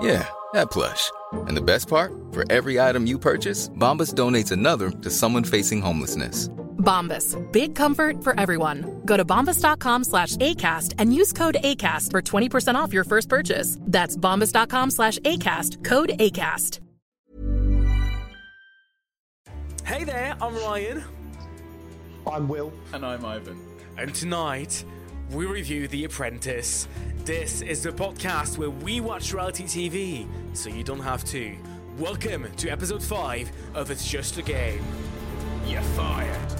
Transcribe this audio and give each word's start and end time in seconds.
Yeah, 0.00 0.28
that 0.52 0.70
plush. 0.70 1.10
And 1.32 1.56
the 1.56 1.62
best 1.62 1.88
part? 1.88 2.12
For 2.32 2.44
every 2.52 2.80
item 2.80 3.06
you 3.06 3.18
purchase, 3.18 3.68
Bombas 3.70 4.14
donates 4.14 4.52
another 4.52 4.90
to 4.90 5.10
someone 5.10 5.44
facing 5.44 5.82
homelessness. 5.82 6.48
Bombas. 6.78 7.36
Big 7.52 7.74
comfort 7.74 8.22
for 8.22 8.38
everyone. 8.38 9.02
Go 9.04 9.16
to 9.16 9.24
bombas.com 9.24 10.04
slash 10.04 10.36
ACAST 10.36 10.94
and 10.98 11.12
use 11.12 11.32
code 11.32 11.56
ACAST 11.62 12.10
for 12.12 12.22
20% 12.22 12.76
off 12.76 12.92
your 12.92 13.04
first 13.04 13.28
purchase. 13.28 13.78
That's 13.82 14.16
bombas.com 14.16 14.90
slash 14.90 15.18
ACAST. 15.20 15.84
Code 15.84 16.10
ACAST. 16.18 16.80
Hey 19.84 20.04
there, 20.04 20.36
I'm 20.40 20.52
Rayan. 20.54 21.02
I'm 22.30 22.46
Wilf. 22.46 22.74
And 22.92 23.06
I'm 23.06 23.24
Ivan. 23.24 23.58
And 23.96 24.14
tonight, 24.14 24.84
we 25.32 25.46
review 25.46 25.88
The 25.88 26.04
Apprentice. 26.04 26.86
This 27.28 27.60
is 27.60 27.82
the 27.82 27.90
podcast 27.90 28.56
where 28.56 28.70
we 28.70 29.02
watch 29.02 29.34
reality 29.34 29.64
TV 29.64 30.26
so 30.54 30.70
you 30.70 30.82
don't 30.82 30.98
have 31.00 31.22
to. 31.26 31.54
Welcome 31.98 32.50
to 32.56 32.70
episode 32.70 33.02
5 33.02 33.52
of 33.74 33.90
It's 33.90 34.10
Just 34.10 34.38
a 34.38 34.42
Game. 34.42 34.82
You're 35.66 35.82
fired. 35.82 36.52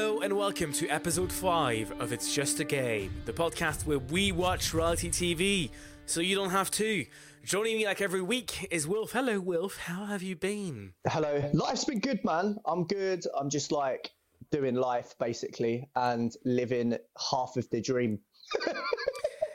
Hello 0.00 0.20
and 0.20 0.34
welcome 0.34 0.72
to 0.72 0.88
episode 0.88 1.30
5 1.30 2.00
of 2.00 2.10
It's 2.10 2.34
Just 2.34 2.58
a 2.58 2.64
Game, 2.64 3.12
the 3.26 3.34
podcast 3.34 3.84
where 3.84 3.98
we 3.98 4.32
watch 4.32 4.72
reality 4.72 5.10
TV 5.10 5.68
so 6.06 6.22
you 6.22 6.34
don't 6.34 6.48
have 6.48 6.70
to. 6.70 7.04
Joining 7.44 7.76
me 7.76 7.84
like 7.84 8.00
every 8.00 8.22
week 8.22 8.66
is 8.70 8.88
Wilf. 8.88 9.12
Hello, 9.12 9.38
Wilf. 9.38 9.76
How 9.76 10.06
have 10.06 10.22
you 10.22 10.36
been? 10.36 10.94
Hello. 11.06 11.50
Life's 11.52 11.84
been 11.84 12.00
good, 12.00 12.24
man. 12.24 12.56
I'm 12.64 12.84
good. 12.84 13.26
I'm 13.38 13.50
just 13.50 13.72
like 13.72 14.10
doing 14.50 14.74
life 14.74 15.14
basically 15.18 15.86
and 15.94 16.34
living 16.46 16.96
half 17.30 17.58
of 17.58 17.68
the 17.68 17.82
dream. 17.82 18.20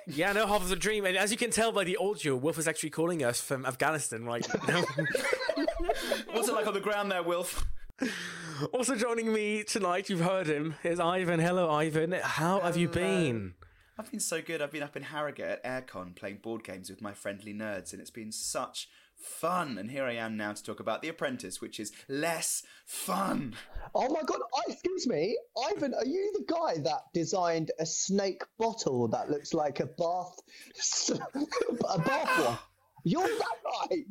Yeah, 0.08 0.34
no, 0.34 0.46
half 0.46 0.62
of 0.62 0.69
the 0.69 0.75
dream. 0.75 1.03
And 1.06 1.18
as 1.18 1.31
you 1.31 1.38
can 1.38 1.50
tell 1.50 1.72
by 1.72 1.84
the 1.84 1.98
audio, 1.98 2.36
Wilf 2.36 2.59
is 2.59 2.68
actually 2.68 2.92
calling 2.92 3.24
us 3.24 3.42
from 3.42 3.66
Afghanistan 3.66 4.24
right 4.24 4.48
now. 4.68 4.84
What's 6.31 6.48
it 6.48 6.53
like 6.53 6.68
on 6.68 6.75
the 6.75 6.80
ground 6.80 7.09
there, 7.09 7.24
Wilf? 7.24 7.66
also 8.73 8.95
joining 8.95 9.31
me 9.31 9.63
tonight, 9.63 10.09
you've 10.09 10.22
heard 10.22 10.47
him, 10.47 10.75
is 10.83 11.00
Ivan. 11.00 11.39
Hello, 11.39 11.69
Ivan. 11.69 12.11
How 12.11 12.59
have 12.59 12.78
you 12.78 12.89
been? 12.89 13.53
I've 13.97 14.11
been 14.11 14.19
so 14.19 14.41
good. 14.41 14.61
I've 14.61 14.72
been 14.72 14.83
up 14.83 14.97
in 14.97 15.03
Harrogate 15.03 15.61
at 15.63 15.88
AireCon 15.88 16.16
playing 16.16 16.39
board 16.44 16.63
games 16.63 16.89
with 16.89 17.01
my 17.01 17.13
friendly 17.13 17.53
nerds, 17.53 17.94
and 17.94 18.01
it's 18.01 18.11
been 18.11 18.31
such 18.33 18.89
fun. 19.16 19.78
And 19.78 19.89
here 19.89 20.03
I 20.03 20.16
am 20.16 20.35
now 20.35 20.51
to 20.51 20.61
talk 20.61 20.81
about 20.81 21.01
The 21.01 21.07
Apprentice, 21.07 21.61
which 21.61 21.79
is 21.79 21.94
less 22.09 22.63
fun. 22.85 23.56
Oh 23.94 24.09
my 24.09 24.22
god! 24.25 24.41
I, 24.53 24.72
excuse 24.73 25.07
me, 25.07 25.38
Ivan. 25.72 25.94
Are 25.94 26.06
you 26.06 26.33
the 26.33 26.53
guy 26.53 26.81
that 26.83 27.03
designed 27.13 27.72
a 27.79 27.85
snake 27.85 28.44
bottle 28.59 29.07
that 29.07 29.29
looks 29.29 29.53
like 29.53 29.79
a 29.79 29.85
bath, 29.85 30.38
a 31.89 32.00
bath 32.00 32.45
one? 32.45 32.57
You're 33.06 33.22
that 33.28 33.90
guy. 33.90 33.98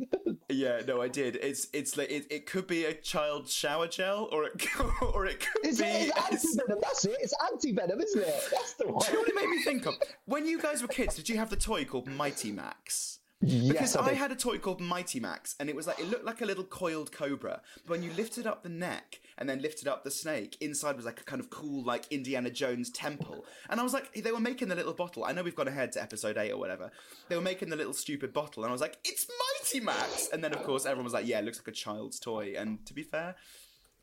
Yeah, 0.50 0.82
no, 0.86 1.00
I 1.00 1.08
did. 1.08 1.36
It's 1.36 1.68
it's 1.72 1.96
like 1.96 2.10
it, 2.10 2.26
it 2.30 2.46
could 2.46 2.66
be 2.66 2.84
a 2.84 2.92
child 2.92 3.48
shower 3.48 3.88
gel, 3.88 4.28
or 4.30 4.44
it 4.44 4.52
or 5.14 5.24
it 5.26 5.40
could 5.40 5.66
Is 5.66 5.78
be. 5.80 5.84
it 5.86 6.12
anti 6.16 6.48
venom? 6.56 6.78
That's 6.82 7.04
it. 7.06 7.16
It's 7.20 7.34
anti 7.50 7.72
venom, 7.72 7.98
isn't 8.00 8.20
it? 8.20 8.48
That's 8.52 8.74
the 8.74 8.86
one. 8.86 9.00
Do 9.00 9.06
you 9.08 9.12
know 9.14 9.20
what 9.20 9.28
it 9.30 9.34
made 9.34 9.48
me 9.48 9.62
think 9.64 9.86
of? 9.86 9.94
When 10.26 10.46
you 10.46 10.60
guys 10.60 10.82
were 10.82 10.88
kids, 10.88 11.16
did 11.16 11.28
you 11.30 11.38
have 11.38 11.48
the 11.50 11.56
toy 11.56 11.84
called 11.86 12.06
Mighty 12.08 12.52
Max? 12.52 13.20
Yes, 13.46 13.68
Because 13.68 13.96
I 13.96 14.10
I 14.10 14.12
had 14.14 14.30
a 14.32 14.36
toy 14.36 14.58
called 14.58 14.80
Mighty 14.80 15.20
Max, 15.20 15.54
and 15.58 15.68
it 15.68 15.76
was 15.76 15.86
like 15.86 15.98
it 15.98 16.08
looked 16.08 16.24
like 16.24 16.40
a 16.40 16.46
little 16.46 16.64
coiled 16.64 17.12
cobra. 17.12 17.60
But 17.86 17.90
when 17.90 18.02
you 18.02 18.12
lifted 18.12 18.46
up 18.46 18.62
the 18.62 18.68
neck 18.68 19.20
and 19.38 19.48
then 19.48 19.60
lifted 19.60 19.88
up 19.88 20.04
the 20.04 20.10
snake, 20.10 20.56
inside 20.60 20.96
was 20.96 21.04
like 21.04 21.20
a 21.20 21.24
kind 21.24 21.40
of 21.40 21.50
cool, 21.50 21.82
like 21.84 22.06
Indiana 22.10 22.50
Jones 22.50 22.90
temple. 22.90 23.44
And 23.68 23.80
I 23.80 23.82
was 23.82 23.92
like, 23.92 24.12
they 24.14 24.32
were 24.32 24.40
making 24.40 24.68
the 24.68 24.74
little 24.74 24.92
bottle. 24.92 25.24
I 25.24 25.32
know 25.32 25.42
we've 25.42 25.54
gone 25.54 25.68
ahead 25.68 25.92
to 25.92 26.02
episode 26.02 26.36
eight 26.36 26.52
or 26.52 26.58
whatever. 26.58 26.90
They 27.28 27.36
were 27.36 27.42
making 27.42 27.70
the 27.70 27.76
little 27.76 27.92
stupid 27.92 28.32
bottle, 28.32 28.62
and 28.64 28.70
I 28.70 28.72
was 28.72 28.80
like, 28.80 28.98
it's 29.04 29.26
Mighty 29.62 29.84
Max. 29.84 30.28
And 30.32 30.42
then 30.42 30.52
of 30.52 30.62
course 30.62 30.86
everyone 30.86 31.04
was 31.04 31.12
like, 31.12 31.26
yeah, 31.26 31.38
it 31.40 31.44
looks 31.44 31.58
like 31.58 31.68
a 31.68 31.72
child's 31.72 32.20
toy. 32.20 32.54
And 32.56 32.84
to 32.86 32.94
be 32.94 33.02
fair, 33.02 33.34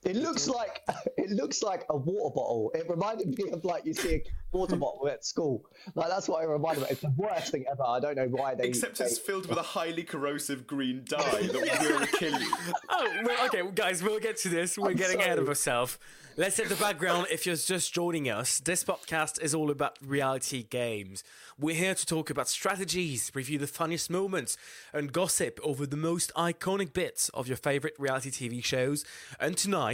It 0.03 0.15
looks 0.15 0.47
like 0.47 0.81
it 1.17 1.29
looks 1.29 1.61
like 1.61 1.83
a 1.89 1.95
water 1.95 2.33
bottle. 2.33 2.71
It 2.73 2.89
reminded 2.89 3.37
me 3.37 3.51
of 3.51 3.63
like 3.63 3.85
you 3.85 3.93
see 3.93 4.15
a 4.15 4.23
water 4.51 4.75
bottle 4.75 5.07
at 5.07 5.23
school. 5.23 5.63
Like 5.93 6.09
that's 6.09 6.27
what 6.27 6.43
it 6.43 6.47
reminded 6.47 6.81
me. 6.81 6.87
It's 6.89 7.01
the 7.01 7.13
worst 7.15 7.51
thing 7.51 7.65
ever. 7.71 7.83
I 7.83 7.99
don't 7.99 8.15
know 8.15 8.27
why 8.27 8.55
they. 8.55 8.63
except 8.67 8.97
they- 8.97 9.05
it's 9.05 9.19
filled 9.19 9.45
with 9.47 9.59
a 9.59 9.63
highly 9.63 10.03
corrosive 10.03 10.65
green 10.65 11.03
dye 11.07 11.19
that 11.19 11.53
will 11.99 12.07
kill 12.19 12.39
you. 12.39 12.51
Oh, 12.89 13.07
well, 13.25 13.45
okay, 13.45 13.61
well, 13.61 13.71
guys, 13.73 14.01
we'll 14.01 14.19
get 14.19 14.37
to 14.37 14.49
this. 14.49 14.75
We're 14.77 14.89
I'm 14.91 14.95
getting 14.95 15.19
ahead 15.21 15.37
of 15.37 15.47
ourselves. 15.47 15.99
Let's 16.37 16.55
set 16.55 16.69
the 16.69 16.75
background 16.77 17.27
if 17.29 17.45
you're 17.45 17.57
just 17.57 17.93
joining 17.93 18.29
us. 18.29 18.61
This 18.61 18.85
podcast 18.85 19.41
is 19.41 19.53
all 19.53 19.69
about 19.69 19.97
reality 20.01 20.63
games. 20.63 21.25
We're 21.59 21.75
here 21.75 21.93
to 21.93 22.05
talk 22.05 22.29
about 22.29 22.47
strategies, 22.47 23.29
review 23.35 23.59
the 23.59 23.67
funniest 23.67 24.09
moments, 24.09 24.55
and 24.93 25.11
gossip 25.11 25.59
over 25.61 25.85
the 25.85 25.97
most 25.97 26.33
iconic 26.35 26.93
bits 26.93 27.27
of 27.33 27.49
your 27.49 27.57
favorite 27.57 27.95
reality 27.99 28.31
TV 28.31 28.63
shows. 28.63 29.03
And 29.41 29.57
tonight, 29.57 29.90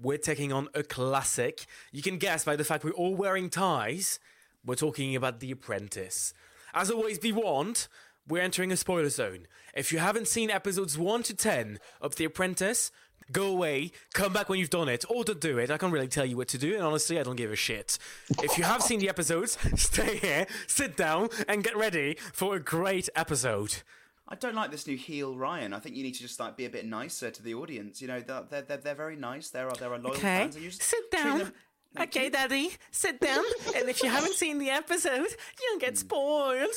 we're 0.00 0.18
taking 0.18 0.52
on 0.52 0.68
a 0.74 0.82
classic. 0.82 1.66
You 1.92 2.02
can 2.02 2.18
guess 2.18 2.44
by 2.44 2.56
the 2.56 2.64
fact 2.64 2.84
we're 2.84 2.90
all 2.92 3.14
wearing 3.14 3.50
ties. 3.50 4.20
We're 4.64 4.74
talking 4.74 5.16
about 5.16 5.40
The 5.40 5.50
Apprentice. 5.50 6.34
As 6.74 6.90
always, 6.90 7.18
be 7.18 7.32
warned, 7.32 7.88
we're 8.28 8.42
entering 8.42 8.70
a 8.70 8.76
spoiler 8.76 9.08
zone. 9.08 9.46
If 9.74 9.92
you 9.92 9.98
haven't 9.98 10.28
seen 10.28 10.50
episodes 10.50 10.98
1 10.98 11.22
to 11.24 11.34
10 11.34 11.78
of 12.00 12.16
The 12.16 12.24
Apprentice, 12.26 12.92
go 13.32 13.46
away, 13.46 13.92
come 14.14 14.32
back 14.32 14.48
when 14.48 14.58
you've 14.58 14.70
done 14.70 14.88
it, 14.88 15.04
or 15.08 15.24
don't 15.24 15.40
do 15.40 15.58
it. 15.58 15.70
I 15.70 15.78
can't 15.78 15.92
really 15.92 16.08
tell 16.08 16.26
you 16.26 16.36
what 16.36 16.48
to 16.48 16.58
do, 16.58 16.74
and 16.74 16.82
honestly, 16.82 17.18
I 17.18 17.22
don't 17.22 17.36
give 17.36 17.52
a 17.52 17.56
shit. 17.56 17.98
If 18.42 18.58
you 18.58 18.64
have 18.64 18.82
seen 18.82 19.00
the 19.00 19.08
episodes, 19.08 19.58
stay 19.80 20.18
here, 20.18 20.46
sit 20.66 20.96
down, 20.96 21.28
and 21.48 21.64
get 21.64 21.76
ready 21.76 22.16
for 22.32 22.56
a 22.56 22.60
great 22.60 23.08
episode. 23.16 23.82
I 24.30 24.36
don't 24.36 24.54
like 24.54 24.70
this 24.70 24.86
new 24.86 24.96
heel 24.96 25.34
Rayan. 25.34 25.74
I 25.74 25.80
think 25.80 25.96
you 25.96 26.04
need 26.04 26.14
to 26.14 26.20
just 26.20 26.38
like 26.38 26.56
be 26.56 26.64
a 26.64 26.70
bit 26.70 26.86
nicer 26.86 27.30
to 27.30 27.42
the 27.42 27.54
audience. 27.54 28.00
You 28.00 28.08
know, 28.08 28.20
they're 28.20 28.62
they're, 28.62 28.76
they're, 28.76 28.94
very 28.94 29.16
nice. 29.16 29.50
There 29.50 29.66
are 29.66 29.74
there 29.74 29.92
are 29.92 29.98
loyal 29.98 30.14
Okay, 30.14 30.20
fans. 30.20 30.56
you 30.56 30.68
just 30.70 30.82
sit 30.82 31.10
down. 31.10 31.52
Okay, 31.98 32.26
you. 32.26 32.30
Daddy, 32.30 32.70
sit 32.92 33.20
down. 33.20 33.42
and 33.76 33.88
if 33.88 34.00
you 34.02 34.08
haven't 34.08 34.34
seen 34.34 34.58
the 34.58 34.70
episode, 34.70 35.26
you'll 35.60 35.80
get 35.80 35.90
hmm. 35.90 35.96
spoiled. 35.96 36.70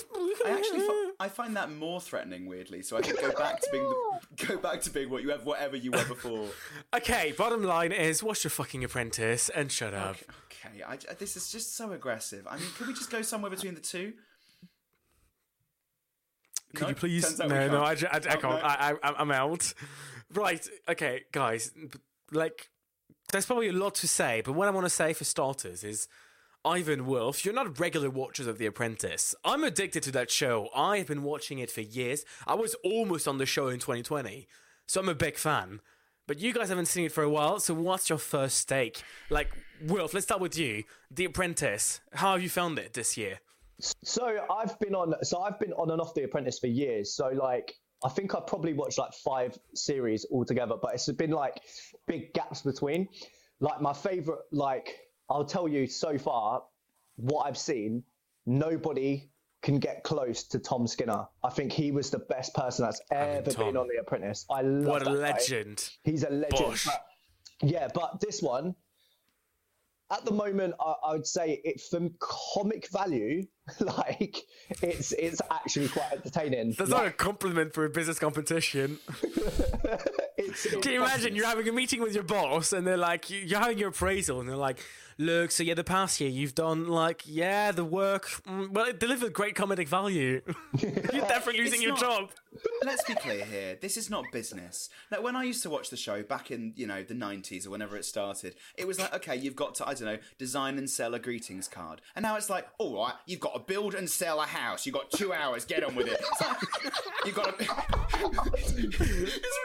I 0.44 0.50
actually 0.50 0.80
fi- 0.80 1.12
I 1.20 1.30
find 1.30 1.56
that 1.56 1.72
more 1.72 2.02
threatening, 2.02 2.48
weirdly. 2.48 2.82
So 2.82 2.98
I 2.98 3.02
think 3.02 3.22
go 3.22 3.32
back 3.32 3.62
to 3.62 3.70
being 3.72 3.88
the, 3.88 4.46
go 4.48 4.58
back 4.58 4.82
to 4.82 4.90
being 4.90 5.12
what 5.12 5.22
you 5.22 5.30
have, 5.30 5.46
whatever 5.46 5.78
you 5.78 5.92
were 5.92 6.06
before. 6.06 6.48
Okay, 6.96 7.34
bottom 7.38 7.64
line 7.64 7.92
is 7.92 8.24
watch 8.24 8.44
your 8.44 8.52
fucking 8.52 8.84
apprentice 8.84 9.50
and 9.50 9.72
shut 9.72 9.94
up. 9.94 10.18
Okay, 10.46 10.82
I, 10.82 10.98
this 11.20 11.38
is 11.38 11.52
just 11.52 11.76
so 11.76 11.92
aggressive. 11.92 12.48
I 12.50 12.58
mean, 12.58 12.68
could 12.76 12.88
we 12.88 12.94
just 12.94 13.12
go 13.12 13.22
somewhere 13.22 13.52
between 13.52 13.76
the 13.76 13.82
two? 13.82 14.14
Could 16.76 16.82
No, 16.82 16.90
you 16.90 16.96
please? 16.96 17.40
out 17.40 17.50
we 17.50 17.54
No, 17.56 17.68
no, 17.68 17.84
I. 17.84 17.92
I, 17.92 17.94
I 17.94 18.18
Oh, 18.18 18.20
can't. 18.22 18.42
no. 18.44 18.50
I, 18.50 18.94
I, 19.04 19.14
I'm 19.20 19.32
out. 19.32 19.74
Right. 20.34 20.68
Okay, 20.90 21.22
guys. 21.32 21.72
Like, 22.32 22.70
there's 23.32 23.46
probably 23.46 23.68
a 23.70 23.74
lot 23.74 23.96
to 23.96 24.08
say, 24.08 24.42
but 24.44 24.54
what 24.54 24.68
I 24.68 24.72
want 24.72 24.86
to 24.86 24.90
say 24.90 25.14
for 25.14 25.24
starters 25.24 25.84
is, 25.84 26.08
Ivan 26.66 27.06
Wilf, 27.06 27.44
you're 27.46 27.54
not 27.54 27.80
regular 27.80 28.10
watchers 28.10 28.48
of 28.48 28.58
The 28.58 28.66
Apprentice. 28.66 29.36
I'm 29.44 29.64
addicted 29.64 30.02
to 30.04 30.12
that 30.14 30.32
show. 30.32 30.70
I've 30.76 31.08
been 31.08 31.24
watching 31.24 31.60
it 31.60 31.70
for 31.70 31.82
years. 31.82 32.24
I 32.48 32.56
was 32.56 32.74
almost 32.84 33.28
on 33.28 33.38
the 33.38 33.46
show 33.46 33.68
in 33.68 33.80
2020, 33.80 34.48
so 34.88 35.02
I'm 35.02 35.10
a 35.10 35.16
big 35.16 35.38
fan. 35.38 35.82
But 36.26 36.40
you 36.40 36.54
guys 36.54 36.70
haven't 36.70 36.86
seen 36.86 37.06
it 37.06 37.12
for 37.12 37.22
a 37.24 37.30
while, 37.30 37.60
so 37.60 37.74
what's 37.74 38.08
your 38.10 38.18
first 38.18 38.70
take? 38.70 39.04
Like, 39.30 39.52
Wilf, 39.82 40.14
let's 40.14 40.26
start 40.26 40.40
with 40.40 40.58
you. 40.58 40.84
The 41.12 41.26
Apprentice. 41.26 42.00
How 42.14 42.32
have 42.32 42.42
you 42.42 42.50
found 42.50 42.80
it 42.80 42.94
this 42.94 43.18
year? 43.18 43.40
So 44.04 44.40
I've 44.50 44.80
been 44.80 44.96
on. 44.96 45.14
So 45.24 45.42
I've 45.42 45.60
been 45.60 45.74
on 45.74 45.92
and 45.92 46.00
off 46.02 46.14
The 46.14 46.24
Apprentice 46.24 46.60
for 46.60 46.68
years. 46.68 47.14
So 47.16 47.28
like, 47.30 47.74
I 48.04 48.10
think 48.10 48.36
I've 48.36 48.48
probably 48.48 48.74
watched 48.74 48.98
like 48.98 49.14
five 49.14 49.58
series 49.76 50.26
altogether, 50.32 50.76
but 50.82 50.94
it's 50.94 51.10
been 51.12 51.32
like 51.32 51.62
big 52.08 52.34
gaps 52.34 52.62
between. 52.62 53.08
Like 53.60 53.82
my 53.82 53.94
favorite, 53.94 54.40
like 54.52 54.98
I'll 55.30 55.46
tell 55.46 55.68
you 55.68 55.88
so 55.88 56.18
far, 56.18 56.64
what 57.16 57.46
I've 57.48 57.58
seen, 57.58 58.04
nobody 58.46 59.30
can 59.62 59.80
get 59.80 60.04
close 60.04 60.44
to 60.50 60.60
Tom 60.60 60.86
Skinner. 60.88 61.26
I 61.44 61.50
think 61.50 61.72
he 61.72 61.92
was 61.92 62.10
the 62.10 62.20
best 62.20 62.54
person 62.54 62.84
that's 62.84 63.02
ever 63.12 63.50
Tom. 63.50 63.68
been 63.68 63.78
on 63.78 63.88
The 63.88 64.02
Apprentice. 64.02 64.46
I 64.50 64.62
love 64.62 64.88
What 64.88 65.02
a 65.04 65.06
that 65.06 65.16
guy. 65.16 65.22
legend. 65.40 65.90
He's 66.04 66.24
a 66.24 66.30
legend. 66.30 66.82
But, 66.86 67.06
yeah, 67.62 67.88
but 67.94 68.20
this 68.20 68.42
one, 68.42 68.76
at 70.14 70.26
the 70.26 70.32
moment, 70.32 70.76
I, 70.80 70.94
I 71.06 71.12
would 71.14 71.28
say 71.28 71.62
it 71.64 71.82
from 71.82 72.12
comic 72.20 72.88
value, 72.92 73.44
like 73.80 74.38
it's 74.82 75.12
it's 75.14 75.42
actually 75.50 75.88
quite 75.90 76.14
entertaining. 76.14 76.76
That's 76.78 76.90
not 76.90 77.06
a 77.06 77.12
compliment 77.12 77.74
for 77.74 77.86
a 77.86 77.90
business 77.90 78.20
competition. 78.20 79.00
It's, 80.36 80.66
Can 80.66 80.94
you 80.94 81.04
imagine 81.04 81.36
you're 81.36 81.46
having 81.46 81.70
a 81.70 81.72
meeting 81.72 82.02
with 82.02 82.16
your 82.16 82.24
boss 82.24 82.74
and 82.74 82.86
they're 82.86 82.98
like, 82.98 83.30
you're 83.30 83.60
having 83.60 83.78
your 83.78 83.90
appraisal 83.90 84.40
and 84.40 84.50
they're 84.50 84.56
like, 84.56 84.80
look, 85.18 85.52
so 85.52 85.64
yeah, 85.64 85.74
the 85.74 85.84
past 85.84 86.20
year 86.20 86.30
you've 86.30 86.56
done 86.56 86.88
like, 86.88 87.24
yeah, 87.26 87.72
the 87.72 87.86
work, 87.86 88.28
mm, 88.48 88.70
well, 88.70 88.86
it 88.86 89.00
delivered 89.00 89.34
great 89.34 89.56
comedic 89.56 89.88
value. 89.88 90.42
you're 90.80 90.92
definitely 90.92 91.62
losing 91.64 91.74
It's 91.76 91.84
your 91.84 91.92
not- 91.94 92.00
job. 92.00 92.30
Let's 92.86 93.04
be 93.06 93.16
clear 93.16 93.44
here. 93.46 93.78
This 93.82 93.98
is 93.98 94.12
not 94.12 94.26
business. 94.32 94.90
Like 95.10 95.24
when 95.24 95.36
I 95.36 95.44
used 95.44 95.64
to 95.64 95.70
watch 95.72 95.90
the 95.90 95.98
show 95.98 96.22
back 96.22 96.52
in, 96.52 96.74
you 96.76 96.86
know, 96.86 97.02
the 97.02 97.16
nineties 97.16 97.66
or 97.66 97.72
whenever 97.72 97.98
it 97.98 98.06
started, 98.06 98.56
it 98.78 98.86
was 98.86 99.00
like, 99.00 99.12
okay, 99.16 99.36
you've 99.36 99.56
got 99.56 99.74
to, 99.76 99.88
I 99.88 99.96
don't 99.96 100.06
know, 100.06 100.18
design 100.38 100.78
and 100.78 100.88
sell 100.88 101.16
a 101.16 101.20
greetings 101.20 101.68
card. 101.68 102.02
And 102.16 102.22
now 102.22 102.36
it's 102.36 102.52
like, 102.52 102.68
all 102.78 102.96
right, 103.04 103.14
you've 103.26 103.40
got 103.40 103.54
to 103.56 103.60
build 103.60 103.96
and 103.96 104.08
sell 104.08 104.40
a 104.40 104.46
house. 104.46 104.86
You've 104.86 104.94
got 104.94 105.10
two 105.10 105.34
hours, 105.34 105.66
get 105.66 105.84
on 105.84 105.96
with 105.96 106.08
it. 106.08 106.20
It's 106.20 106.42
like, 106.42 106.58
you've 107.26 107.36
got 107.36 107.58
to 107.58 107.66
It's 108.56 108.74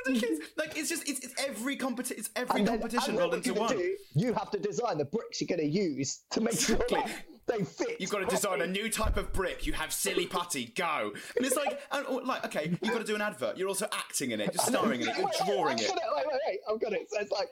ridiculous. 0.07 0.41
Like 0.57 0.77
it's 0.79 0.89
just 0.89 1.09
it's, 1.09 1.21
it's 1.21 1.35
every 1.47 1.77
competition 1.77 2.19
it's 2.21 2.31
every 2.37 2.65
competition 2.65 3.17
rolled 3.17 3.35
into 3.35 3.53
one. 3.55 3.77
do, 3.77 3.97
you 4.15 4.33
have 4.33 4.51
to 4.53 4.59
design 4.59 4.97
the 4.99 5.05
bricks 5.05 5.38
you're 5.41 5.57
going 5.57 5.61
to 5.61 5.67
use 5.67 6.21
to 6.31 6.41
make 6.41 6.59
sure 6.59 6.77
that 6.77 7.11
they 7.47 7.65
fit. 7.65 8.01
You've 8.01 8.11
got 8.11 8.19
to 8.19 8.27
design 8.27 8.61
a 8.61 8.67
new 8.67 8.91
type 8.91 9.17
of 9.17 9.33
brick. 9.33 9.67
You 9.67 9.73
have 9.73 9.93
silly 9.93 10.27
putty. 10.27 10.67
Go. 10.77 11.13
And 11.37 11.47
it's 11.47 11.57
like, 11.57 11.81
and, 11.91 12.05
oh, 12.09 12.17
like, 12.25 12.45
okay, 12.45 12.69
you've 12.71 12.93
got 12.93 12.99
to 12.99 13.05
do 13.05 13.15
an 13.15 13.23
advert. 13.23 13.57
You're 13.57 13.69
also 13.69 13.87
acting 13.93 14.33
in 14.33 14.41
it, 14.41 14.53
just 14.53 14.67
starring 14.67 15.01
in 15.01 15.09
it. 15.09 15.17
You're 15.17 15.27
Wait, 15.27 15.35
drawing 15.47 15.79
it. 15.79 15.89
got 15.89 15.97
Wait, 15.97 16.27
wait, 16.27 16.39
wait. 16.47 16.59
I've 16.71 16.81
got 16.81 16.93
it. 16.93 17.09
So 17.11 17.21
it's 17.21 17.33
like 17.33 17.49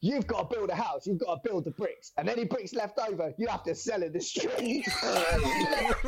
you've 0.00 0.26
got 0.26 0.50
to 0.50 0.56
build 0.56 0.70
a 0.70 0.74
house. 0.74 1.06
You've 1.06 1.18
got 1.18 1.42
to 1.42 1.48
build 1.48 1.64
the 1.64 1.70
bricks, 1.70 2.12
and 2.16 2.28
any 2.28 2.44
bricks 2.44 2.74
left 2.74 2.98
over, 2.98 3.32
you 3.38 3.46
have 3.48 3.62
to 3.64 3.74
sell 3.74 4.02
in 4.02 4.12
the 4.12 4.20
street. 4.20 4.86
I 5.02 6.06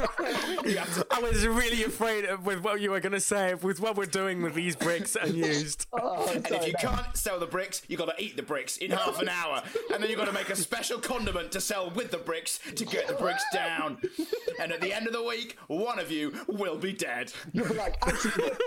was 1.20 1.46
really 1.46 1.84
afraid 1.84 2.24
of 2.24 2.46
with 2.46 2.62
what 2.62 2.80
you 2.80 2.90
were 2.90 3.00
going 3.00 3.12
to 3.12 3.20
say, 3.20 3.54
with 3.54 3.80
what 3.80 3.96
we're 3.96 4.06
doing 4.06 4.42
with 4.42 4.54
these 4.54 4.76
bricks 4.76 5.16
unused. 5.20 5.86
Oh, 5.92 6.30
And 6.34 6.44
if 6.46 6.50
you 6.50 6.60
mate. 6.60 6.74
can't 6.80 7.16
sell 7.16 7.38
the 7.38 7.46
bricks, 7.46 7.82
you've 7.88 7.98
got 7.98 8.16
to 8.16 8.22
eat 8.22 8.36
the 8.36 8.42
bricks 8.42 8.76
in 8.78 8.90
half 8.90 9.20
an 9.20 9.28
hour. 9.28 9.62
And 9.92 10.02
then 10.02 10.10
you've 10.10 10.18
got 10.18 10.26
to 10.26 10.32
make 10.32 10.50
a 10.50 10.56
special 10.56 10.98
condiment 10.98 11.52
to 11.52 11.60
sell 11.60 11.90
with 11.90 12.10
the 12.10 12.18
bricks 12.18 12.60
to 12.74 12.84
get 12.84 13.08
the 13.08 13.14
bricks 13.14 13.44
down. 13.52 13.98
And 14.60 14.72
at 14.72 14.80
the 14.80 14.92
end 14.92 15.06
of 15.06 15.12
the 15.12 15.22
week, 15.22 15.56
one 15.68 15.98
of 15.98 16.10
you 16.10 16.32
will 16.48 16.78
be 16.78 16.92
dead. 16.92 17.32
You'll 17.52 17.68
be 17.68 17.74
like, 17.74 17.96
actually, 18.06 18.48
this 18.48 18.58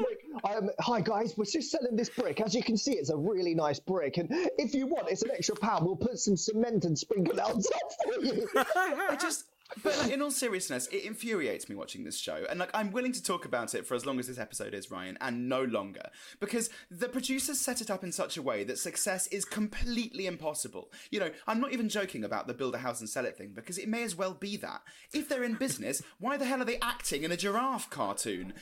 um, 0.43 0.69
hi 0.79 1.01
guys, 1.01 1.35
we're 1.37 1.45
just 1.45 1.71
selling 1.71 1.95
this 1.95 2.09
brick. 2.09 2.41
As 2.41 2.55
you 2.55 2.63
can 2.63 2.77
see, 2.77 2.93
it's 2.93 3.09
a 3.09 3.17
really 3.17 3.53
nice 3.53 3.79
brick, 3.79 4.17
and 4.17 4.27
if 4.57 4.73
you 4.73 4.87
want, 4.87 5.00
it's 5.07 5.23
an 5.23 5.31
extra 5.31 5.55
pound. 5.55 5.85
We'll 5.85 5.95
put 5.95 6.19
some 6.19 6.37
cement 6.37 6.85
and 6.85 6.97
sprinkle 6.97 7.37
it 7.37 7.43
on 7.43 7.61
top 7.61 7.91
for 8.03 8.21
you. 8.23 8.47
I 8.55 9.17
just. 9.19 9.45
But 9.83 9.97
like, 9.99 10.11
in 10.11 10.21
all 10.21 10.31
seriousness, 10.31 10.87
it 10.87 11.05
infuriates 11.05 11.69
me 11.69 11.77
watching 11.77 12.03
this 12.03 12.17
show, 12.17 12.45
and 12.49 12.59
like 12.59 12.71
I'm 12.73 12.91
willing 12.91 13.13
to 13.13 13.23
talk 13.23 13.45
about 13.45 13.73
it 13.73 13.87
for 13.87 13.95
as 13.95 14.05
long 14.05 14.19
as 14.19 14.27
this 14.27 14.37
episode 14.37 14.73
is, 14.73 14.87
Rayan, 14.87 15.15
and 15.21 15.47
no 15.47 15.63
longer, 15.63 16.09
because 16.41 16.69
the 16.89 17.07
producers 17.07 17.57
set 17.57 17.79
it 17.79 17.89
up 17.89 18.03
in 18.03 18.11
such 18.11 18.35
a 18.35 18.41
way 18.41 18.65
that 18.65 18.79
success 18.79 19.27
is 19.27 19.45
completely 19.45 20.27
impossible. 20.27 20.91
You 21.09 21.21
know, 21.21 21.29
I'm 21.47 21.61
not 21.61 21.71
even 21.71 21.87
joking 21.87 22.25
about 22.25 22.47
the 22.47 22.53
build 22.53 22.75
a 22.75 22.79
house 22.79 22.99
and 22.99 23.07
sell 23.07 23.25
it 23.25 23.37
thing, 23.37 23.53
because 23.55 23.77
it 23.77 23.87
may 23.87 24.03
as 24.03 24.13
well 24.13 24.33
be 24.33 24.57
that. 24.57 24.81
If 25.13 25.29
they're 25.29 25.43
in 25.43 25.53
business, 25.53 26.03
why 26.19 26.35
the 26.35 26.43
hell 26.43 26.61
are 26.61 26.65
they 26.65 26.79
acting 26.81 27.23
in 27.23 27.31
a 27.31 27.37
giraffe 27.37 27.89
cartoon? 27.89 28.53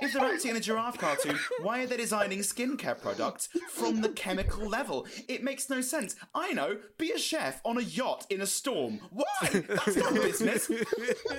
And 0.00 0.08
if 0.08 0.14
they're 0.14 0.24
acting 0.24 0.50
in 0.50 0.56
a, 0.56 0.58
if 0.58 0.66
they're 0.66 0.76
acting 0.76 0.90
in 0.90 0.90
a 0.92 0.94
giraffe 0.94 0.98
cartoon, 0.98 1.38
why 1.62 1.82
are 1.82 1.86
they 1.86 1.96
designing 1.96 2.40
skincare 2.40 3.00
products 3.00 3.48
from 3.68 4.00
the 4.00 4.10
chemical 4.10 4.68
level? 4.68 5.06
It 5.28 5.42
makes 5.42 5.70
no 5.70 5.80
sense. 5.80 6.16
I 6.34 6.52
know, 6.52 6.78
be 6.98 7.12
a 7.12 7.18
chef 7.18 7.60
on 7.64 7.78
a 7.78 7.82
yacht 7.82 8.26
in 8.30 8.40
a 8.40 8.46
storm. 8.46 9.00
Why? 9.10 9.24
That's 9.42 9.96
not 9.96 10.14
business. 10.14 10.70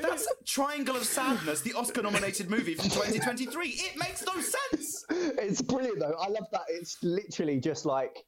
That's 0.01 0.27
Triangle 0.45 0.95
of 0.95 1.03
Sadness, 1.03 1.61
the 1.61 1.73
Oscar 1.73 2.01
nominated 2.01 2.49
movie 2.49 2.75
from 2.75 2.89
2023. 2.89 3.67
It 3.67 3.97
makes 3.97 4.25
no 4.25 4.33
sense. 4.33 5.05
it's 5.09 5.61
brilliant 5.61 5.99
though. 5.99 6.15
I 6.19 6.27
love 6.29 6.47
that. 6.51 6.63
It's 6.69 6.97
literally 7.03 7.59
just 7.59 7.85
like 7.85 8.23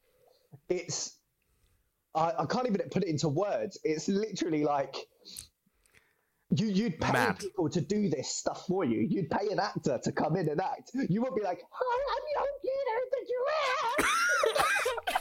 it's. 0.70 1.16
I, 2.16 2.34
I 2.40 2.46
can't 2.46 2.68
even 2.68 2.82
put 2.90 3.04
it 3.04 3.10
into 3.10 3.30
words. 3.30 3.80
It's 3.84 4.08
literally 4.08 4.64
like 4.64 4.96
you, 6.52 6.68
you'd 6.68 7.00
pay 7.00 7.12
Mad. 7.12 7.40
people 7.40 7.70
to 7.70 7.82
do 7.82 8.10
this 8.10 8.30
stuff 8.36 8.66
for 8.68 8.84
you. 8.84 9.06
You'd 9.08 9.30
pay 9.30 9.50
an 9.52 9.60
actor 9.60 10.00
to 10.04 10.12
come 10.12 10.36
in 10.36 10.50
and 10.50 10.60
act. 10.60 10.92
You 10.94 11.22
would 11.22 11.36
be 11.36 11.42
like, 11.42 11.62
"Hi, 11.72 12.14
I'm 12.16 12.24
young 12.36 12.48
Peter, 12.64 13.00
the 13.12 13.22
giraffe." 13.30 15.20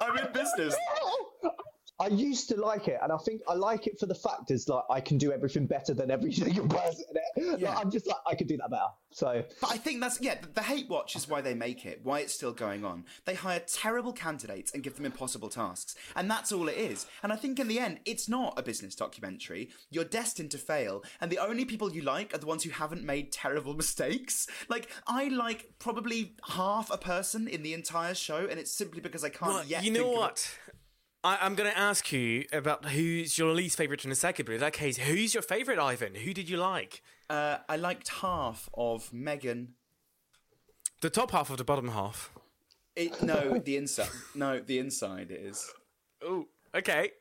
I'm 0.00 0.16
in 0.26 0.32
business. 0.32 0.74
I 2.00 2.06
used 2.08 2.48
to 2.48 2.56
like 2.56 2.88
it, 2.88 2.98
and 3.02 3.12
I 3.12 3.18
think 3.18 3.42
I 3.46 3.54
like 3.54 3.86
it 3.86 3.98
for 4.00 4.06
the 4.06 4.14
fact 4.14 4.50
is 4.50 4.68
like 4.68 4.84
I 4.90 5.00
can 5.00 5.18
do 5.18 5.32
everything 5.32 5.66
better 5.66 5.92
than 5.94 6.10
every 6.10 6.32
single 6.42 6.66
person. 6.66 7.04
in 7.36 7.44
it. 7.54 7.60
Like, 7.60 7.76
I'm 7.76 7.90
just 7.90 8.06
like 8.06 8.16
I 8.26 8.34
could 8.34 8.48
do 8.48 8.56
that 8.56 8.70
better. 8.70 8.82
So 9.12 9.44
But 9.60 9.72
I 9.72 9.76
think 9.76 10.00
that's 10.00 10.20
yeah. 10.20 10.36
The, 10.40 10.48
the 10.48 10.62
hate 10.62 10.88
watch 10.88 11.14
is 11.16 11.28
why 11.28 11.40
they 11.40 11.54
make 11.54 11.84
it. 11.84 12.00
Why 12.02 12.20
it's 12.20 12.32
still 12.32 12.52
going 12.52 12.84
on. 12.84 13.04
They 13.24 13.34
hire 13.34 13.60
terrible 13.60 14.12
candidates 14.12 14.72
and 14.72 14.82
give 14.82 14.96
them 14.96 15.04
impossible 15.04 15.48
tasks, 15.48 15.94
and 16.16 16.30
that's 16.30 16.52
all 16.52 16.68
it 16.68 16.76
is. 16.76 17.06
And 17.22 17.32
I 17.32 17.36
think 17.36 17.58
in 17.60 17.68
the 17.68 17.78
end, 17.78 18.00
it's 18.04 18.28
not 18.28 18.54
a 18.58 18.62
business 18.62 18.94
documentary. 18.94 19.70
You're 19.90 20.04
destined 20.04 20.52
to 20.52 20.58
fail, 20.58 21.02
and 21.20 21.30
the 21.30 21.38
only 21.38 21.64
people 21.64 21.92
you 21.92 22.02
like 22.02 22.34
are 22.34 22.38
the 22.38 22.46
ones 22.46 22.64
who 22.64 22.70
haven't 22.70 23.04
made 23.04 23.30
terrible 23.32 23.74
mistakes. 23.82 24.46
Like 24.68 24.88
I 25.06 25.28
like 25.28 25.70
probably 25.78 26.34
half 26.48 26.90
a 26.90 26.98
person 26.98 27.46
in 27.48 27.62
the 27.62 27.74
entire 27.74 28.14
show, 28.14 28.46
and 28.48 28.58
it's 28.58 28.70
simply 28.72 29.00
because 29.00 29.24
I 29.24 29.28
can't 29.28 29.52
Well, 29.52 29.64
yet. 29.64 29.84
you 29.84 29.90
know 29.90 30.00
think 30.04 30.14
of 30.14 30.18
what? 30.20 30.50
I, 31.22 31.38
I'm 31.42 31.54
going 31.54 31.70
to 31.70 31.76
ask 31.78 32.10
you 32.12 32.46
about 32.52 32.86
who's 32.86 33.36
your 33.38 33.52
least 33.52 33.76
favourite 33.76 34.04
in 34.04 34.10
a 34.10 34.14
second, 34.14 34.46
but 34.46 34.52
in 34.54 34.60
that 34.60 34.72
case, 34.72 34.96
who's 34.96 35.34
your 35.34 35.42
favourite, 35.42 35.78
Ivan? 35.78 36.14
Who 36.14 36.32
did 36.32 36.48
you 36.48 36.56
like? 36.56 37.02
Uh, 37.28 37.58
I 37.68 37.76
liked 37.76 38.08
half 38.08 38.68
of 38.74 39.12
Megan. 39.12 39.74
The 41.02 41.10
top 41.10 41.30
half 41.30 41.50
of 41.50 41.58
the 41.58 41.64
bottom 41.64 41.88
half. 41.88 42.30
It, 42.96 43.22
no, 43.22 43.58
the 43.58 43.76
inside. 43.76 44.08
No, 44.34 44.60
the 44.60 44.78
inside 44.78 45.28
is. 45.30 45.70
Oh, 46.22 46.46
okay. 46.74 47.12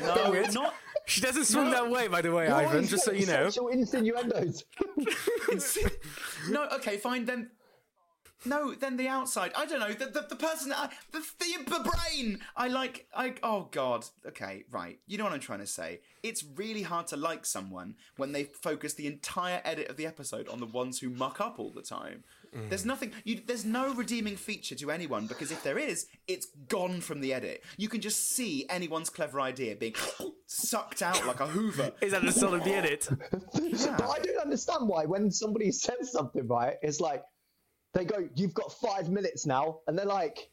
No, 0.00 0.30
Weird. 0.30 0.54
not. 0.54 0.74
She 1.06 1.20
doesn't 1.20 1.44
swing 1.44 1.66
No. 1.66 1.70
that 1.72 1.90
way, 1.90 2.08
by 2.08 2.20
the 2.22 2.32
way, 2.32 2.46
You're 2.46 2.54
Ivan, 2.56 2.86
just 2.86 3.04
so 3.04 3.12
you 3.12 3.26
know. 3.26 3.44
Sexual 3.44 3.68
insinuendos. 3.68 4.64
no, 6.50 6.68
okay, 6.74 6.96
fine 6.98 7.24
then. 7.24 7.50
No, 8.44 8.72
then 8.74 8.96
the 8.96 9.08
outside. 9.08 9.52
I 9.56 9.66
don't 9.66 9.80
know. 9.80 9.92
The 9.92 10.06
the, 10.06 10.26
the 10.28 10.36
person. 10.36 10.72
I, 10.72 10.88
the, 11.12 11.20
the 11.38 11.70
the 11.70 11.90
brain. 11.90 12.40
I 12.56 12.68
like. 12.68 13.06
I 13.14 13.34
oh 13.42 13.68
god. 13.70 14.06
Okay, 14.26 14.64
right. 14.70 14.98
You 15.06 15.18
know 15.18 15.24
what 15.24 15.32
I'm 15.32 15.40
trying 15.40 15.60
to 15.60 15.66
say. 15.66 16.00
It's 16.22 16.44
really 16.56 16.82
hard 16.82 17.06
to 17.08 17.16
like 17.16 17.46
someone 17.46 17.96
when 18.16 18.32
they 18.32 18.44
focus 18.44 18.94
the 18.94 19.06
entire 19.06 19.60
edit 19.64 19.88
of 19.88 19.96
the 19.96 20.06
episode 20.06 20.48
on 20.48 20.60
the 20.60 20.66
ones 20.66 21.00
who 21.00 21.10
muck 21.10 21.40
up 21.40 21.58
all 21.58 21.70
the 21.70 21.82
time. 21.82 22.24
There's 22.52 22.82
mm. 22.82 22.86
nothing. 22.86 23.12
You, 23.24 23.40
there's 23.46 23.64
no 23.64 23.92
redeeming 23.94 24.36
feature 24.36 24.74
to 24.76 24.90
anyone 24.90 25.26
because 25.26 25.50
if 25.50 25.62
there 25.62 25.78
is, 25.78 26.06
it's 26.26 26.46
gone 26.68 27.00
from 27.00 27.20
the 27.20 27.34
edit. 27.34 27.62
You 27.76 27.88
can 27.88 28.00
just 28.00 28.34
see 28.34 28.66
anyone's 28.70 29.10
clever 29.10 29.40
idea 29.40 29.76
being 29.76 29.94
sucked 30.46 31.02
out 31.02 31.26
like 31.26 31.40
a 31.40 31.46
Hoover. 31.46 31.92
Is 32.00 32.12
that 32.12 32.22
the 32.22 32.32
start 32.32 32.54
of 32.54 32.64
the 32.64 32.74
edit? 32.74 33.08
But 33.98 34.10
I 34.10 34.18
don't 34.18 34.40
understand 34.40 34.88
why 34.88 35.06
when 35.06 35.30
somebody 35.30 35.70
says 35.72 36.12
something 36.12 36.46
right, 36.46 36.76
it's 36.82 37.00
like 37.00 37.22
they 37.94 38.04
go, 38.04 38.28
"You've 38.34 38.54
got 38.54 38.72
five 38.72 39.08
minutes 39.10 39.46
now," 39.46 39.80
and 39.86 39.98
they're 39.98 40.04
like, 40.06 40.50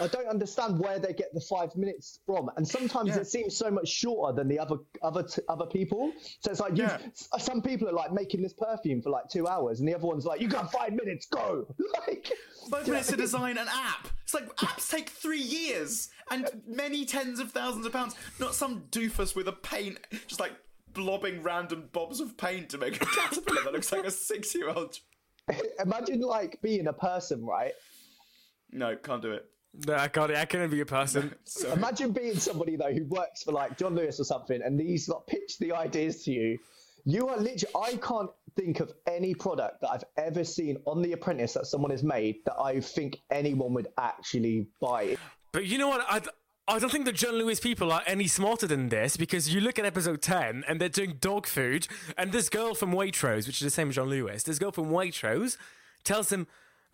I 0.00 0.06
don't 0.06 0.26
understand 0.28 0.78
where 0.78 0.98
they 0.98 1.14
get 1.14 1.32
the 1.32 1.40
five 1.40 1.74
minutes 1.74 2.20
from, 2.26 2.50
and 2.56 2.68
sometimes 2.68 3.08
Yeah. 3.10 3.20
it 3.20 3.26
seems 3.26 3.56
so 3.56 3.70
much 3.70 3.88
shorter 3.88 4.36
than 4.36 4.46
the 4.46 4.58
other 4.58 4.76
other 5.02 5.22
t- 5.22 5.40
other 5.48 5.64
people. 5.66 6.12
So 6.40 6.50
it's 6.50 6.60
like 6.60 6.76
you 6.76 6.84
Yeah. 6.84 6.98
Uh, 7.32 7.38
some 7.38 7.62
people 7.62 7.88
are 7.88 7.92
like 7.92 8.12
making 8.12 8.42
this 8.42 8.52
perfume 8.52 9.00
for 9.02 9.10
like 9.10 9.28
two 9.30 9.48
hours, 9.48 9.80
and 9.80 9.88
the 9.88 9.94
other 9.94 10.06
one's 10.06 10.26
like, 10.26 10.40
"You 10.42 10.48
got 10.48 10.70
five 10.72 10.92
minutes, 10.92 11.26
go!" 11.26 11.66
like, 12.06 12.30
Five 12.70 12.86
minutes 12.86 13.08
to 13.08 13.16
design 13.26 13.56
an 13.56 13.66
app. 13.68 14.08
It's 14.24 14.34
like 14.34 14.54
apps 14.56 14.90
take 14.90 15.08
three 15.08 15.40
years 15.40 16.10
and 16.30 16.62
many 16.66 17.06
tens 17.06 17.40
of 17.40 17.50
thousands 17.52 17.86
of 17.86 17.92
pounds. 17.92 18.14
Not 18.38 18.54
some 18.54 18.82
doofus 18.90 19.34
with 19.34 19.48
a 19.48 19.52
paint, 19.52 19.96
just 20.26 20.38
like 20.38 20.52
blobbing 20.92 21.42
random 21.42 21.88
bobs 21.92 22.20
of 22.20 22.36
paint 22.36 22.68
to 22.70 22.76
make 22.78 23.00
a 23.00 23.06
caterpillar 23.06 23.62
that 23.64 23.72
looks 23.72 23.90
like 23.90 24.04
a 24.04 24.10
six-year-old. 24.10 24.98
imagine 25.84 26.20
like 26.20 26.60
being 26.62 26.86
a 26.86 26.92
person, 26.92 27.44
right? 27.44 27.72
No, 28.70 28.96
can't 28.96 29.22
do 29.22 29.32
it. 29.32 29.46
No, 29.86 29.94
I 29.94 30.08
can't. 30.08 30.32
I 30.32 30.44
couldn't 30.44 30.70
be 30.70 30.80
a 30.80 30.86
person. 30.86 31.34
Sorry. 31.44 31.72
Imagine 31.74 32.12
being 32.12 32.38
somebody 32.38 32.76
though 32.76 32.92
who 32.92 33.04
works 33.06 33.42
for 33.42 33.52
like 33.52 33.76
John 33.78 33.94
Lewis 33.94 34.18
or 34.18 34.24
something, 34.24 34.60
and 34.62 34.78
these 34.78 35.08
like 35.08 35.26
pitch 35.26 35.58
the 35.58 35.72
ideas 35.72 36.24
to 36.24 36.32
you. 36.32 36.58
You 37.04 37.28
are 37.28 37.36
literally. 37.38 37.74
I 37.74 37.96
can't 37.96 38.30
think 38.56 38.80
of 38.80 38.92
any 39.06 39.34
product 39.34 39.80
that 39.82 39.90
I've 39.90 40.04
ever 40.16 40.42
seen 40.44 40.78
on 40.84 41.00
The 41.00 41.12
Apprentice 41.12 41.52
that 41.54 41.66
someone 41.66 41.90
has 41.90 42.02
made 42.02 42.36
that 42.44 42.56
I 42.58 42.80
think 42.80 43.20
anyone 43.30 43.72
would 43.74 43.88
actually 43.98 44.66
buy. 44.80 45.16
But 45.52 45.66
you 45.66 45.78
know 45.78 45.88
what? 45.88 46.04
I, 46.08 46.20
I 46.70 46.78
don't 46.78 46.90
think 46.90 47.06
the 47.06 47.12
John 47.12 47.32
Lewis 47.32 47.60
people 47.60 47.90
are 47.90 48.02
any 48.06 48.26
smarter 48.26 48.66
than 48.66 48.90
this 48.90 49.16
because 49.16 49.52
you 49.54 49.58
look 49.62 49.78
at 49.78 49.86
episode 49.86 50.20
10 50.20 50.64
and 50.68 50.78
they're 50.78 50.90
doing 50.90 51.16
dog 51.18 51.46
food, 51.46 51.88
and 52.18 52.30
this 52.30 52.50
girl 52.50 52.74
from 52.74 52.92
Waitrose, 52.92 53.46
which 53.46 53.62
is 53.62 53.64
the 53.64 53.70
same 53.70 53.88
as 53.88 53.94
John 53.94 54.10
Lewis, 54.10 54.42
this 54.42 54.58
girl 54.58 54.70
from 54.70 54.90
Waitrose 54.90 55.56
tells 56.04 56.30
him, 56.30 56.46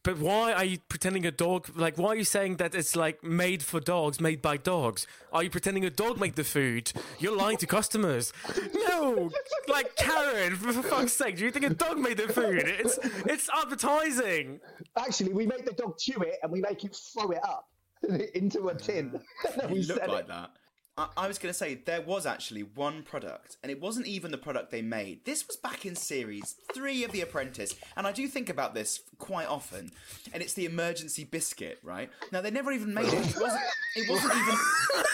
but 0.05 0.19
why 0.19 0.53
are 0.53 0.65
you 0.65 0.79
pretending 0.89 1.27
a 1.27 1.33
dog? 1.33 1.71
Like, 1.75 1.99
why 1.99 2.11
are 2.11 2.15
you 2.15 2.25
saying 2.25 2.59
that 2.59 2.73
it's 2.73 2.95
like 2.95 3.25
made 3.25 3.65
for 3.65 3.81
dogs, 3.81 4.21
made 4.21 4.41
by 4.41 4.59
dogs? 4.59 5.09
Are 5.33 5.43
you 5.43 5.51
pretending 5.51 5.85
a 5.85 5.91
dog 5.91 6.21
made 6.21 6.37
the 6.37 6.45
food? 6.45 6.93
You're 7.19 7.37
lying 7.37 7.57
to 7.57 7.67
customers. 7.67 8.33
No, 8.95 9.29
like 9.67 9.97
Karen, 9.97 10.55
for 10.55 10.73
fuck's 10.73 11.15
sake, 11.15 11.37
do 11.37 11.45
you 11.45 11.51
think 11.51 11.65
a 11.65 11.71
dog 11.71 11.99
made 11.99 12.17
the 12.17 12.29
food? 12.29 12.63
It's 12.65 12.97
it's 13.27 13.49
advertising. 13.53 14.61
Actually, 14.97 15.33
we 15.33 15.47
make 15.47 15.65
the 15.65 15.73
dog 15.73 15.99
chew 15.99 16.21
it 16.21 16.39
and 16.43 16.53
we 16.53 16.61
make 16.61 16.85
it 16.85 16.95
throw 16.95 17.31
it 17.31 17.41
up 17.43 17.67
into 18.35 18.69
a 18.69 18.75
tin. 18.75 19.21
and 19.53 19.61
then 19.61 19.71
we 19.71 19.81
It 19.81 19.89
looked 19.89 20.09
like 20.09 20.25
it. 20.25 20.29
that. 20.29 20.51
I, 20.97 21.09
I 21.17 21.29
was 21.29 21.39
going 21.39 21.51
to 21.53 21.59
say 21.59 21.75
there 21.75 22.03
was 22.03 22.25
actually 22.25 22.63
one 22.63 23.03
product, 23.03 23.57
and 23.63 23.73
it 23.73 23.81
wasn't 23.81 24.07
even 24.07 24.31
the 24.31 24.39
product 24.39 24.71
they 24.71 24.83
made. 24.83 25.25
This 25.25 25.47
was 25.47 25.57
back 25.57 25.85
in 25.85 25.97
series 25.97 26.55
three 26.73 27.03
of 27.05 27.11
The 27.13 27.21
Apprentice, 27.23 27.75
and 27.97 28.07
I 28.07 28.13
do 28.13 28.29
think 28.29 28.49
about 28.49 28.75
this 28.75 29.01
quite 29.19 29.49
often. 29.49 29.91
And 30.33 30.43
it's 30.43 30.55
the 30.55 30.67
emergency 30.67 31.25
biscuit, 31.25 31.79
right? 31.83 32.11
Now 32.31 32.41
they 32.43 32.51
never 32.53 32.71
even 32.71 32.95
made 32.95 33.07
it. 33.07 33.15
It 33.15 33.41
wasn't. 33.41 33.63
It 33.97 34.09
wasn't 34.09 34.35
even. 34.35 34.55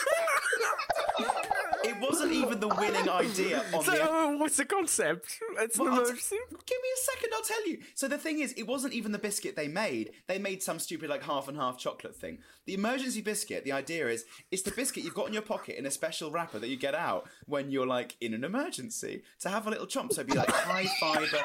It 2.03 2.09
wasn't 2.11 2.33
even 2.33 2.61
the 2.61 2.69
winning 2.69 3.09
idea 3.09 3.65
on 3.75 3.83
So, 3.85 3.91
the. 3.93 4.11
uh, 4.13 4.37
what's 4.37 4.57
the 4.57 4.65
concept? 4.65 5.39
It's 5.59 5.79
Well, 5.79 5.93
I'll 5.93 6.05
t- 6.07 6.13
Give 6.13 6.79
me 6.83 6.89
a 6.95 7.01
second, 7.13 7.31
I'll 7.35 7.43
tell 7.43 7.67
you. 7.69 7.79
So 7.95 8.09
the 8.09 8.19
thing 8.19 8.39
is, 8.41 8.53
it 8.55 8.65
wasn't 8.67 8.95
even 8.95 9.13
the 9.13 9.19
biscuit 9.19 9.57
they 9.57 9.69
made. 9.69 10.13
They 10.27 10.39
made 10.39 10.63
some 10.63 10.79
stupid 10.79 11.11
like 11.11 11.23
half 11.23 11.49
and 11.49 11.57
half 11.57 11.79
chocolate 11.79 12.17
thing. 12.17 12.39
The 12.67 12.75
emergency 12.75 13.21
biscuit, 13.23 13.65
the 13.65 13.73
idea 13.73 14.09
is, 14.09 14.25
it's 14.51 14.63
the 14.63 14.71
biscuit 14.71 15.05
you've 15.05 15.15
got 15.15 15.27
in 15.27 15.33
your 15.33 15.43
pocket 15.43 15.77
in 15.79 15.87
a 15.87 15.91
special 15.91 16.31
wrapper 16.31 16.59
that 16.59 16.69
you 16.69 16.77
get 16.77 16.95
out 16.95 17.29
when 17.47 17.71
you're 17.71 17.87
like 17.87 18.17
in 18.21 18.35
an 18.35 18.45
emergency 18.45 19.23
to 19.41 19.49
have 19.49 19.67
a 19.67 19.71
little 19.71 19.87
chomp. 19.87 20.13
So 20.13 20.21
it'd 20.21 20.33
be 20.33 20.39
like 20.39 20.51
high 20.51 20.87
fiber, 21.01 21.39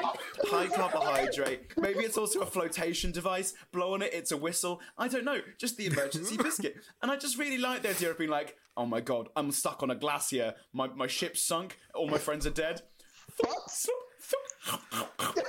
high 0.48 0.66
carbohydrate. 0.68 1.76
Maybe 1.76 2.00
it's 2.00 2.18
also 2.18 2.40
a 2.40 2.46
flotation 2.46 3.12
device. 3.12 3.54
Blow 3.72 3.94
on 3.94 4.02
it, 4.02 4.12
it's 4.14 4.32
a 4.32 4.36
whistle. 4.36 4.80
I 4.98 5.08
don't 5.08 5.24
know. 5.24 5.40
Just 5.58 5.76
the 5.76 5.86
emergency 5.86 6.36
biscuit. 6.42 6.76
And 7.02 7.10
I 7.10 7.16
just 7.16 7.38
really 7.38 7.58
like 7.58 7.82
the 7.82 7.90
idea 7.90 8.10
of 8.10 8.18
being 8.18 8.30
like, 8.30 8.56
oh 8.76 8.86
my 8.86 9.00
god, 9.00 9.28
I'm 9.34 9.50
stuck 9.52 9.82
on 9.82 9.90
a 9.90 9.94
glacier. 9.94 10.45
My 10.72 10.88
my 10.88 11.06
ship's 11.06 11.42
sunk. 11.42 11.78
All 11.94 12.08
my 12.08 12.18
friends 12.18 12.46
are 12.46 12.50
dead. 12.50 12.82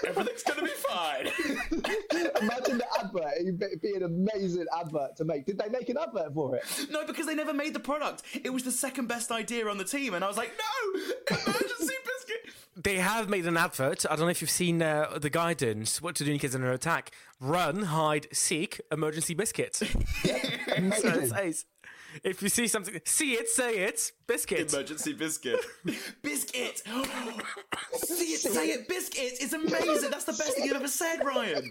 Everything's 0.05 0.43
gonna 0.43 0.61
be 0.63 0.67
fine. 0.69 1.27
Imagine 2.41 2.77
the 2.77 2.85
advert. 2.99 3.33
It'd 3.41 3.59
be- 3.59 3.65
be 3.81 3.93
an 3.95 4.03
amazing 4.03 4.65
advert 4.79 5.15
to 5.17 5.25
make. 5.25 5.45
Did 5.45 5.57
they 5.57 5.69
make 5.69 5.89
an 5.89 5.97
advert 5.97 6.33
for 6.33 6.55
it? 6.55 6.63
No, 6.91 7.05
because 7.05 7.25
they 7.25 7.33
never 7.35 7.53
made 7.53 7.73
the 7.73 7.79
product. 7.79 8.23
It 8.43 8.51
was 8.51 8.63
the 8.63 8.71
second 8.71 9.07
best 9.07 9.31
idea 9.31 9.67
on 9.67 9.77
the 9.77 9.83
team, 9.85 10.13
and 10.13 10.23
I 10.23 10.27
was 10.27 10.37
like, 10.37 10.51
no, 10.57 11.01
emergency 11.35 11.65
biscuit. 12.05 12.53
They 12.75 12.95
have 12.97 13.27
made 13.27 13.47
an 13.47 13.57
advert. 13.57 14.05
I 14.05 14.09
don't 14.15 14.25
know 14.25 14.29
if 14.29 14.41
you've 14.41 14.51
seen 14.51 14.81
uh, 14.83 15.17
the 15.19 15.31
guidance. 15.31 15.99
What 16.01 16.15
to 16.17 16.23
do 16.23 16.31
in 16.31 16.37
case 16.39 16.53
of 16.53 16.61
an 16.61 16.69
attack: 16.69 17.11
run, 17.39 17.83
hide, 17.83 18.27
seek, 18.31 18.79
emergency 18.91 19.33
biscuit. 19.33 19.75
so 19.75 19.87
it 20.23 20.77
Amazing. 20.77 21.27
says, 21.29 21.65
if 22.23 22.41
you 22.41 22.49
see 22.49 22.67
something, 22.67 22.99
see 23.05 23.33
it, 23.33 23.49
say 23.49 23.79
it, 23.79 24.11
biscuit. 24.27 24.73
Emergency 24.73 25.13
biscuit. 25.13 25.59
biscuit. 26.21 26.81
See 27.93 28.33
it, 28.33 28.39
say 28.39 28.69
it, 28.69 28.87
biscuit. 28.87 29.33
It's 29.39 29.53
amazing. 29.53 30.09
That's 30.09 30.25
the 30.25 30.33
best 30.33 30.55
thing 30.55 30.65
you've 30.65 30.75
ever 30.75 30.87
said, 30.87 31.19
Rayan. 31.21 31.69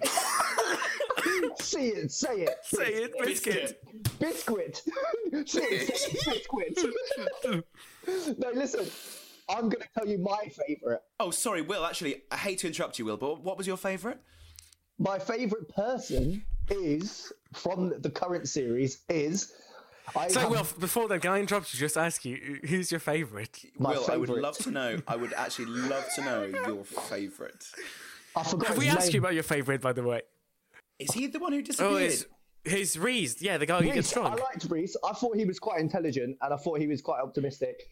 See 1.61 1.89
it, 1.89 2.11
say 2.11 2.43
it. 2.43 2.57
say 2.63 2.93
it, 2.93 3.13
biscuit. 3.19 3.83
Biscuit. 4.19 4.83
See 5.47 5.61
it, 5.61 5.97
say 5.97 6.43
it, 6.49 6.75
biscuit. 6.75 7.65
no, 8.39 8.51
listen. 8.55 8.87
I'm 9.49 9.69
going 9.69 9.83
to 9.83 9.89
tell 9.97 10.09
you 10.09 10.19
my 10.19 10.51
favourite. 10.67 11.01
Oh, 11.21 11.31
sorry, 11.31 11.63
Wilf. 11.63 11.87
Actually, 11.87 12.23
I 12.33 12.37
hate 12.37 12.59
to 12.59 12.67
interrupt 12.67 12.99
you, 12.99 13.05
Wilf, 13.05 13.21
but 13.21 13.43
what 13.43 13.57
was 13.57 13.67
your 13.67 13.77
favourite? 13.77 14.19
My 14.99 15.19
favourite 15.19 15.69
person 15.69 16.45
is 16.71 17.33
from 17.55 17.93
the 18.01 18.11
current 18.11 18.49
series 18.49 19.05
is. 19.09 19.53
I 20.15 20.29
So, 20.29 20.41
have- 20.41 20.51
well, 20.51 20.67
before 20.79 21.09
then, 21.09 21.21
can 21.21 21.33
I 21.33 21.41
interrupt 21.41 21.73
you? 21.75 21.81
Just 21.81 21.97
ask 21.97 22.25
you, 22.25 22.61
who's 22.67 22.91
your 22.91 23.01
favourite? 23.01 23.65
My 23.79 23.91
Wilf, 23.91 24.09
I 24.11 24.17
would 24.17 24.29
love 24.29 24.57
to 24.59 24.71
know. 24.71 25.01
I 25.09 25.17
would 25.17 25.33
actually 25.33 25.67
love 25.67 26.05
to 26.15 26.25
know 26.25 26.43
your 26.45 26.85
favourite. 26.85 27.65
I 28.37 28.43
forgot 28.45 28.69
Have 28.69 28.77
his 28.77 28.85
we 28.85 28.91
asked 28.91 29.15
you 29.15 29.21
about 29.21 29.35
your 29.35 29.43
favourite, 29.43 29.81
by 29.81 29.93
the 29.93 30.03
way? 30.03 30.23
Is 30.99 31.13
he 31.13 31.27
the 31.27 31.39
one 31.39 31.53
who 31.53 31.59
Oh, 31.59 31.63
disappeared? 31.63 32.03
it's 32.03 32.25
his 32.65 32.99
Reece. 32.99 33.41
Yeah, 33.43 33.59
the 33.59 33.67
guy 33.67 33.79
who 33.83 33.93
gets 33.93 34.15
Reece, 34.17 34.25
I 34.25 34.35
liked 34.35 34.65
Reece. 34.71 34.97
I 35.05 35.13
thought 35.13 35.37
he 35.37 35.45
was 35.45 35.59
quite 35.59 35.81
intelligent, 35.81 36.37
and 36.41 36.55
I 36.55 36.57
thought 36.57 36.79
he 36.81 36.87
was 36.87 37.03
quite 37.03 37.21
optimistic. 37.21 37.89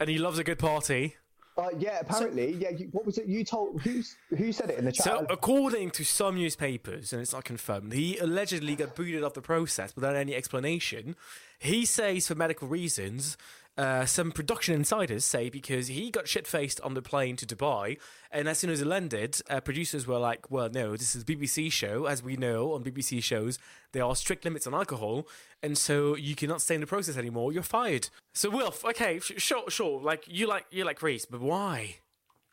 and 0.00 0.08
he 0.10 0.18
loves 0.18 0.38
a 0.38 0.44
good 0.44 0.58
party. 0.58 1.14
Uh, 1.56 1.68
yeah, 1.78 1.98
apparently, 2.00 2.52
yeah. 2.52 2.70
You, 2.70 2.88
what 2.92 3.04
was 3.04 3.18
it 3.18 3.26
you 3.26 3.44
told? 3.44 3.82
Who 3.82 4.02
who 4.34 4.52
said 4.52 4.70
it 4.70 4.78
in 4.78 4.86
the 4.86 4.92
chat? 4.92 5.04
So, 5.04 5.26
according 5.28 5.90
to 5.92 6.04
some 6.04 6.36
newspapers, 6.36 7.12
and 7.12 7.20
it's 7.20 7.34
not 7.34 7.44
confirmed, 7.44 7.92
he 7.92 8.16
allegedly 8.18 8.74
got 8.74 8.96
booted 8.96 9.22
off 9.22 9.34
the 9.34 9.42
process 9.42 9.94
without 9.94 10.16
any 10.16 10.34
explanation. 10.34 11.14
He 11.58 11.84
says 11.84 12.28
for 12.28 12.34
medical 12.34 12.68
reasons. 12.68 13.36
Uh, 13.78 14.04
some 14.04 14.30
production 14.30 14.74
insiders 14.74 15.24
say 15.24 15.48
because 15.48 15.86
he 15.86 16.10
got 16.10 16.28
shit 16.28 16.46
faced 16.46 16.78
on 16.82 16.92
the 16.92 17.00
plane 17.00 17.36
to 17.36 17.46
Dubai, 17.46 17.98
and 18.30 18.46
as 18.46 18.58
soon 18.58 18.68
as 18.68 18.82
it 18.82 18.86
landed, 18.86 19.40
uh, 19.48 19.60
producers 19.60 20.06
were 20.06 20.18
like, 20.18 20.50
"Well, 20.50 20.68
no, 20.68 20.94
this 20.94 21.16
is 21.16 21.22
a 21.22 21.24
BBC 21.24 21.72
show. 21.72 22.04
As 22.04 22.22
we 22.22 22.36
know 22.36 22.74
on 22.74 22.84
BBC 22.84 23.22
shows, 23.22 23.58
there 23.92 24.04
are 24.04 24.14
strict 24.14 24.44
limits 24.44 24.66
on 24.66 24.74
alcohol, 24.74 25.26
and 25.62 25.78
so 25.78 26.14
you 26.16 26.34
cannot 26.34 26.60
stay 26.60 26.74
in 26.74 26.82
the 26.82 26.86
process 26.86 27.16
anymore. 27.16 27.50
You're 27.50 27.62
fired." 27.62 28.10
So, 28.34 28.50
Wilf, 28.50 28.84
okay, 28.84 29.18
sure, 29.20 29.70
sure, 29.70 30.02
like 30.02 30.24
you 30.26 30.46
like 30.46 30.66
you 30.70 30.84
like 30.84 31.00
Reece, 31.00 31.24
but 31.24 31.40
why? 31.40 31.96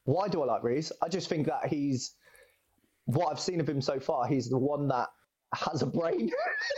Why 0.05 0.29
do 0.29 0.41
I 0.41 0.45
like 0.45 0.63
Reece? 0.63 0.93
I 1.01 1.09
just 1.09 1.27
think 1.27 1.47
that 1.47 1.67
he's 1.67 2.15
what 3.05 3.29
I've 3.29 3.41
seen 3.41 3.59
of 3.59 3.67
him 3.67 3.81
so 3.81 3.99
far. 3.99 4.25
He's 4.25 4.49
the 4.49 4.57
one 4.57 4.87
that 4.87 5.09
has 5.53 5.81
a 5.81 5.85
brain. 5.85 6.31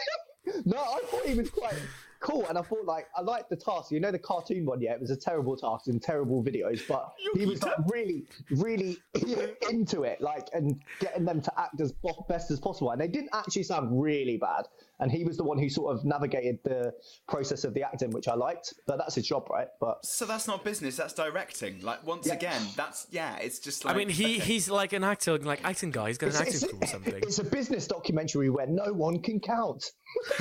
no, 0.66 0.78
I 0.78 1.00
thought 1.06 1.26
he 1.28 1.36
was 1.36 1.50
quite 1.52 1.76
cool, 2.22 2.46
and 2.48 2.58
I 2.58 2.62
thought 2.62 2.86
like 2.86 3.08
I 3.16 3.22
liked 3.22 3.50
the 3.50 3.56
task. 3.56 3.92
You 3.92 4.00
know, 4.00 4.12
the 4.12 4.20
cartoon 4.20 4.66
one. 4.66 4.82
Yeah, 4.82 4.94
it 4.94 5.02
was 5.02 5.12
a 5.12 5.18
terrible 5.18 5.58
task 5.58 5.88
and 5.88 6.02
terrible 6.02 6.44
videos, 6.44 6.82
but 6.88 7.12
he 7.36 7.46
was 7.46 7.62
like 7.64 7.76
really, 7.92 8.26
really 8.52 8.98
into 9.70 10.04
it, 10.04 10.22
like 10.22 10.48
and 10.54 10.82
getting 11.00 11.26
them 11.26 11.42
to 11.42 11.60
act 11.60 11.80
as 11.82 11.94
best 12.30 12.52
as 12.52 12.60
possible. 12.60 12.92
And 12.92 13.02
they 13.02 13.08
didn't 13.08 13.32
actually 13.34 13.64
sound 13.64 14.02
really 14.02 14.38
bad. 14.38 14.68
And 15.00 15.12
he 15.12 15.24
was 15.24 15.36
the 15.36 15.44
one 15.44 15.58
who 15.58 15.68
sort 15.68 15.96
of 15.96 16.06
navigated 16.06 16.60
the 16.64 16.94
process 17.28 17.64
of 17.64 17.74
the 17.74 17.82
acting, 17.82 18.12
which 18.12 18.28
I 18.28 18.36
liked. 18.36 18.76
But 18.86 18.98
that's 19.00 19.16
his 19.16 19.26
job, 19.26 19.48
right? 19.50 19.68
But 19.80 20.06
So 20.06 20.26
that's 20.28 20.48
not 20.48 20.64
business. 20.64 20.96
That's 20.96 21.14
directing. 21.14 21.82
Like 21.82 22.06
once 22.06 22.28
Yeah. 22.28 22.36
again, 22.36 22.62
that's 22.76 23.08
yeah. 23.10 23.38
It's 23.38 23.58
just 23.58 23.84
like 23.84 23.96
I 23.96 23.98
mean, 23.98 24.10
he 24.10 24.36
okay. 24.38 24.46
he's 24.46 24.70
like 24.70 24.94
an 24.94 25.04
actor, 25.04 25.40
like 25.40 25.64
acting 25.64 25.90
guy. 25.90 26.10
He's 26.10 26.20
got 26.20 26.30
an 26.30 26.36
acting 26.36 26.54
school 26.54 26.84
or 26.84 26.86
something. 26.88 27.16
it's 27.16 27.40
a 27.40 27.44
business 27.44 27.88
documentary 27.88 28.52
where 28.52 28.68
no 28.68 28.94
one 28.94 29.20
can 29.24 29.40
count. 29.40 29.92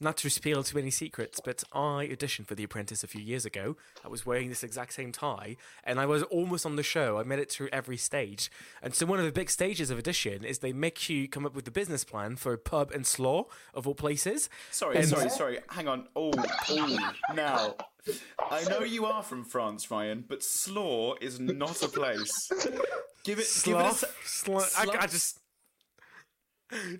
Not 0.00 0.16
to 0.18 0.30
spill 0.30 0.62
too 0.62 0.76
many 0.76 0.90
secrets, 0.90 1.40
but 1.44 1.62
I 1.72 2.08
auditioned 2.12 2.46
for 2.46 2.54
The 2.54 2.64
Apprentice 2.64 3.02
a 3.02 3.06
few 3.06 3.20
years 3.20 3.44
ago. 3.44 3.76
I 4.04 4.08
was 4.08 4.26
wearing 4.26 4.48
this 4.48 4.62
exact 4.62 4.92
same 4.92 5.12
tie, 5.12 5.56
and 5.84 5.98
I 6.00 6.06
was 6.06 6.22
almost 6.24 6.66
on 6.66 6.76
the 6.76 6.82
show. 6.82 7.18
I 7.18 7.22
made 7.22 7.38
it 7.38 7.50
through 7.50 7.68
every 7.72 7.96
stage. 7.96 8.50
And 8.82 8.94
so, 8.94 9.06
one 9.06 9.18
of 9.18 9.24
the 9.24 9.32
big 9.32 9.50
stages 9.50 9.90
of 9.90 9.98
audition 9.98 10.44
is 10.44 10.58
they 10.58 10.72
make 10.72 11.08
you 11.08 11.28
come 11.28 11.46
up 11.46 11.54
with 11.54 11.64
the 11.64 11.70
business 11.70 12.04
plan 12.04 12.36
for 12.36 12.52
a 12.52 12.58
pub 12.58 12.90
and 12.92 13.06
slaw, 13.06 13.44
of 13.74 13.86
all 13.86 13.94
places. 13.94 14.48
Sorry, 14.70 14.96
And- 14.98 15.08
sorry, 15.08 15.30
sorry. 15.30 15.58
Hang 15.70 15.88
on. 15.88 16.08
Oh, 16.14 16.32
oh. 16.70 17.10
Now, 17.34 17.76
I 18.50 18.64
know 18.64 18.80
you 18.80 19.06
are 19.06 19.22
from 19.22 19.44
France, 19.44 19.86
Rayan, 19.86 20.24
but 20.28 20.42
Slaw 20.42 21.14
is 21.20 21.40
not 21.40 21.82
a 21.82 21.88
place. 21.88 22.50
Give 23.24 23.38
it. 23.40 23.62
Give 23.64 23.76
it 23.76 23.86
a 23.86 23.94
se- 23.94 24.06
Sla- 24.24 24.88
I, 24.94 25.02
I 25.02 25.06
just. 25.06 25.40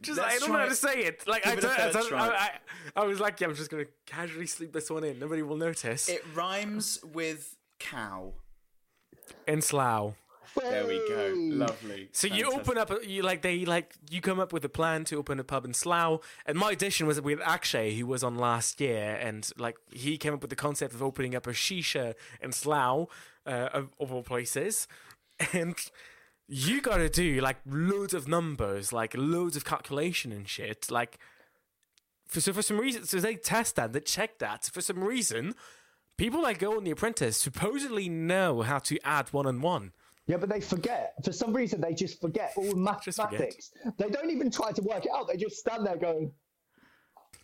Just 0.00 0.18
Let's 0.20 0.36
I 0.36 0.38
don't 0.38 0.52
know 0.52 0.58
how 0.58 0.66
to 0.66 0.74
say 0.74 1.00
it. 1.00 1.26
Like 1.26 1.46
I 1.46 1.56
don't. 1.56 1.78
I, 1.78 1.90
don't. 1.90 2.12
I, 2.12 2.28
I, 2.28 2.50
I 2.94 3.04
was 3.04 3.18
like, 3.18 3.40
yeah, 3.40 3.48
I'm 3.48 3.54
just 3.54 3.70
gonna 3.70 3.86
casually 4.06 4.46
sleep 4.46 4.72
this 4.72 4.90
one 4.90 5.02
in. 5.02 5.18
Nobody 5.18 5.42
will 5.42 5.56
notice. 5.56 6.08
It 6.08 6.24
rhymes 6.34 7.00
with 7.12 7.56
cow. 7.78 8.34
in 9.46 9.62
Slough. 9.62 10.14
There 10.60 10.86
we 10.86 10.98
go. 11.08 11.34
Lovely. 11.36 12.08
So 12.12 12.28
you 12.28 12.50
open 12.50 12.78
up, 12.78 12.90
you 13.06 13.22
like 13.22 13.42
they 13.42 13.64
like 13.64 13.94
you 14.08 14.20
come 14.20 14.40
up 14.40 14.52
with 14.52 14.64
a 14.64 14.68
plan 14.68 15.04
to 15.06 15.16
open 15.16 15.38
a 15.38 15.44
pub 15.44 15.64
in 15.64 15.74
Slough, 15.74 16.20
and 16.46 16.56
my 16.56 16.70
audition 16.70 17.06
was 17.06 17.20
with 17.20 17.40
Akshay, 17.40 17.96
who 17.96 18.06
was 18.06 18.24
on 18.24 18.36
last 18.36 18.80
year, 18.80 19.18
and 19.20 19.48
like 19.58 19.76
he 19.92 20.16
came 20.16 20.32
up 20.32 20.40
with 20.40 20.50
the 20.50 20.56
concept 20.56 20.94
of 20.94 21.02
opening 21.02 21.34
up 21.34 21.46
a 21.46 21.50
shisha 21.50 22.14
in 22.40 22.52
Slough, 22.52 23.08
uh, 23.46 23.68
of, 23.72 23.90
of 24.00 24.12
all 24.12 24.22
places, 24.22 24.88
and 25.52 25.74
you 26.48 26.80
got 26.80 26.98
to 26.98 27.08
do 27.08 27.40
like 27.40 27.56
loads 27.66 28.14
of 28.14 28.28
numbers, 28.28 28.92
like 28.92 29.14
loads 29.16 29.56
of 29.56 29.64
calculation 29.64 30.32
and 30.32 30.48
shit, 30.48 30.90
like. 30.90 31.18
For, 32.26 32.40
so 32.40 32.52
for 32.52 32.62
some 32.62 32.80
reason, 32.80 33.04
so 33.04 33.20
they 33.20 33.36
test 33.36 33.76
that, 33.76 33.92
they 33.92 34.00
check 34.00 34.38
that. 34.40 34.64
For 34.64 34.80
some 34.80 35.04
reason, 35.04 35.54
people 36.16 36.42
that 36.42 36.58
go 36.58 36.76
on 36.76 36.82
The 36.82 36.90
Apprentice 36.90 37.36
supposedly 37.36 38.08
know 38.08 38.62
how 38.62 38.80
to 38.80 38.98
add 39.04 39.32
one 39.32 39.46
and 39.46 39.62
one. 39.62 39.92
Yeah, 40.26 40.38
but 40.38 40.48
they 40.48 40.60
forget. 40.60 41.14
For 41.24 41.30
some 41.30 41.52
reason, 41.54 41.80
they 41.80 41.94
just 41.94 42.20
forget 42.20 42.52
all 42.56 42.64
Just 42.64 42.74
forget. 42.74 43.32
mathematics. 43.32 43.70
They 43.96 44.10
don't 44.10 44.30
even 44.30 44.50
try 44.50 44.72
to 44.72 44.82
work 44.82 45.04
it 45.04 45.12
out. 45.14 45.28
They 45.28 45.36
just 45.36 45.56
stand 45.56 45.86
there 45.86 45.96
going, 45.96 46.32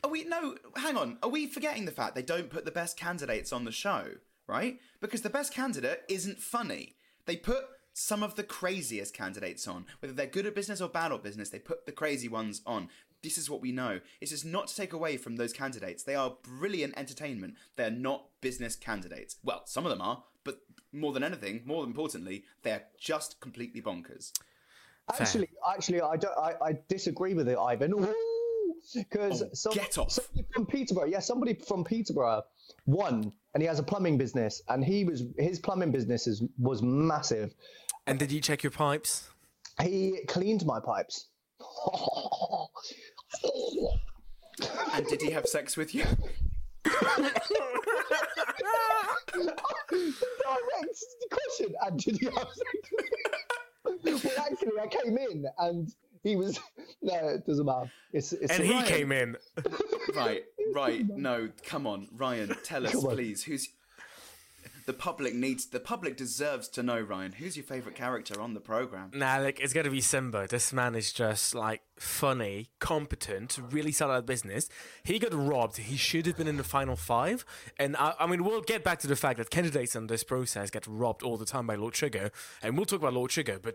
Are 0.02 0.10
we 0.10 0.24
no? 0.24 0.56
Hang 0.74 0.96
on. 0.96 1.16
Are 1.22 1.28
we 1.28 1.46
forgetting 1.46 1.84
the 1.84 1.92
fact 1.92 2.16
they 2.16 2.22
don't 2.22 2.50
put 2.50 2.64
the 2.64 2.72
best 2.72 2.96
candidates 2.96 3.52
on 3.52 3.64
the 3.64 3.70
show, 3.70 4.06
right? 4.48 4.78
Because 5.00 5.22
the 5.22 5.30
best 5.30 5.54
candidate 5.54 6.02
isn't 6.08 6.40
funny. 6.40 6.96
They 7.26 7.36
put 7.36 7.62
some 7.92 8.22
of 8.22 8.34
the 8.36 8.42
craziest 8.42 9.14
candidates 9.14 9.68
on, 9.68 9.86
whether 10.00 10.14
they're 10.14 10.26
good 10.26 10.46
at 10.46 10.54
business 10.54 10.80
or 10.80 10.88
bad 10.88 11.12
at 11.12 11.22
business. 11.22 11.50
They 11.50 11.58
put 11.58 11.86
the 11.86 11.92
crazy 11.92 12.28
ones 12.28 12.62
on. 12.66 12.88
This 13.22 13.38
is 13.38 13.48
what 13.48 13.60
we 13.60 13.70
know. 13.70 14.00
It's 14.20 14.32
just 14.32 14.44
not 14.44 14.66
to 14.68 14.74
take 14.74 14.92
away 14.92 15.16
from 15.16 15.36
those 15.36 15.52
candidates. 15.52 16.02
They 16.02 16.14
are 16.16 16.36
brilliant 16.42 16.94
entertainment. 16.96 17.54
They're 17.76 17.90
not 17.90 18.26
business 18.40 18.74
candidates. 18.74 19.36
Well, 19.44 19.62
some 19.64 19.84
of 19.86 19.90
them 19.90 20.00
are, 20.00 20.24
but 20.42 20.58
more 20.92 21.12
than 21.12 21.22
anything, 21.22 21.62
more 21.64 21.84
importantly, 21.84 22.44
they're 22.62 22.84
just 22.98 23.40
completely 23.40 23.80
bonkers. 23.80 24.32
Actually, 25.08 25.48
actually, 25.68 26.00
I 26.00 26.16
don't. 26.16 26.36
I, 26.38 26.54
I 26.64 26.78
disagree 26.88 27.34
with 27.34 27.48
it, 27.48 27.58
Ivan. 27.58 28.08
Because 28.94 29.42
Oh, 29.42 29.48
some, 29.52 29.74
get 29.74 29.96
off. 29.98 30.10
somebody 30.10 30.44
from 30.52 30.66
Peterborough, 30.66 31.04
yeah, 31.06 31.20
somebody 31.20 31.54
from 31.54 31.84
Peterborough 31.84 32.42
won, 32.86 33.32
and 33.54 33.62
he 33.62 33.66
has 33.66 33.78
a 33.78 33.82
plumbing 33.82 34.18
business, 34.18 34.62
and 34.68 34.84
he 34.84 35.04
was 35.04 35.24
his 35.38 35.58
plumbing 35.58 35.92
business 35.92 36.26
is, 36.26 36.42
was 36.58 36.82
massive. 36.82 37.54
And 38.06 38.18
did 38.18 38.32
you 38.32 38.40
check 38.40 38.62
your 38.62 38.72
pipes? 38.72 39.28
He 39.80 40.20
cleaned 40.28 40.66
my 40.66 40.80
pipes. 40.80 41.28
And 44.94 45.06
did 45.06 45.22
he 45.22 45.30
have 45.30 45.46
sex 45.46 45.76
with 45.76 45.94
you? 45.94 46.04
Direct 46.84 47.40
question. 51.30 51.74
And 51.80 51.98
did 51.98 52.18
he 52.18 52.26
have 52.26 52.34
sex 52.34 52.92
well, 53.94 54.32
actually, 54.38 54.80
I 54.80 54.86
came 54.86 55.16
in 55.16 55.46
and 55.58 55.92
he 56.28 56.36
was. 56.36 56.58
No, 57.04 57.14
it 57.30 57.44
doesn't 57.44 57.66
matter. 57.66 57.90
It's, 58.12 58.32
it's 58.32 58.52
And 58.52 58.62
he 58.62 58.72
Rayan. 58.74 58.86
came 58.86 59.10
in. 59.12 59.36
Right, 60.14 60.44
right. 60.72 61.04
No, 61.08 61.48
come 61.64 61.86
on, 61.86 62.06
Rayan. 62.16 62.56
Tell 62.62 62.86
us, 62.86 62.94
please. 62.94 63.42
Who's 63.42 63.68
the 64.86 64.92
public 64.92 65.34
needs? 65.34 65.66
The 65.66 65.80
public 65.80 66.16
deserves 66.16 66.68
to 66.70 66.82
know, 66.82 67.02
Rayan. 67.04 67.34
Who's 67.34 67.56
your 67.56 67.64
favorite 67.64 67.94
character 67.96 68.40
on 68.40 68.54
the 68.54 68.60
program? 68.60 69.10
Nah, 69.14 69.38
like 69.38 69.58
it's 69.60 69.72
got 69.72 69.82
to 69.82 69.90
be 69.90 70.00
Simba. 70.00 70.46
This 70.48 70.72
man 70.72 70.94
is 70.94 71.12
just 71.12 71.54
like 71.56 71.82
funny, 71.98 72.68
competent, 72.78 73.58
really 73.70 73.90
solid 73.92 74.18
at 74.18 74.26
business. 74.26 74.68
He 75.02 75.18
got 75.18 75.32
robbed. 75.34 75.78
He 75.78 75.96
should 75.96 76.26
have 76.26 76.36
been 76.36 76.48
in 76.48 76.56
the 76.56 76.64
final 76.64 76.94
five. 76.96 77.44
And 77.78 77.96
I, 77.96 78.14
I 78.20 78.26
mean, 78.26 78.44
we'll 78.44 78.60
get 78.60 78.84
back 78.84 78.98
to 79.00 79.06
the 79.08 79.16
fact 79.16 79.38
that 79.38 79.50
candidates 79.50 79.96
in 79.96 80.06
this 80.08 80.22
process 80.24 80.70
get 80.70 80.86
robbed 80.86 81.22
all 81.22 81.36
the 81.36 81.46
time 81.46 81.66
by 81.66 81.74
Lord 81.74 81.96
Sugar, 81.96 82.30
and 82.62 82.76
we'll 82.76 82.86
talk 82.86 83.00
about 83.00 83.14
Lord 83.14 83.32
Sugar, 83.32 83.58
but. 83.60 83.74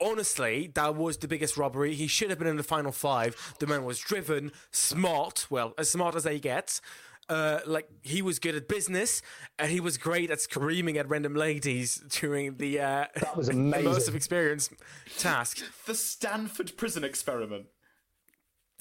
Honestly, 0.00 0.70
that 0.74 0.94
was 0.94 1.18
the 1.18 1.28
biggest 1.28 1.56
robbery. 1.56 1.94
He 1.94 2.06
should 2.06 2.30
have 2.30 2.38
been 2.38 2.48
in 2.48 2.56
the 2.56 2.62
final 2.62 2.92
five. 2.92 3.54
The 3.58 3.66
man 3.66 3.84
was 3.84 3.98
driven, 3.98 4.52
smart, 4.70 5.46
well, 5.50 5.74
as 5.76 5.90
smart 5.90 6.14
as 6.14 6.24
they 6.24 6.40
get. 6.40 6.80
Uh, 7.28 7.60
like 7.64 7.88
he 8.02 8.22
was 8.22 8.40
good 8.40 8.56
at 8.56 8.66
business, 8.66 9.22
and 9.56 9.70
he 9.70 9.78
was 9.78 9.96
great 9.96 10.30
at 10.32 10.40
screaming 10.40 10.98
at 10.98 11.08
random 11.08 11.34
ladies 11.34 12.02
during 12.08 12.56
the 12.56 12.80
uh, 12.80 13.06
That 13.14 13.36
was 13.36 13.48
immersive 13.50 14.16
experience 14.16 14.68
task. 15.16 15.62
The 15.86 15.94
Stanford 15.94 16.76
prison 16.76 17.04
experiment. 17.04 17.66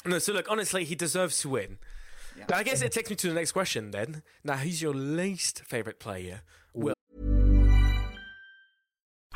No, 0.06 0.18
so 0.18 0.34
look, 0.34 0.50
honestly, 0.50 0.84
he 0.84 0.96
deserves 0.96 1.40
to 1.42 1.50
win. 1.50 1.78
But 2.48 2.56
I 2.56 2.64
guess 2.64 2.82
it 2.82 2.92
takes 2.92 3.10
me 3.10 3.16
to 3.18 3.28
the 3.28 3.34
next 3.34 3.52
question 3.52 3.92
then. 3.92 4.24
Now, 4.44 4.56
who's 4.56 4.82
your 4.82 4.94
least 4.94 5.64
favorite 5.66 6.00
player? 6.00 6.42
Wilf 6.74 6.96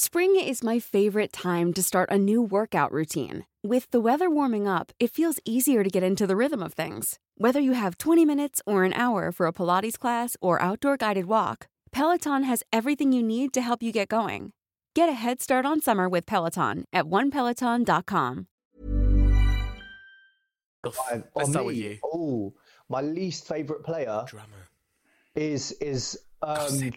Spring 0.00 0.36
is 0.36 0.62
my 0.62 0.78
favorite 0.78 1.32
time 1.32 1.74
to 1.74 1.82
start 1.82 2.08
a 2.08 2.16
new 2.16 2.40
workout 2.40 2.92
routine. 2.92 3.44
With 3.64 3.90
the 3.90 3.98
weather 3.98 4.30
warming 4.30 4.68
up, 4.68 4.92
it 5.00 5.10
feels 5.10 5.40
easier 5.44 5.82
to 5.82 5.90
get 5.90 6.04
into 6.04 6.24
the 6.24 6.36
rhythm 6.36 6.62
of 6.62 6.72
things. 6.72 7.18
Whether 7.36 7.58
you 7.58 7.72
have 7.72 7.98
20 7.98 8.24
minutes 8.24 8.62
or 8.64 8.84
an 8.84 8.92
hour 8.92 9.32
for 9.32 9.48
a 9.48 9.52
Pilates 9.52 9.98
class 9.98 10.36
or 10.40 10.62
outdoor 10.62 10.98
guided 10.98 11.24
walk, 11.26 11.66
Peloton 11.90 12.44
has 12.44 12.62
everything 12.72 13.10
you 13.10 13.24
need 13.24 13.52
to 13.54 13.60
help 13.60 13.82
you 13.82 13.90
get 13.90 14.06
going. 14.06 14.52
Get 14.94 15.08
a 15.08 15.14
head 15.14 15.42
start 15.42 15.66
on 15.66 15.80
summer 15.80 16.08
with 16.08 16.26
Peloton 16.26 16.84
at 16.92 17.06
onepeloton.com. 17.06 18.46
Fine. 20.92 21.24
let's 21.34 21.48
On 21.48 21.50
start 21.50 21.66
with 21.66 21.76
you. 21.76 21.98
Oh, 22.04 22.54
my 22.88 23.00
least 23.00 23.48
favorite 23.48 23.82
player 23.82 24.22
Drama. 24.28 24.62
is 25.34 25.72
is 25.80 26.16
um 26.40 26.54
Gossip. 26.54 26.94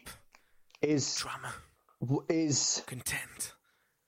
is 0.84 1.16
Drama. 1.16 1.52
Is 2.30 2.84
Content. 2.88 3.54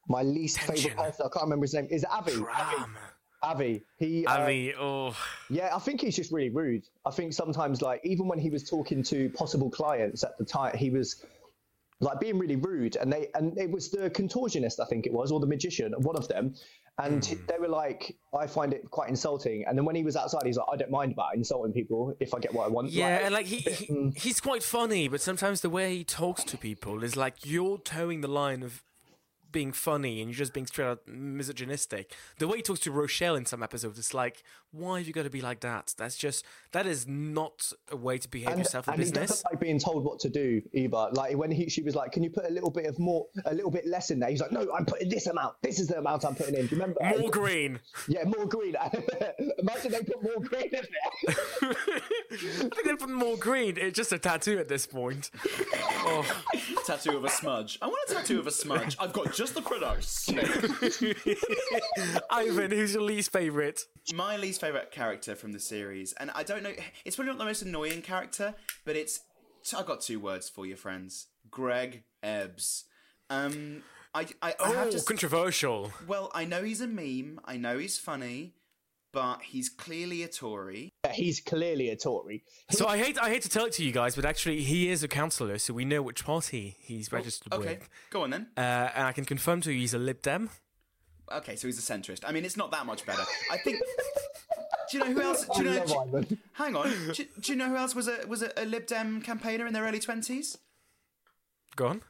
my 0.08 0.22
least 0.24 0.58
Tension. 0.58 0.92
favorite 0.92 0.98
person. 0.98 1.26
I 1.26 1.30
can't 1.34 1.44
remember 1.44 1.64
his 1.66 1.74
name. 1.74 1.88
Is 1.90 2.06
Avi? 2.06 2.32
Avi. 2.34 2.42
Drama. 2.42 3.00
Avi. 3.44 3.84
He. 4.00 4.26
uh, 4.26 4.50
oh. 4.80 5.16
Yeah, 5.50 5.76
I 5.76 5.80
think 5.80 6.02
he's 6.02 6.16
just 6.16 6.32
really 6.32 6.50
rude. 6.50 6.84
I 7.06 7.12
think 7.12 7.34
sometimes, 7.34 7.82
like, 7.82 8.02
even 8.04 8.28
when 8.28 8.40
he 8.40 8.50
was 8.50 8.68
talking 8.70 9.04
to 9.04 9.30
possible 9.32 9.70
clients 9.70 10.24
at 10.24 10.38
the 10.38 10.46
time, 10.46 10.78
he 10.78 10.90
was 10.90 11.26
like 12.00 12.20
being 12.20 12.40
really 12.40 12.56
rude. 12.56 12.96
And 12.96 13.12
they 13.12 13.28
and 13.36 13.58
it 13.58 13.70
was 13.70 13.92
the 13.92 14.10
contortionist, 14.10 14.80
I 14.80 14.86
think 14.86 15.06
it 15.06 15.14
was, 15.14 15.32
or 15.32 15.40
the 15.40 15.48
magician, 15.48 15.94
one 16.00 16.16
of 16.16 16.28
them. 16.28 16.56
And 17.00 17.26
Hmm. 17.26 17.46
they 17.48 17.58
were 17.60 17.68
like, 17.70 18.16
I 18.40 18.46
find 18.46 18.72
it 18.72 18.90
quite 18.92 19.10
insulting. 19.10 19.66
And 19.68 19.76
then 19.78 19.84
when 19.84 19.96
he 19.96 20.04
was 20.04 20.16
outside, 20.16 20.44
he's 20.46 20.58
like, 20.58 20.68
I 20.72 20.76
don't 20.78 20.92
mind 20.92 21.12
about 21.14 21.34
insulting 21.36 21.74
people 21.74 22.16
if 22.20 22.34
I 22.36 22.40
get 22.40 22.54
what 22.54 22.66
I 22.66 22.70
want. 22.70 22.92
Yeah, 22.92 23.08
Like, 23.16 23.24
and 23.26 23.34
like 23.34 23.46
he, 23.48 23.58
he 23.58 24.12
he's 24.16 24.40
quite 24.40 24.62
funny, 24.62 25.08
but 25.08 25.20
sometimes 25.20 25.62
the 25.62 25.70
way 25.72 25.96
he 25.98 26.04
talks 26.04 26.44
to 26.44 26.58
people 26.58 27.04
is 27.04 27.16
like 27.16 27.46
you're 27.46 27.80
towing 27.80 28.22
the 28.22 28.28
line 28.28 28.62
of 28.62 28.84
being 29.54 29.72
funny 29.72 30.20
and 30.20 30.30
you're 30.30 30.38
just 30.38 30.52
being 30.54 30.68
straight 30.68 30.88
out 30.88 31.08
misogynistic. 31.08 32.14
The 32.40 32.48
way 32.48 32.58
he 32.58 32.64
talks 32.64 32.82
to 32.82 32.92
Rochelle 32.92 33.36
in 33.36 33.46
some 33.46 33.64
episodes, 33.64 33.98
it's 33.98 34.14
like, 34.14 34.44
why 34.72 34.98
have 34.98 35.08
you 35.08 35.14
got 35.14 35.24
to 35.24 35.30
be 35.30 35.40
like 35.40 35.62
that? 35.62 35.94
That's 35.98 36.18
just 36.18 36.44
that 36.72 36.86
is 36.86 37.08
not 37.08 37.72
a 37.92 37.96
way 37.96 38.18
to 38.18 38.28
behave 38.28 38.50
and, 38.50 38.58
yourself 38.60 38.88
in 38.88 38.96
and 38.96 39.04
he 39.04 39.10
business. 39.10 39.30
doesn't 39.30 39.52
like 39.52 39.60
being 39.62 39.80
told 39.80 40.04
what 40.04 40.20
to 40.22 40.30
do 40.30 40.62
either. 40.74 41.10
Like 41.14 41.38
when 41.38 41.52
he, 41.52 41.70
she 41.70 41.84
was 41.84 41.96
like, 41.96 42.12
"Can 42.12 42.24
you 42.24 42.32
put 42.32 42.46
a 42.46 42.50
little 42.50 42.72
bit 42.72 42.88
of 42.88 42.98
more, 43.00 43.28
a 43.46 43.54
little 43.54 43.70
bit 43.72 43.86
less 43.88 44.10
in 44.10 44.20
there?" 44.20 44.30
He's 44.30 44.42
like, 44.42 44.52
"No, 44.52 44.68
I'm 44.76 44.86
putting 44.86 45.10
this 45.10 45.28
amount. 45.28 45.62
This 45.62 45.80
is 45.80 45.88
the 45.88 46.00
amount 46.00 46.26
I'm 46.26 46.36
putting 46.36 46.56
in." 46.56 46.66
Do 46.66 46.76
you 46.76 46.82
remember? 46.82 47.20
More 47.20 47.30
green. 47.30 47.80
Yeah, 48.08 48.24
more 48.26 48.46
green. 48.48 48.76
Imagine 49.60 49.92
they 49.92 50.02
put 50.02 50.22
more 50.22 50.40
green 50.40 50.66
in 50.66 50.72
there. 50.72 51.70
I 52.32 52.70
think 52.76 52.84
they 52.86 52.96
put 52.96 53.10
more 53.10 53.38
green. 53.38 53.78
It's 53.78 53.96
just 53.96 54.12
a 54.12 54.18
tattoo 54.20 54.58
at 54.60 54.68
this 54.68 54.86
point. 54.86 55.30
Oh, 56.06 56.26
Tattoo 56.86 57.16
of 57.18 57.24
a 57.24 57.30
smudge. 57.30 57.78
I 57.82 57.88
want 57.88 58.10
a 58.10 58.14
tattoo 58.16 58.40
of 58.40 58.48
a 58.48 58.52
smudge. 58.52 58.98
I've 59.00 59.14
got 59.14 59.34
just 59.34 59.43
the 59.52 59.62
product. 59.62 60.04
Snake. 60.04 60.48
Ivan, 62.30 62.72
who's 62.72 62.94
your 62.94 63.04
least 63.04 63.32
favorite? 63.32 63.82
My 64.14 64.38
least 64.38 64.62
favorite 64.62 64.92
character 64.92 65.36
from 65.36 65.52
the 65.54 65.60
series, 65.60 66.14
and 66.14 66.32
I 66.32 66.44
don't 66.44 66.64
know, 66.64 66.74
it's 67.06 67.16
probably 67.16 67.32
not 67.34 67.40
the 67.40 67.46
most 67.46 67.62
annoying 67.62 68.02
character, 68.02 68.56
but 68.86 68.96
it's. 68.96 69.22
I've 69.78 69.86
got 69.86 70.02
two 70.02 70.20
words 70.20 70.50
for 70.50 70.66
you, 70.66 70.76
friends. 70.76 71.28
Greg 71.50 72.04
Ebbs. 72.22 72.84
Um, 73.30 73.82
I, 74.14 74.22
I, 74.42 74.50
I 74.50 74.54
Oh, 74.60 74.74
have 74.74 74.90
to. 74.92 75.02
controversial. 75.02 75.92
Well, 76.06 76.30
I 76.34 76.44
know 76.46 76.64
he's 76.64 76.82
a 76.82 76.88
meme. 76.88 77.40
I 77.46 77.56
know 77.58 77.78
he's 77.78 77.98
funny, 77.98 78.56
but 79.14 79.42
he's 79.44 79.70
clearly 79.70 80.24
a 80.24 80.28
Tory. 80.28 80.92
He's 81.12 81.40
clearly 81.40 81.90
a 81.90 81.96
Tory. 81.96 82.44
So 82.72 82.88
I 82.88 82.98
hate 82.98 83.18
I 83.22 83.30
hate 83.30 83.44
to 83.44 83.50
tell 83.50 83.66
it 83.66 83.74
to 83.74 83.86
you 83.86 83.92
guys, 83.92 84.16
but 84.16 84.26
actually 84.26 84.64
he 84.64 84.90
is 84.90 85.04
a 85.04 85.08
councillor, 85.08 85.58
so 85.60 85.74
we 85.74 85.86
know 85.86 86.02
which 86.02 86.26
party 86.26 86.76
he's 86.82 87.12
registered 87.12 87.54
with. 87.54 87.62
Okay, 87.62 87.78
with. 87.80 87.90
go 88.10 88.24
on 88.24 88.32
then. 88.32 88.48
Uh, 88.58 88.90
and 88.96 89.08
I 89.08 89.12
can 89.14 89.24
confirm 89.24 89.62
to 89.62 89.72
you 89.72 89.80
he's 89.80 89.94
a 89.94 90.00
Lib 90.00 90.22
Dem. 90.22 90.50
Okay, 91.32 91.56
so 91.56 91.68
he's 91.68 91.78
a 91.78 91.94
centrist. 91.94 92.24
I 92.28 92.32
mean, 92.32 92.44
it's 92.44 92.58
not 92.58 92.72
that 92.72 92.86
much 92.86 93.06
better. 93.06 93.24
I 93.52 93.58
think. 93.58 93.78
Do 94.92 94.98
you 94.98 95.06
know 95.06 95.14
who 95.14 95.22
else? 95.22 95.46
Do 95.56 95.64
you 95.64 95.70
know? 95.70 96.22
Do, 96.22 96.38
hang 96.54 96.76
on. 96.76 96.90
Do, 97.14 97.26
do 97.40 97.52
you 97.52 97.56
know 97.58 97.70
who 97.70 97.78
else 97.78 97.96
was 97.96 98.08
a 98.08 98.28
was 98.28 98.42
a, 98.42 98.52
a 98.58 98.66
Lib 98.66 98.86
Dem 98.86 99.22
campaigner 99.22 99.66
in 99.66 99.74
their 99.74 99.84
early 99.86 100.00
twenties? 100.00 100.58
Go 101.76 101.88
on. 101.88 102.02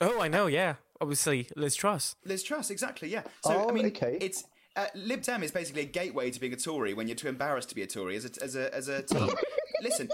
Oh, 0.00 0.20
I 0.20 0.28
know. 0.28 0.46
Yeah, 0.46 0.74
obviously 1.00 1.48
Liz 1.56 1.74
Truss. 1.74 2.14
Liz 2.24 2.42
Truss, 2.42 2.70
exactly. 2.70 3.08
Yeah. 3.08 3.22
So 3.44 3.64
Oh, 3.64 3.68
I 3.68 3.72
mean, 3.72 3.86
okay. 3.86 4.18
it's 4.20 4.44
uh, 4.76 4.86
Lib 4.94 5.22
Dem 5.22 5.42
is 5.42 5.50
basically 5.50 5.82
a 5.82 5.86
gateway 5.86 6.30
to 6.30 6.40
being 6.40 6.52
a 6.52 6.56
Tory 6.56 6.94
when 6.94 7.08
you're 7.08 7.16
too 7.16 7.28
embarrassed 7.28 7.68
to 7.70 7.74
be 7.74 7.82
a 7.82 7.86
Tory 7.86 8.16
as 8.16 8.24
a 8.24 8.42
as 8.42 8.56
a 8.56 8.74
as 8.74 8.88
a 8.88 9.02
team. 9.02 9.28
Listen, 9.82 10.10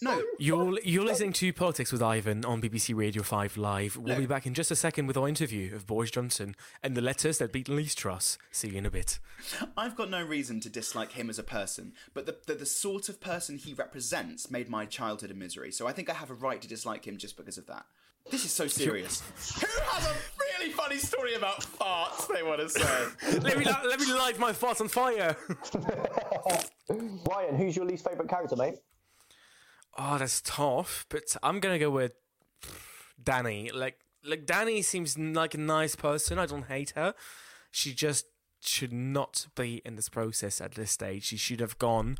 no, 0.00 0.22
You're 0.38 0.78
you're 0.84 1.04
listening 1.04 1.32
to 1.34 1.52
Politics 1.52 1.90
with 1.90 2.00
Ivan 2.00 2.44
on 2.44 2.62
BBC 2.62 2.94
Radio 2.94 3.24
Five 3.24 3.56
Live. 3.56 3.96
We'll 3.96 4.14
No. 4.14 4.20
be 4.20 4.26
back 4.26 4.46
in 4.46 4.54
just 4.54 4.70
a 4.70 4.76
second 4.76 5.08
with 5.08 5.16
our 5.16 5.26
interview 5.26 5.74
of 5.74 5.88
Boris 5.88 6.12
Johnson 6.12 6.54
and 6.84 6.96
the 6.96 7.00
letters 7.00 7.38
that 7.38 7.50
beat 7.52 7.68
Liz 7.68 7.96
Truss. 7.96 8.38
See 8.52 8.68
you 8.68 8.78
in 8.78 8.86
a 8.86 8.92
bit. 8.92 9.18
I've 9.76 9.96
got 9.96 10.08
no 10.08 10.24
reason 10.24 10.60
to 10.60 10.68
dislike 10.70 11.12
him 11.12 11.28
as 11.30 11.38
a 11.40 11.42
person, 11.42 11.94
but 12.14 12.26
the, 12.26 12.36
the 12.46 12.54
the 12.54 12.66
sort 12.66 13.08
of 13.08 13.20
person 13.20 13.58
he 13.58 13.74
represents 13.74 14.52
made 14.52 14.68
my 14.68 14.84
childhood 14.86 15.32
a 15.32 15.34
misery. 15.34 15.72
So 15.72 15.88
I 15.88 15.92
think 15.92 16.08
I 16.08 16.14
have 16.14 16.30
a 16.30 16.34
right 16.34 16.62
to 16.62 16.68
dislike 16.68 17.04
him 17.04 17.16
just 17.16 17.36
because 17.36 17.58
of 17.58 17.66
that. 17.66 17.86
This 18.30 18.44
is 18.44 18.52
so 18.52 18.66
serious. 18.66 19.22
Who 19.60 19.66
has 19.84 20.06
a 20.06 20.14
really 20.38 20.72
funny 20.72 20.98
story 20.98 21.34
about 21.34 21.60
farts 21.60 22.28
they 22.32 22.42
want 22.42 22.60
to 22.60 22.68
say? 22.68 23.38
let 23.40 23.58
me 23.58 23.64
li- 23.64 23.72
let 23.88 24.00
me 24.00 24.12
light 24.12 24.38
my 24.38 24.52
farts 24.52 24.80
on 24.80 24.88
fire. 24.88 25.36
Rayan, 26.90 27.56
who's 27.56 27.76
your 27.76 27.86
least 27.86 28.04
favourite 28.04 28.28
character, 28.28 28.56
mate? 28.56 28.74
Oh, 29.96 30.18
that's 30.18 30.40
tough, 30.42 31.06
but 31.08 31.36
I'm 31.42 31.60
gonna 31.60 31.78
go 31.78 31.90
with 31.90 32.12
Dani. 33.22 33.72
Like, 33.74 33.98
like 34.24 34.46
Dani 34.46 34.84
seems 34.84 35.18
like 35.18 35.54
a 35.54 35.58
nice 35.58 35.96
person. 35.96 36.38
I 36.38 36.46
don't 36.46 36.66
hate 36.66 36.90
her. 36.90 37.14
She 37.70 37.94
just 37.94 38.26
should 38.60 38.92
not 38.92 39.46
be 39.56 39.80
in 39.84 39.96
this 39.96 40.08
process 40.08 40.60
at 40.60 40.72
this 40.72 40.90
stage. 40.90 41.24
She 41.24 41.36
should 41.36 41.60
have 41.60 41.78
gone 41.78 42.18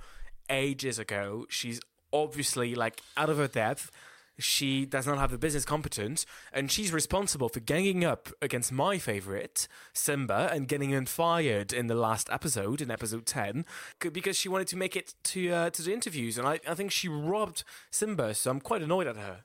ages 0.49 0.99
ago. 0.99 1.47
She's 1.49 1.81
obviously 2.13 2.75
like 2.75 3.01
out 3.17 3.31
of 3.31 3.37
her 3.39 3.49
depth. 3.49 3.91
She 4.39 4.87
does 4.87 5.07
not 5.07 5.19
have 5.19 5.31
the 5.31 5.39
business 5.39 5.65
competence, 5.65 6.25
and 6.53 6.71
she's 6.71 6.93
responsible 6.93 7.49
for 7.49 7.61
ganging 7.61 8.05
up 8.05 8.29
against 8.41 8.71
my 8.73 8.99
favorite, 8.99 9.69
Simba, 9.93 10.51
and 10.53 10.69
getting 10.69 10.91
him 10.91 11.07
fired 11.07 11.73
in 11.73 11.89
the 11.89 11.95
last 11.95 12.29
episode, 12.31 12.81
in 12.81 12.91
episode 12.91 13.27
10, 13.27 13.65
because 14.13 14.37
she 14.37 14.49
wanted 14.49 14.69
to 14.69 14.77
make 14.77 14.97
it 14.97 15.15
to 15.25 15.51
uh, 15.51 15.71
to 15.71 15.83
the 15.83 15.93
interviews. 15.93 16.39
And 16.39 16.47
I, 16.47 16.61
I 16.69 16.75
think 16.75 16.91
she 16.93 17.09
robbed 17.09 17.65
Simba, 17.91 18.35
so 18.35 18.51
I'm 18.51 18.61
quite 18.61 18.83
annoyed 18.83 19.07
at 19.07 19.17
her. 19.17 19.41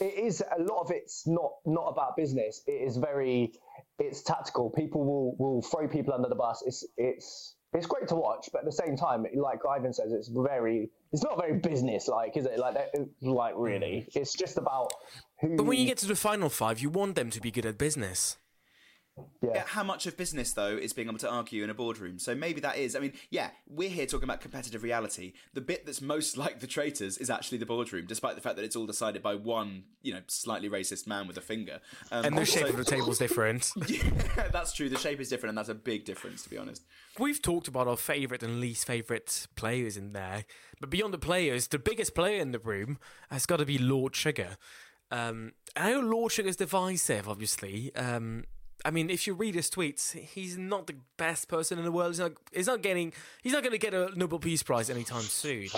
It 0.00 0.18
is 0.18 0.42
a 0.56 0.62
lot 0.62 0.80
of 0.80 0.90
it's 0.90 1.26
not 1.26 1.52
not 1.66 1.88
about 1.88 2.16
business. 2.16 2.62
It 2.66 2.72
is 2.72 2.96
very 2.96 3.52
it's 3.98 4.22
tactical. 4.22 4.70
People 4.70 5.04
will 5.04 5.36
will 5.38 5.62
throw 5.62 5.86
people 5.88 6.14
under 6.14 6.28
the 6.28 6.34
bus. 6.34 6.62
It's 6.66 6.86
it's 6.96 7.56
it's 7.72 7.86
great 7.86 8.08
to 8.08 8.16
watch, 8.16 8.48
but 8.52 8.60
at 8.60 8.64
the 8.64 8.72
same 8.72 8.96
time, 8.96 9.24
like 9.34 9.60
Ivan 9.68 9.92
says, 9.92 10.12
it's 10.12 10.28
very 10.28 10.90
it's 11.12 11.22
not 11.22 11.38
very 11.38 11.58
business 11.58 12.08
like, 12.08 12.36
is 12.36 12.46
it? 12.46 12.58
Like 12.58 12.76
like 13.20 13.54
really, 13.56 14.06
mm. 14.08 14.16
it's 14.16 14.34
just 14.34 14.58
about 14.58 14.92
who. 15.40 15.56
But 15.56 15.66
when 15.66 15.78
you 15.78 15.86
get 15.86 15.98
to 15.98 16.06
the 16.06 16.16
final 16.16 16.48
five, 16.48 16.80
you 16.80 16.90
want 16.90 17.14
them 17.14 17.30
to 17.30 17.40
be 17.40 17.50
good 17.50 17.66
at 17.66 17.78
business. 17.78 18.38
Yeah, 19.42 19.64
How 19.66 19.82
much 19.82 20.06
of 20.06 20.16
business, 20.16 20.52
though, 20.52 20.76
is 20.76 20.92
being 20.92 21.08
able 21.08 21.18
to 21.18 21.30
argue 21.30 21.64
in 21.64 21.70
a 21.70 21.74
boardroom? 21.74 22.18
So 22.18 22.34
maybe 22.34 22.60
that 22.60 22.76
is. 22.76 22.94
I 22.94 23.00
mean, 23.00 23.12
yeah, 23.30 23.50
we're 23.68 23.88
here 23.88 24.06
talking 24.06 24.24
about 24.24 24.40
competitive 24.40 24.82
reality. 24.82 25.32
The 25.54 25.60
bit 25.60 25.86
that's 25.86 26.00
most 26.00 26.36
like 26.44 26.60
the 26.60 26.66
traitors 26.66 27.18
is 27.18 27.30
actually 27.30 27.58
the 27.58 27.66
boardroom, 27.66 28.06
despite 28.06 28.34
the 28.34 28.40
fact 28.40 28.56
that 28.56 28.64
it's 28.64 28.76
all 28.76 28.86
decided 28.86 29.22
by 29.22 29.34
one, 29.34 29.84
you 30.02 30.12
know, 30.12 30.20
slightly 30.26 30.68
racist 30.68 31.06
man 31.06 31.26
with 31.26 31.36
a 31.36 31.40
finger. 31.40 31.80
Um, 32.12 32.24
And 32.26 32.38
the 32.38 32.44
shape 32.44 32.64
so- 32.64 32.68
of 32.70 32.76
the 32.76 32.84
table's 32.96 33.18
different. 33.18 33.70
yeah, 33.88 34.48
that's 34.52 34.72
true. 34.72 34.88
The 34.88 34.98
shape 34.98 35.20
is 35.20 35.28
different, 35.28 35.50
and 35.50 35.58
that's 35.58 35.68
a 35.68 35.74
big 35.74 36.04
difference, 36.04 36.42
to 36.44 36.50
be 36.50 36.58
honest. 36.58 36.82
We've 37.18 37.40
talked 37.42 37.68
about 37.68 37.88
our 37.88 37.96
favourite 37.96 38.42
and 38.42 38.60
least 38.60 38.86
favourite 38.86 39.46
players 39.56 39.96
in 39.96 40.12
there, 40.12 40.44
but 40.80 40.90
beyond 40.90 41.12
the 41.12 41.18
players, 41.18 41.66
the 41.68 41.78
biggest 41.78 42.14
player 42.14 42.40
in 42.40 42.52
the 42.52 42.58
room 42.58 42.98
has 43.30 43.46
got 43.46 43.56
to 43.58 43.66
be 43.66 43.78
Lord 43.78 44.14
Sugar. 44.14 44.56
Um, 45.10 45.52
I 45.74 45.90
know 45.90 46.00
Lord 46.00 46.30
Sugar's 46.32 46.56
divisive, 46.56 47.28
obviously. 47.28 47.94
Um, 47.96 48.44
I 48.84 48.90
mean, 48.90 49.10
if 49.10 49.26
you 49.26 49.34
read 49.34 49.54
his 49.54 49.70
tweets, 49.70 50.12
he's 50.18 50.56
not 50.56 50.86
the 50.86 50.96
best 51.16 51.48
person 51.48 51.78
in 51.78 51.84
the 51.84 51.92
world. 51.92 52.10
He's 52.12 52.20
not. 52.20 52.32
He's 52.52 52.66
not 52.66 52.82
getting. 52.82 53.12
He's 53.42 53.52
not 53.52 53.62
going 53.62 53.72
to 53.72 53.78
get 53.78 53.94
a 53.94 54.10
Nobel 54.16 54.38
Peace 54.38 54.62
Prize 54.62 54.90
anytime 54.90 55.22
soon. 55.22 55.68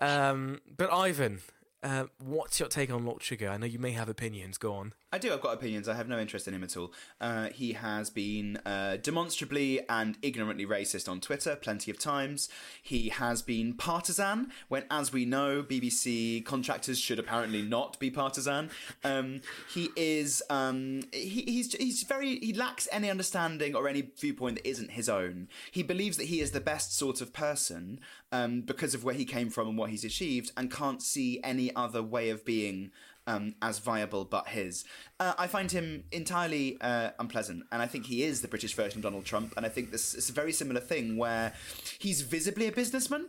um, 0.00 0.60
but 0.76 0.92
Ivan, 0.92 1.40
uh, 1.82 2.04
what's 2.18 2.58
your 2.58 2.68
take 2.68 2.90
on 2.90 3.08
Sugar? 3.20 3.48
I 3.48 3.56
know 3.56 3.66
you 3.66 3.78
may 3.78 3.92
have 3.92 4.08
opinions. 4.08 4.58
Go 4.58 4.74
on. 4.74 4.92
I 5.12 5.18
do. 5.18 5.32
I've 5.32 5.40
got 5.40 5.54
opinions. 5.54 5.88
I 5.88 5.94
have 5.94 6.08
no 6.08 6.18
interest 6.18 6.46
in 6.48 6.54
him 6.54 6.62
at 6.62 6.76
all. 6.76 6.92
Uh, 7.20 7.48
he 7.48 7.72
has 7.72 8.10
been 8.10 8.58
uh, 8.66 8.96
demonstrably 8.96 9.80
and 9.88 10.18
ignorantly 10.20 10.66
racist 10.66 11.08
on 11.08 11.20
Twitter 11.20 11.56
plenty 11.56 11.90
of 11.90 11.98
times. 11.98 12.48
He 12.82 13.08
has 13.08 13.40
been 13.40 13.74
partisan 13.74 14.50
when, 14.68 14.84
as 14.90 15.12
we 15.12 15.24
know, 15.24 15.62
BBC 15.62 16.44
contractors 16.44 16.98
should 16.98 17.18
apparently 17.18 17.62
not 17.62 17.98
be 17.98 18.10
partisan. 18.10 18.70
Um, 19.04 19.40
he 19.72 19.90
is. 19.96 20.42
Um, 20.50 21.04
he, 21.12 21.44
he's 21.46 21.72
he's 21.74 22.02
very. 22.02 22.38
He 22.40 22.52
lacks 22.52 22.88
any 22.90 23.08
understanding 23.08 23.74
or 23.74 23.88
any 23.88 24.10
viewpoint 24.18 24.56
that 24.56 24.68
isn't 24.68 24.90
his 24.90 25.08
own. 25.08 25.48
He 25.70 25.82
believes 25.82 26.16
that 26.18 26.26
he 26.26 26.40
is 26.40 26.50
the 26.50 26.60
best 26.60 26.94
sort 26.94 27.20
of 27.20 27.32
person 27.32 28.00
um, 28.32 28.62
because 28.62 28.94
of 28.94 29.04
where 29.04 29.14
he 29.14 29.24
came 29.24 29.50
from 29.50 29.68
and 29.68 29.78
what 29.78 29.90
he's 29.90 30.04
achieved, 30.04 30.52
and 30.56 30.70
can't 30.70 31.02
see 31.02 31.40
any 31.42 31.74
other 31.74 32.02
way 32.02 32.30
of 32.30 32.44
being 32.44 32.90
um, 33.28 33.54
as 33.60 33.78
viable 33.78 34.24
but 34.24 34.48
his. 34.48 34.84
Uh, 35.20 35.34
I 35.38 35.46
find 35.46 35.70
him 35.70 36.04
entirely 36.10 36.78
uh, 36.80 37.10
unpleasant, 37.18 37.64
and 37.70 37.82
I 37.82 37.86
think 37.86 38.06
he 38.06 38.22
is 38.22 38.40
the 38.40 38.48
British 38.48 38.74
version 38.74 38.98
of 38.98 39.02
Donald 39.02 39.26
Trump. 39.26 39.54
And 39.56 39.66
I 39.66 39.68
think 39.68 39.90
this 39.92 40.14
is 40.14 40.30
a 40.30 40.32
very 40.32 40.52
similar 40.52 40.80
thing 40.80 41.16
where 41.16 41.52
he's 41.98 42.22
visibly 42.22 42.66
a 42.66 42.72
businessman. 42.72 43.28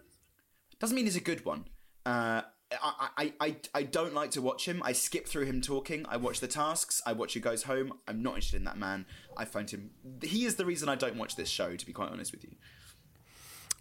Doesn't 0.80 0.96
mean 0.96 1.06
he's 1.06 1.18
a 1.18 1.22
good 1.22 1.46
one. 1.46 1.66
Uh, 2.06 2.42
I, 2.72 3.10
I, 3.18 3.34
I, 3.42 3.56
I 3.74 3.84
don't 3.84 4.14
like 4.14 4.32
to 4.32 4.42
watch 4.42 4.68
him. 4.68 4.82
I 4.86 4.94
skip 4.94 5.28
through 5.28 5.46
him 5.46 5.60
talking. 5.60 6.06
I 6.08 6.18
watch 6.18 6.40
the 6.40 6.48
tasks. 6.48 7.02
I 7.06 7.14
watch 7.14 7.34
who 7.34 7.40
goes 7.40 7.64
home. 7.64 7.94
I'm 8.08 8.22
not 8.22 8.36
interested 8.36 8.58
in 8.58 8.66
that 8.66 8.78
man. 8.78 9.06
I 9.36 9.46
find 9.46 9.70
him. 9.70 9.92
He 10.22 10.46
is 10.46 10.56
the 10.56 10.66
reason 10.66 10.88
I 10.88 10.96
don't 10.96 11.18
watch 11.18 11.36
this 11.36 11.50
show, 11.50 11.76
to 11.76 11.86
be 11.86 11.92
quite 11.94 12.10
honest 12.10 12.32
with 12.32 12.44
you. 12.44 12.56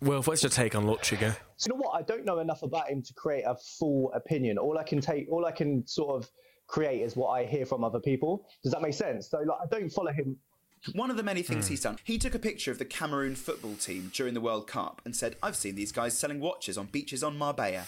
Well, 0.00 0.22
what's 0.22 0.42
your 0.42 0.50
take 0.50 0.74
on 0.74 0.86
Lord 0.86 1.04
Sugar? 1.04 1.36
So 1.56 1.68
you 1.68 1.74
know 1.76 1.82
what? 1.88 1.98
I 1.98 2.02
don't 2.02 2.24
know 2.24 2.38
enough 2.38 2.62
about 2.62 2.88
him 2.88 3.02
to 3.02 3.14
create 3.14 3.42
a 3.46 3.56
full 3.56 4.12
opinion. 4.12 4.56
All 4.58 4.78
I 4.78 4.84
can 4.84 5.00
take, 5.00 5.30
all 5.30 5.44
I 5.44 5.50
can 5.52 5.86
sort 5.86 6.16
of 6.22 6.30
create 6.68 7.02
is 7.02 7.16
what 7.16 7.28
I 7.30 7.44
hear 7.44 7.66
from 7.66 7.82
other 7.82 7.98
people. 7.98 8.46
Does 8.62 8.72
that 8.72 8.82
make 8.82 8.94
sense? 8.94 9.28
So 9.28 9.38
like, 9.38 9.58
I 9.62 9.66
don't 9.66 9.90
follow 9.90 10.12
him. 10.12 10.36
One 10.92 11.10
of 11.10 11.16
the 11.16 11.24
many 11.24 11.42
things 11.42 11.66
Hmm. 11.66 11.70
he's 11.72 11.80
done, 11.80 11.98
he 12.04 12.18
took 12.18 12.36
a 12.36 12.38
picture 12.38 12.70
of 12.70 12.78
the 12.78 12.84
Cameroon 12.84 13.34
football 13.34 13.74
team 13.74 14.12
during 14.14 14.34
the 14.34 14.40
World 14.40 14.68
Cup 14.68 15.02
and 15.04 15.16
said, 15.16 15.34
I've 15.42 15.56
seen 15.56 15.74
these 15.74 15.90
guys 15.90 16.16
selling 16.16 16.38
watches 16.38 16.78
on 16.78 16.86
beaches 16.86 17.24
on 17.24 17.36
Marbella. 17.36 17.84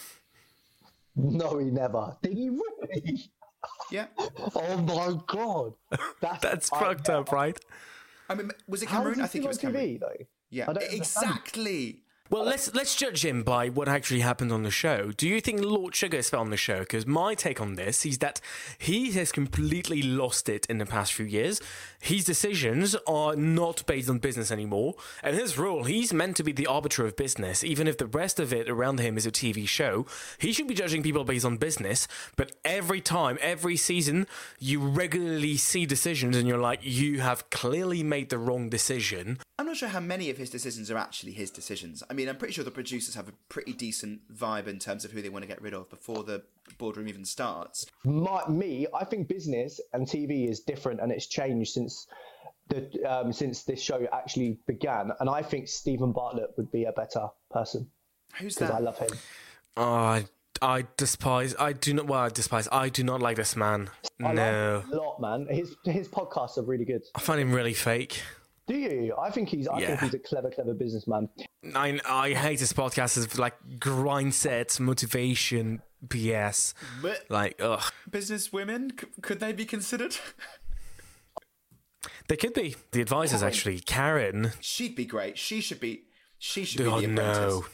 No, 1.14 1.58
he 1.58 1.66
never. 1.66 2.16
Did 2.22 2.32
he 2.32 2.48
really? 2.48 3.30
Yeah. 3.92 4.06
oh 4.56 4.76
my 4.78 5.20
god. 5.28 5.74
That's, 6.20 6.42
That's 6.42 6.68
fucked 6.70 7.08
up, 7.08 7.30
right? 7.30 7.56
I 8.28 8.34
mean, 8.34 8.50
was 8.66 8.82
it 8.82 8.86
Cameroon? 8.88 9.20
I 9.20 9.26
think 9.28 9.44
it 9.44 9.48
was 9.48 9.58
see 9.58 9.66
Cameroon. 9.68 9.86
TV, 9.86 10.00
though? 10.00 10.24
Yeah, 10.50 10.70
exactly. 10.90 12.02
Well, 12.30 12.44
let's 12.44 12.72
let's 12.76 12.94
judge 12.94 13.24
him 13.24 13.42
by 13.42 13.70
what 13.70 13.88
actually 13.88 14.20
happened 14.20 14.52
on 14.52 14.62
the 14.62 14.70
show. 14.70 15.10
Do 15.10 15.26
you 15.26 15.40
think 15.40 15.64
Lord 15.64 15.96
Sugar 15.96 16.18
is 16.18 16.32
on 16.32 16.50
the 16.50 16.56
show? 16.56 16.78
Because 16.78 17.04
my 17.04 17.34
take 17.34 17.60
on 17.60 17.74
this 17.74 18.06
is 18.06 18.18
that 18.18 18.40
he 18.78 19.10
has 19.12 19.32
completely 19.32 20.00
lost 20.00 20.48
it 20.48 20.64
in 20.66 20.78
the 20.78 20.86
past 20.86 21.12
few 21.12 21.26
years. 21.26 21.60
His 21.98 22.24
decisions 22.24 22.94
are 23.04 23.34
not 23.34 23.84
based 23.84 24.08
on 24.08 24.20
business 24.20 24.52
anymore, 24.52 24.94
and 25.24 25.34
his 25.34 25.58
role, 25.58 25.82
he's 25.82 26.12
meant 26.12 26.36
to 26.36 26.44
be 26.44 26.52
the 26.52 26.68
arbiter 26.68 27.04
of 27.04 27.16
business. 27.16 27.64
Even 27.64 27.88
if 27.88 27.98
the 27.98 28.06
rest 28.06 28.38
of 28.38 28.52
it 28.52 28.70
around 28.70 29.00
him 29.00 29.16
is 29.16 29.26
a 29.26 29.32
TV 29.32 29.66
show, 29.66 30.06
he 30.38 30.52
should 30.52 30.68
be 30.68 30.74
judging 30.74 31.02
people 31.02 31.24
based 31.24 31.44
on 31.44 31.56
business. 31.56 32.06
But 32.36 32.52
every 32.64 33.00
time, 33.00 33.38
every 33.40 33.76
season, 33.76 34.28
you 34.60 34.78
regularly 34.78 35.56
see 35.56 35.84
decisions, 35.84 36.36
and 36.36 36.46
you're 36.46 36.58
like, 36.58 36.78
you 36.82 37.22
have 37.22 37.50
clearly 37.50 38.04
made 38.04 38.30
the 38.30 38.38
wrong 38.38 38.68
decision. 38.68 39.38
I'm 39.58 39.66
not 39.66 39.76
sure 39.76 39.90
how 39.90 40.00
many 40.00 40.30
of 40.30 40.38
his 40.38 40.48
decisions 40.48 40.90
are 40.90 40.96
actually 40.96 41.32
his 41.32 41.50
decisions. 41.50 42.02
I 42.08 42.14
mean, 42.14 42.19
I'm 42.28 42.36
pretty 42.36 42.54
sure 42.54 42.64
the 42.64 42.70
producers 42.70 43.14
have 43.14 43.28
a 43.28 43.32
pretty 43.48 43.72
decent 43.72 44.20
vibe 44.34 44.66
in 44.66 44.78
terms 44.78 45.04
of 45.04 45.12
who 45.12 45.22
they 45.22 45.28
want 45.28 45.42
to 45.42 45.48
get 45.48 45.60
rid 45.62 45.74
of 45.74 45.88
before 45.88 46.22
the 46.22 46.42
boardroom 46.78 47.08
even 47.08 47.24
starts. 47.24 47.86
My, 48.04 48.46
me, 48.48 48.86
I 48.94 49.04
think 49.04 49.28
business 49.28 49.80
and 49.92 50.06
TV 50.06 50.48
is 50.48 50.60
different, 50.60 51.00
and 51.00 51.10
it's 51.12 51.26
changed 51.26 51.72
since 51.72 52.06
the 52.68 52.88
um, 53.04 53.32
since 53.32 53.64
this 53.64 53.80
show 53.80 54.06
actually 54.12 54.58
began. 54.66 55.10
And 55.20 55.28
I 55.28 55.42
think 55.42 55.68
Steven 55.68 56.12
Bartlett 56.12 56.50
would 56.56 56.70
be 56.70 56.84
a 56.84 56.92
better 56.92 57.28
person 57.50 57.90
Who's 58.38 58.54
because 58.54 58.70
that? 58.70 58.76
I 58.76 58.80
love 58.80 58.98
him. 58.98 59.10
Oh, 59.76 59.82
I, 59.82 60.24
I 60.62 60.84
despise. 60.96 61.54
I 61.58 61.72
do 61.72 61.94
not. 61.94 62.06
Well, 62.06 62.20
I 62.20 62.28
despise. 62.28 62.68
I 62.70 62.88
do 62.88 63.04
not 63.04 63.20
like 63.20 63.36
this 63.36 63.56
man. 63.56 63.90
I 64.22 64.32
no, 64.32 64.82
like 64.82 64.84
him 64.84 64.92
a 64.92 65.02
lot, 65.02 65.20
man. 65.20 65.46
His 65.50 65.76
his 65.84 66.08
podcasts 66.08 66.58
are 66.58 66.62
really 66.62 66.84
good. 66.84 67.02
I 67.14 67.20
find 67.20 67.40
him 67.40 67.52
really 67.52 67.74
fake. 67.74 68.22
Do 68.70 68.76
you? 68.78 69.16
I 69.20 69.30
think 69.30 69.48
he's. 69.48 69.66
I 69.66 69.84
think 69.84 69.98
he's 70.00 70.14
a 70.14 70.18
clever, 70.20 70.48
clever 70.48 70.74
businessman. 70.74 71.28
I 71.74 71.98
I 72.08 72.34
hate 72.34 72.60
this 72.60 72.72
podcast. 72.72 73.16
It's 73.22 73.36
like 73.36 73.54
grind 73.80 74.32
sets, 74.32 74.78
motivation, 74.78 75.82
BS. 76.06 76.74
But 77.02 77.24
Like, 77.28 77.56
ugh. 77.60 77.82
business 78.08 78.52
women, 78.52 78.92
c- 79.00 79.08
could 79.22 79.40
they 79.40 79.52
be 79.52 79.64
considered? 79.64 80.16
They 82.28 82.36
could 82.36 82.54
be 82.54 82.76
the 82.92 83.00
advisors 83.02 83.42
actually. 83.42 83.80
Karren. 83.80 84.54
She'd 84.60 84.94
be 84.94 85.04
great. 85.04 85.36
She 85.36 85.60
should 85.60 85.80
be. 85.80 86.04
She 86.38 86.64
should 86.64 86.82
Oh 86.86 87.00
be 87.00 87.06
the 87.06 87.12
apprentice. 87.12 87.36
no. 87.54 87.64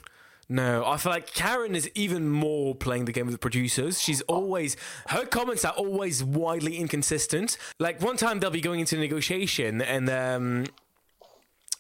No, 0.49 0.85
I 0.87 0.97
feel 0.97 1.11
like 1.11 1.29
Karren 1.35 1.75
is 1.75 1.91
even 1.97 2.29
more 2.31 2.73
playing 2.75 3.07
the 3.07 3.13
game 3.13 3.27
with 3.27 3.35
the 3.35 3.39
producers. 3.39 4.01
She's 4.01 4.23
always 4.23 4.77
her 5.09 5.27
comments 5.27 5.65
are 5.65 5.73
always 5.73 6.23
widely 6.23 6.77
inconsistent. 6.79 7.59
Like 7.81 8.01
one 8.01 8.17
time 8.17 8.39
they'll 8.41 8.51
be 8.51 8.61
going 8.61 8.79
into 8.81 8.97
a 8.97 9.01
negotiation 9.01 9.83
and 9.83 10.09
um 10.09 10.67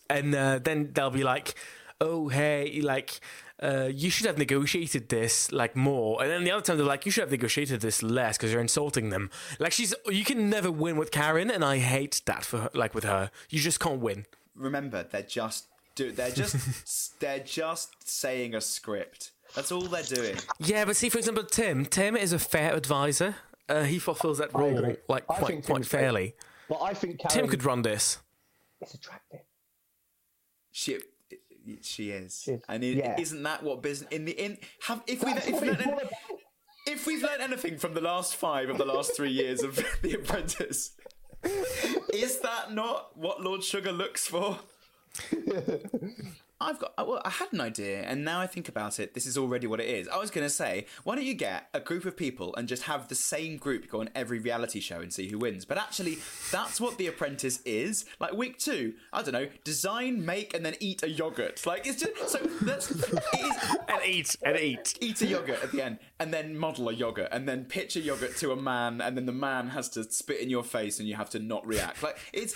and 0.09 0.35
uh, 0.35 0.59
then 0.63 0.91
they'll 0.93 1.11
be 1.11 1.25
like, 1.25 1.55
"Oh 2.01 2.29
hey, 2.29 2.81
like 2.83 3.21
uh, 3.63 3.89
you 3.93 4.11
should 4.11 4.27
have 4.27 4.39
negotiated 4.39 5.09
this 5.09 5.53
like 5.53 5.77
more," 5.77 6.23
and 6.23 6.31
then 6.31 6.45
the 6.45 6.51
other 6.51 6.63
time 6.63 6.77
they're 6.77 6.87
like, 6.87 7.07
"You 7.07 7.13
should 7.13 7.23
have 7.23 7.31
negotiated 7.31 7.81
this 7.81 8.03
less 8.03 8.37
because 8.37 8.53
you're 8.53 8.61
insulting 8.61 9.11
them." 9.11 9.31
Like 9.59 9.73
she's 9.73 9.95
you 10.07 10.25
can 10.25 10.51
never 10.51 10.71
win 10.71 10.97
with 10.97 11.11
Karren, 11.11 11.53
and 11.53 11.65
I 11.65 11.79
hate 11.79 12.23
that 12.27 12.45
for 12.45 12.59
her, 12.59 12.71
like 12.75 12.95
with 12.95 13.05
her. 13.05 13.31
You 13.51 13.61
just 13.61 13.81
can't 13.81 14.01
win. 14.01 14.27
Remember, 14.55 15.03
they're 15.03 15.23
just 15.23 15.69
do. 15.95 16.13
They're 16.13 16.31
just. 16.31 17.19
they're 17.21 17.41
just 17.41 18.09
saying 18.09 18.55
a 18.55 18.61
script. 18.61 19.33
That's 19.55 19.73
all 19.73 19.83
they're 19.83 20.03
doing. 20.03 20.37
Yeah, 20.59 20.85
but 20.85 20.97
see, 20.97 21.09
for 21.09 21.19
example, 21.19 21.45
Tim. 21.45 21.87
Tim 21.87 22.17
is 22.17 22.33
a 22.33 22.39
fair 22.39 22.75
advisor. 22.75 23.37
Uh, 23.69 23.85
he 23.85 23.99
fulfills 23.99 24.39
that 24.39 24.53
role 24.55 24.97
like 25.09 25.25
I 25.29 25.35
quite 25.35 25.39
quite 25.39 25.49
Tim's 25.65 25.67
great. 25.67 25.87
fairly. 25.87 26.35
But 26.69 26.83
I 26.83 26.95
think 26.95 27.19
Karren 27.21 27.31
Tim 27.31 27.49
could 27.49 27.65
run 27.65 27.83
this. 27.83 28.19
It's 28.81 28.95
attractive. 28.95 29.41
She. 30.77 30.99
She 31.81 32.11
is, 32.11 32.43
She 32.45 32.53
is, 32.53 32.61
and 32.69 32.85
it, 32.85 32.99
yeah. 32.99 33.19
isn't 33.19 33.43
that 33.43 33.63
what 33.65 33.83
business 33.83 34.09
in 34.13 34.25
the 34.25 34.33
in 34.33 34.57
have 34.83 35.03
if 35.09 35.25
we 35.25 35.33
That's 35.33 35.49
if 35.49 35.61
we 35.61 35.71
it's 35.71 35.81
learned, 35.85 36.01
about. 36.01 36.13
if 36.87 37.07
we've 37.09 37.23
learned 37.23 37.43
anything 37.43 37.77
from 37.79 37.95
the 37.95 38.01
last 38.01 38.37
five 38.37 38.69
of 38.69 38.79
the 38.79 38.85
last 38.85 39.17
three 39.17 39.31
years 39.33 39.65
of 39.65 39.75
The 40.03 40.13
Apprentice, 40.15 40.93
is 42.15 42.39
that 42.41 42.73
not 42.73 43.17
what 43.17 43.43
Lord 43.43 43.65
Sugar 43.65 43.91
looks 43.91 44.29
for? 44.29 44.59
I've 46.59 46.79
got 46.79 46.95
well, 46.97 47.21
I 47.23 47.29
had 47.29 47.53
an 47.53 47.61
idea, 47.61 48.01
and 48.01 48.25
now 48.25 48.41
I 48.41 48.47
think 48.47 48.67
about 48.69 48.99
it, 48.99 49.13
this 49.13 49.27
is 49.27 49.37
already 49.37 49.67
what 49.67 49.79
it 49.79 49.89
is. 49.89 50.09
I 50.09 50.17
was 50.17 50.31
going 50.31 50.47
to 50.47 50.51
say, 50.53 50.87
why 51.05 51.15
don't 51.15 51.25
you 51.27 51.35
get 51.35 51.69
a 51.75 51.81
group 51.81 52.07
of 52.07 52.17
people 52.17 52.55
and 52.57 52.67
just 52.67 52.85
have 52.85 53.09
the 53.09 53.15
same 53.15 53.59
group 53.59 53.91
go 53.91 54.01
on 54.01 54.09
every 54.15 54.39
reality 54.39 54.81
show 54.81 55.01
and 55.01 55.13
see 55.13 55.29
who 55.29 55.39
wins? 55.39 55.67
But 55.67 55.77
actually, 55.77 56.17
that's 56.51 56.81
what 56.81 56.97
The 56.97 57.09
Apprentice 57.09 57.61
is. 57.67 58.07
Like 58.21 58.33
week 58.33 58.59
two, 58.59 58.95
I 59.13 59.23
don't 59.23 59.35
know, 59.35 59.49
design, 59.65 60.25
make, 60.25 60.55
and 60.55 60.65
then 60.65 60.77
eat 60.81 61.03
a 61.03 61.11
yogurt. 61.11 61.65
Like 61.67 61.87
it's 61.87 62.01
just 62.03 62.29
so 62.31 62.39
that's 62.63 62.91
it 62.91 63.03
is 63.39 63.77
And 63.89 64.01
eat 64.07 64.37
and 64.43 64.59
eat. 64.59 64.95
eat 65.03 65.21
a 65.21 65.27
yogurt 65.27 65.63
at 65.63 65.73
the 65.73 65.83
end 65.83 65.99
and 66.19 66.33
then 66.33 66.57
model 66.57 66.89
a 66.89 66.93
yogurt 66.93 67.29
and 67.33 67.47
then 67.47 67.65
pitch 67.67 67.97
a 67.97 68.01
yogurt 68.01 68.37
to 68.39 68.53
a 68.53 68.57
man 68.57 69.01
and 69.03 69.17
then 69.17 69.27
the 69.27 69.33
man 69.33 69.69
has 69.69 69.89
to 69.91 70.05
spit 70.05 70.41
in 70.41 70.49
your 70.49 70.65
face 70.65 70.99
and 70.99 71.09
you 71.09 71.15
have 71.15 71.31
to 71.31 71.39
not 71.39 71.67
react 71.67 72.03
like 72.03 72.19
it's 72.33 72.55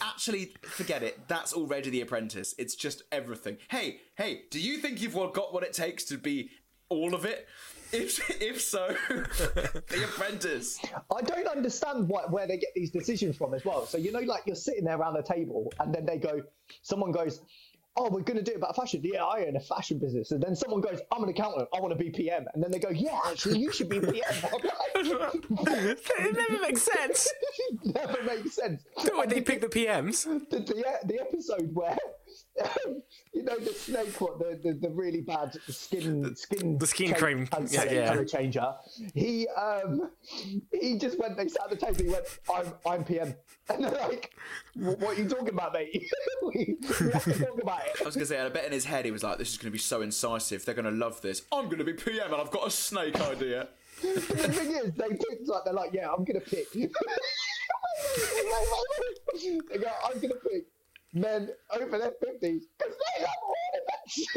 actually 0.00 0.52
forget 0.62 1.02
it 1.02 1.28
that's 1.28 1.52
already 1.52 1.90
the 1.90 2.00
apprentice 2.00 2.54
it's 2.58 2.74
just 2.74 3.02
everything 3.12 3.41
hey 3.68 4.00
hey 4.16 4.42
do 4.50 4.60
you 4.60 4.78
think 4.78 5.00
you've 5.00 5.14
got 5.14 5.52
what 5.52 5.62
it 5.62 5.72
takes 5.72 6.04
to 6.04 6.16
be 6.16 6.50
all 6.88 7.14
of 7.14 7.24
it 7.24 7.48
if 7.92 8.40
if 8.40 8.60
so 8.60 8.94
the 9.08 10.04
apprentice 10.04 10.78
I 11.14 11.20
don't 11.22 11.46
understand 11.46 12.08
what, 12.08 12.30
where 12.30 12.46
they 12.46 12.56
get 12.56 12.70
these 12.74 12.90
decisions 12.90 13.36
from 13.36 13.54
as 13.54 13.64
well. 13.64 13.86
So 13.86 13.98
you 13.98 14.12
know, 14.12 14.20
like 14.20 14.42
you're 14.46 14.56
sitting 14.56 14.84
there 14.84 14.96
around 14.96 15.14
the 15.14 15.22
table, 15.22 15.72
and 15.80 15.94
then 15.94 16.06
they 16.06 16.18
go, 16.18 16.42
someone 16.82 17.12
goes, 17.12 17.42
"Oh, 17.96 18.08
we're 18.10 18.22
going 18.22 18.38
to 18.38 18.42
do 18.42 18.52
it 18.52 18.56
about 18.56 18.76
fashion." 18.76 19.00
Yeah, 19.04 19.24
I 19.24 19.44
own 19.46 19.56
a 19.56 19.60
fashion 19.60 19.98
business, 19.98 20.32
and 20.32 20.42
then 20.42 20.56
someone 20.56 20.80
goes, 20.80 21.00
"I'm 21.10 21.22
an 21.22 21.28
accountant. 21.28 21.68
I 21.74 21.80
want 21.80 21.96
to 21.96 22.02
be 22.02 22.10
PM," 22.10 22.46
and 22.54 22.62
then 22.62 22.70
they 22.70 22.78
go, 22.78 22.90
"Yeah, 22.90 23.18
actually, 23.26 23.58
you 23.58 23.72
should 23.72 23.88
be 23.88 24.00
PM." 24.00 24.22
it 24.94 26.36
never 26.36 26.62
makes 26.62 26.82
sense. 26.82 27.28
never 27.84 28.22
makes 28.22 28.54
sense. 28.54 28.82
When 29.14 29.28
they 29.28 29.40
pick 29.40 29.60
the 29.60 29.68
PMs. 29.68 30.24
the, 30.50 30.58
the, 30.58 30.84
the 31.04 31.20
episode 31.20 31.74
where 31.74 31.98
you 33.32 33.42
know 33.42 33.58
the 33.58 33.72
snake 33.72 34.20
what 34.20 34.38
the, 34.38 34.58
the, 34.62 34.74
the 34.74 34.90
really 34.90 35.22
bad 35.22 35.56
skin 35.68 36.34
skin 36.36 36.76
the 36.78 36.86
skin 36.86 37.08
change- 37.08 37.18
cream, 37.18 37.48
and 37.56 37.72
yeah, 37.72 37.80
skin 37.80 37.94
yeah. 37.94 38.08
colour 38.08 38.24
changer 38.24 38.74
he 39.14 39.48
um 39.48 40.10
he 40.72 40.98
just 40.98 41.18
went 41.18 41.36
they 41.36 41.48
sat 41.48 41.64
at 41.64 41.70
the 41.70 41.76
table 41.76 42.02
he 42.02 42.10
went 42.10 42.26
I'm 42.54 42.72
I'm 42.86 43.04
PM 43.04 43.34
and 43.70 43.84
they're 43.84 43.90
like 43.90 44.32
what 44.74 45.16
are 45.16 45.22
you 45.22 45.28
talking 45.28 45.48
about 45.48 45.72
mate 45.72 46.04
we, 46.42 46.76
we 47.00 47.10
have 47.10 47.24
to 47.24 47.38
talk 47.38 47.62
about 47.62 47.80
I 48.00 48.04
was 48.04 48.14
gonna 48.14 48.26
say, 48.26 48.40
I 48.40 48.48
bet 48.48 48.66
in 48.66 48.72
his 48.72 48.84
head 48.84 49.04
he 49.04 49.10
was 49.10 49.22
like, 49.22 49.38
"This 49.38 49.50
is 49.50 49.58
gonna 49.58 49.70
be 49.70 49.78
so 49.78 50.02
incisive. 50.02 50.64
They're 50.64 50.74
gonna 50.74 50.90
love 50.90 51.20
this. 51.22 51.42
I'm 51.52 51.68
gonna 51.68 51.84
be 51.84 51.92
PM, 51.92 52.32
and 52.32 52.40
I've 52.40 52.50
got 52.50 52.66
a 52.66 52.70
snake 52.70 53.20
idea." 53.20 53.68
the 54.02 54.08
thing 54.20 54.72
is 54.72 54.92
they 54.94 55.08
picked 55.08 55.46
like 55.46 55.64
they're 55.64 55.72
like 55.72 55.92
yeah 55.92 56.10
I'm 56.10 56.24
gonna 56.24 56.40
pick 56.40 56.72
they 56.72 56.86
go 59.78 59.90
I'm 60.04 60.18
gonna 60.18 60.34
pick 60.34 60.64
men 61.12 61.50
over 61.74 61.98
their 61.98 62.12
50s 62.12 62.62
because 62.78 62.96
they 62.96 63.24
have 63.24 63.42
ornaments 63.48 64.28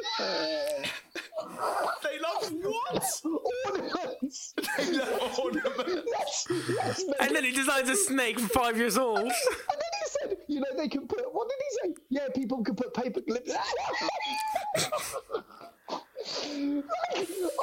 They 2.03 2.19
love 2.19 2.51
what? 2.63 3.21
ornaments 3.65 4.53
They 4.77 4.91
love 4.97 5.39
ornaments. 5.39 6.03
Let's, 6.07 6.47
let's 6.69 7.03
And 7.19 7.35
then 7.35 7.43
he 7.43 7.51
designs 7.51 7.89
a 7.89 7.95
snake 7.95 8.39
for 8.39 8.47
five 8.49 8.77
years 8.77 8.97
old. 8.97 9.19
And 9.19 9.29
then 9.29 9.31
he 9.31 10.07
said, 10.07 10.38
you 10.47 10.59
know, 10.59 10.67
they 10.77 10.88
can 10.88 11.07
put, 11.07 11.21
what 11.31 11.49
did 11.49 11.57
he 11.59 11.89
say? 11.89 11.95
Yeah, 12.09 12.27
people 12.33 12.63
can 12.63 12.75
put 12.75 12.93
paper 12.93 13.21
clips. 13.21 13.51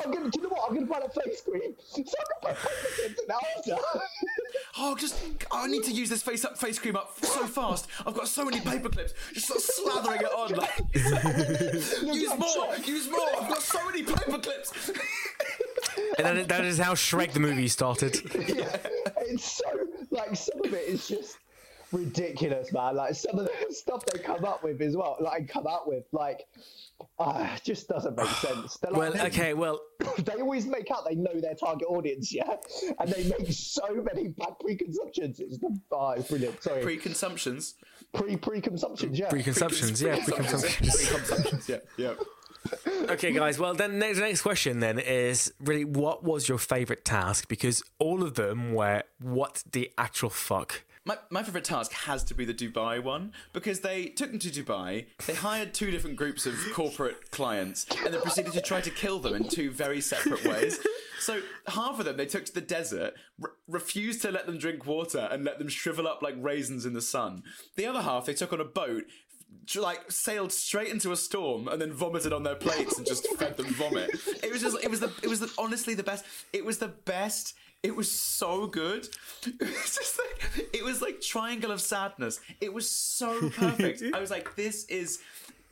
I'm 0.05 0.11
gonna, 0.13 0.31
do 0.31 0.41
you 0.41 0.43
know 0.43 0.49
what? 0.51 0.69
I'm 0.71 0.75
gonna 0.75 0.87
buy 0.87 1.01
a 1.05 1.09
face 1.09 1.43
cream 1.43 1.75
so 1.79 2.01
I 2.01 2.03
can 2.03 2.55
put 2.55 2.57
paper 2.57 2.69
clips 2.97 3.21
in 3.21 3.31
after. 3.31 3.85
Oh, 4.79 4.97
just 4.97 5.17
I 5.51 5.67
need 5.67 5.85
to 5.85 5.93
use 5.93 6.09
this 6.09 6.23
face 6.23 6.45
up 6.45 6.57
face 6.57 6.79
cream 6.79 6.97
up 6.97 7.17
so 7.23 7.47
fast. 7.47 7.89
I've 8.07 8.15
got 8.15 8.29
so 8.29 8.45
many 8.45 8.61
paper 8.61 8.89
clips. 8.89 9.15
Just 9.33 9.47
sort 9.49 9.59
of 9.59 10.05
slathering 10.05 10.23
it 10.23 10.33
on. 10.33 10.53
Like, 10.53 10.79
use 12.15 12.39
more, 12.39 12.77
use 12.85 13.11
more. 13.11 13.29
I've 13.41 13.49
got 13.49 13.63
so 13.63 13.85
many 13.87 14.03
paper 14.03 14.39
clips. 14.39 14.91
And 16.19 16.39
that, 16.39 16.49
that 16.49 16.65
is 16.65 16.79
how 16.79 16.95
Shrek 16.95 17.33
the 17.33 17.41
movie 17.41 17.69
started. 17.69 18.17
yeah, 18.49 18.77
it's 19.19 19.53
so 19.53 19.65
like 20.11 20.37
some 20.37 20.65
of 20.65 20.73
it 20.73 20.89
is 20.89 21.09
just 21.09 21.39
ridiculous, 21.93 22.73
man. 22.73 22.97
Like 22.97 23.15
some 23.15 23.39
of 23.39 23.47
the 23.47 23.53
stuff 23.75 24.05
they 24.07 24.19
come 24.19 24.45
up 24.45 24.63
with 24.63 24.81
as 24.81 24.97
well, 24.97 25.17
like 25.21 25.49
come 25.49 25.67
out 25.67 25.87
with, 25.87 26.05
like, 26.13 26.47
ah, 27.19 27.57
just 27.63 27.89
doesn't 27.89 28.17
make 28.17 28.27
sense. 28.41 28.79
Like, 28.83 28.97
Well, 28.97 29.21
okay, 29.27 29.55
well, 29.55 29.81
they 30.19 30.41
always 30.41 30.67
make 30.67 30.91
out 30.91 31.05
they 31.09 31.15
know 31.15 31.41
their 31.41 31.55
target 31.55 31.87
audience, 31.89 32.33
yeah, 32.33 32.57
and 32.99 33.11
they 33.11 33.25
make 33.39 33.53
so 33.53 34.03
many 34.03 34.29
bad 34.29 34.59
preconceptions. 34.61 35.41
It's 35.41 35.59
the 35.59 35.79
oh, 35.93 36.11
it's 36.11 36.29
brilliant. 36.29 36.63
Sorry, 36.63 36.83
Pre-consumptions. 36.83 37.75
pre 38.13 38.37
preconceptions, 38.37 39.19
yeah. 39.19 39.29
preconceptions, 39.29 40.01
yeah, 40.03 40.25
preconceptions. 40.25 40.97
Pre-consumptions. 40.97 41.69
Yeah, 41.69 41.79
yeah. 41.97 42.15
Okay, 43.11 43.33
guys. 43.33 43.59
Well, 43.59 43.75
then 43.75 43.99
next, 43.99 44.19
the 44.19 44.25
next 44.25 44.43
question 44.43 44.79
then 44.79 45.01
is 45.01 45.53
really 45.61 45.85
what 45.85 46.23
was 46.23 46.49
your 46.49 46.59
favorite 46.59 47.05
task? 47.05 47.49
Because 47.49 47.83
all 47.99 48.23
of 48.23 48.35
them 48.35 48.73
were 48.73 49.03
what 49.19 49.65
the 49.73 49.91
actual 49.99 50.31
fuck. 50.31 50.85
My, 51.05 51.19
my 51.31 51.43
favourite 51.43 51.65
task 51.65 51.93
has 51.93 52.23
to 52.25 52.35
be 52.35 52.45
the 52.45 52.55
Dubai 52.55 53.03
one 53.03 53.33
because 53.53 53.81
they 53.81 54.07
took 54.07 54.31
them 54.31 54.39
to 54.39 54.51
Dubai, 54.51 55.07
they 55.27 55.35
hired 55.35 55.75
two 55.75 55.91
different 55.91 56.15
groups 56.15 56.47
of 56.47 56.55
corporate 56.73 57.33
clients, 57.33 57.87
and 58.05 58.15
then 58.15 58.21
proceeded 58.21 58.53
to 58.53 58.61
try 58.61 58.81
to 58.81 58.91
kill 58.91 59.19
them 59.19 59.35
in 59.35 59.49
two 59.49 59.73
very 59.73 60.01
separate 60.01 60.45
ways. 60.45 60.79
So 61.19 61.41
half 61.67 61.99
of 61.99 62.05
them 62.05 62.17
they 62.17 62.27
took 62.27 62.45
to 62.45 62.55
the 62.55 62.61
desert, 62.61 63.15
refused 63.67 64.23
to 64.23 64.31
let 64.31 64.47
them 64.47 64.59
drink 64.59 64.87
water, 64.87 65.29
and 65.31 65.45
let 65.45 65.59
them 65.59 65.69
shrivel 65.69 66.07
up 66.07 66.23
like 66.23 66.37
raisins 66.39 66.87
in 66.87 66.93
the 66.93 67.03
sun. 67.03 67.43
The 67.77 67.87
other 67.87 68.03
half 68.03 68.27
they 68.27 68.35
took 68.35 68.53
on 68.53 68.61
a 68.61 68.65
boat. 68.65 69.05
Like 69.77 70.11
sailed 70.11 70.51
straight 70.51 70.89
into 70.89 71.13
a 71.13 71.17
storm 71.17 71.69
and 71.69 71.81
then 71.81 71.93
vomited 71.93 72.33
on 72.33 72.43
their 72.43 72.55
plates 72.55 72.97
and 72.97 73.07
just 73.07 73.29
fed 73.37 73.57
them 73.59 73.67
vomit. 73.75 74.11
It 74.43 74.51
was 74.51 74.63
just, 74.63 74.83
it 74.83 74.91
was 74.91 75.01
the, 75.01 75.13
it 75.23 75.29
was 75.29 75.41
the, 75.41 75.53
honestly 75.59 75.95
the 75.95 76.03
best. 76.03 76.25
It 76.55 76.65
was 76.65 76.79
the 76.79 76.89
best 76.89 77.55
it 77.83 77.95
was 77.97 78.11
so 78.11 78.67
good. 78.67 79.09
It 79.45 79.61
was 79.61 79.97
just 79.97 80.19
like 80.19 80.69
it 80.73 80.85
was 80.85 81.03
like 81.03 81.21
triangle 81.21 81.73
of 81.73 81.81
sadness. 81.81 82.41
It 82.61 82.73
was 82.73 82.89
so 82.91 83.51
perfect. 83.51 84.03
I 84.15 84.21
was 84.21 84.31
like, 84.31 84.55
this 84.55 84.85
is 84.85 85.19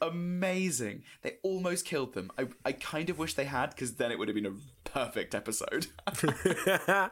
amazing. 0.03 1.05
They 1.23 1.37
almost 1.43 1.85
killed 1.85 2.15
them. 2.15 2.33
I, 2.39 2.49
I 2.65 2.73
kind 2.73 3.11
of 3.11 3.19
wish 3.19 3.35
they 3.35 3.45
had 3.45 3.71
because 3.71 3.95
then 3.95 4.11
it 4.11 4.19
would 4.19 4.29
have 4.29 4.35
been 4.35 4.47
a 4.47 4.55
perfect 4.85 5.35
episode. 5.35 5.87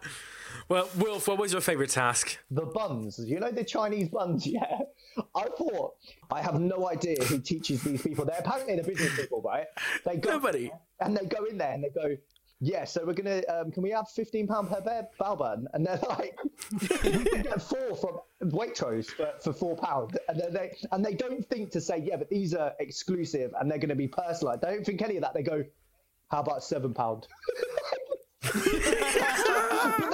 well, 0.69 0.89
Wilf, 0.97 1.29
what 1.29 1.39
was 1.39 1.53
your 1.53 1.61
favorite 1.61 1.91
task? 1.91 2.39
The 2.51 2.67
buns, 2.67 3.19
you 3.19 3.39
know 3.39 3.53
the 3.53 3.65
Chinese 3.65 4.09
buns, 4.09 4.47
yeah. 4.47 4.79
I 5.35 5.45
thought 5.57 5.95
I 6.31 6.43
have 6.43 6.61
no 6.61 6.89
idea 6.89 7.23
who 7.25 7.39
teaches 7.39 7.83
these 7.83 8.03
people. 8.03 8.25
They're 8.25 8.39
apparently 8.39 8.77
the 8.77 8.83
business 8.83 9.15
people, 9.17 9.43
right? 9.43 9.67
They 10.05 10.17
go 10.17 10.31
Nobody. 10.31 10.71
and 11.01 11.17
they 11.17 11.27
go 11.27 11.45
in 11.45 11.59
there 11.59 11.73
and 11.73 11.85
they 11.85 11.91
go, 11.91 12.17
yeah, 12.61 12.85
so 12.85 13.05
we're 13.07 13.13
gonna 13.13 13.43
um, 13.49 13.71
can 13.71 13.83
we 13.85 13.91
have 13.91 14.09
fifteen 14.09 14.47
pound 14.49 14.69
per 14.69 14.81
bear 14.81 15.09
bow? 15.19 15.39
And 15.73 15.87
they're 15.87 16.01
like, 16.09 16.37
we 16.73 17.25
can 17.25 17.43
get 17.43 17.63
four 17.63 17.97
from 17.97 18.19
Waitrose 18.51 19.07
for, 19.07 19.33
for 19.41 19.53
four 19.53 19.77
pound, 19.77 20.19
and 20.29 20.41
they 20.53 20.77
and 20.91 21.05
they 21.05 21.15
don't 21.15 21.47
think 21.49 21.71
to 21.73 21.81
say 21.81 21.99
yeah, 21.99 22.17
but 22.17 22.29
these 22.29 22.55
are 22.55 22.73
exclusive 22.81 23.53
and 23.61 23.71
they're 23.71 23.79
going 23.79 23.91
to 23.91 23.95
be 23.95 24.09
personalised. 24.09 24.63
They 24.63 24.71
don't 24.71 24.85
think 24.85 25.03
any 25.03 25.17
of 25.17 25.23
that. 25.23 25.35
They 25.35 25.43
go, 25.43 25.65
how 26.31 26.41
about 26.41 26.65
seven 26.65 26.93
pound? 26.93 27.29
but 28.43 28.55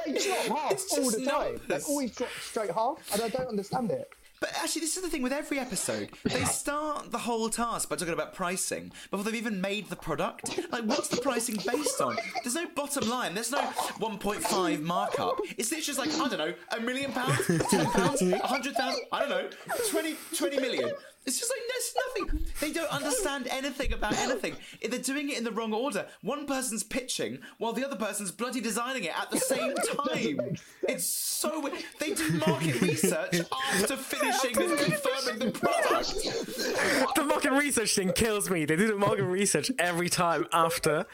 they 0.05 0.13
drop 0.13 0.71
half 0.71 0.83
all 0.93 1.11
the 1.11 1.25
time. 1.27 1.61
They 1.67 1.75
numbers. 1.75 1.85
always 1.89 2.15
drop 2.15 2.31
straight 2.43 2.71
half, 2.73 2.99
and 3.15 3.23
I 3.23 3.29
don't 3.29 3.49
understand 3.49 3.91
it. 3.91 4.09
But 4.45 4.63
actually, 4.63 4.81
this 4.81 4.99
is 4.99 5.03
the 5.03 5.09
thing 5.09 5.23
with 5.23 5.33
every 5.33 5.59
episode. 5.59 6.11
They 6.23 6.45
start 6.45 7.11
the 7.11 7.17
whole 7.17 7.49
task 7.49 7.89
by 7.89 7.97
talking 7.97 8.13
about 8.13 8.35
pricing 8.35 8.93
before 9.11 9.25
they've 9.25 9.35
even 9.37 9.59
made 9.59 9.89
the 9.89 9.97
product. 9.97 10.61
Like, 10.71 10.85
what's 10.85 11.09
the 11.09 11.17
pricing 11.17 11.57
based 11.67 11.99
on? 12.03 12.19
There's 12.43 12.55
no 12.55 12.67
bottom 12.75 13.09
line. 13.09 13.33
There's 13.33 13.51
no 13.51 13.61
1.5 13.61 14.83
markup. 14.83 15.41
It's 15.57 15.71
literally 15.71 15.83
just 15.83 15.99
like, 15.99 16.11
I 16.11 16.29
don't 16.29 16.37
know, 16.37 16.55
a 16.77 16.81
million 16.81 17.13
pounds, 17.13 17.47
10 17.71 17.87
pounds, 17.87 18.21
100,000, 18.21 19.05
I 19.13 19.21
don't 19.21 19.31
know, 19.31 19.49
20, 19.91 20.15
20 20.37 20.61
million. 20.61 20.93
It's 21.27 21.39
just 21.39 21.51
like, 21.51 21.61
there's 21.69 22.29
nothing. 22.29 22.47
They 22.61 22.73
don't 22.73 22.91
understand 22.93 23.49
anything 23.51 23.93
about 23.93 24.17
anything. 24.19 24.57
They're 24.87 24.99
doing 24.99 25.31
it 25.31 25.39
in 25.39 25.45
the 25.45 25.53
wrong 25.53 25.73
order. 25.73 26.07
One 26.23 26.47
person's 26.47 26.83
pitching 26.83 27.39
while 27.59 27.73
the 27.73 27.85
other 27.85 27.97
person's 27.97 28.31
bloody 28.31 28.61
designing 28.61 29.05
it 29.05 29.19
at 29.19 29.31
the 29.31 29.39
same 29.39 29.75
time. 30.07 30.57
It's 30.89 31.05
so 31.07 31.61
weird. 31.61 31.77
They 31.99 32.13
do 32.15 32.31
market 32.47 32.81
research 32.83 33.41
after 33.75 33.97
finishing 33.97 34.61
and 34.61 34.79
confirming 34.79 35.39
the 35.39 35.51
product. 35.59 37.15
the 37.17 37.25
market 37.25 37.53
research 37.53 37.95
thing 37.95 38.13
kills 38.13 38.51
me. 38.51 38.65
They 38.65 38.77
do 38.77 38.87
the 38.89 38.97
market 38.97 39.25
research 39.25 39.71
every 39.79 40.09
time 40.09 40.47
after. 40.53 41.07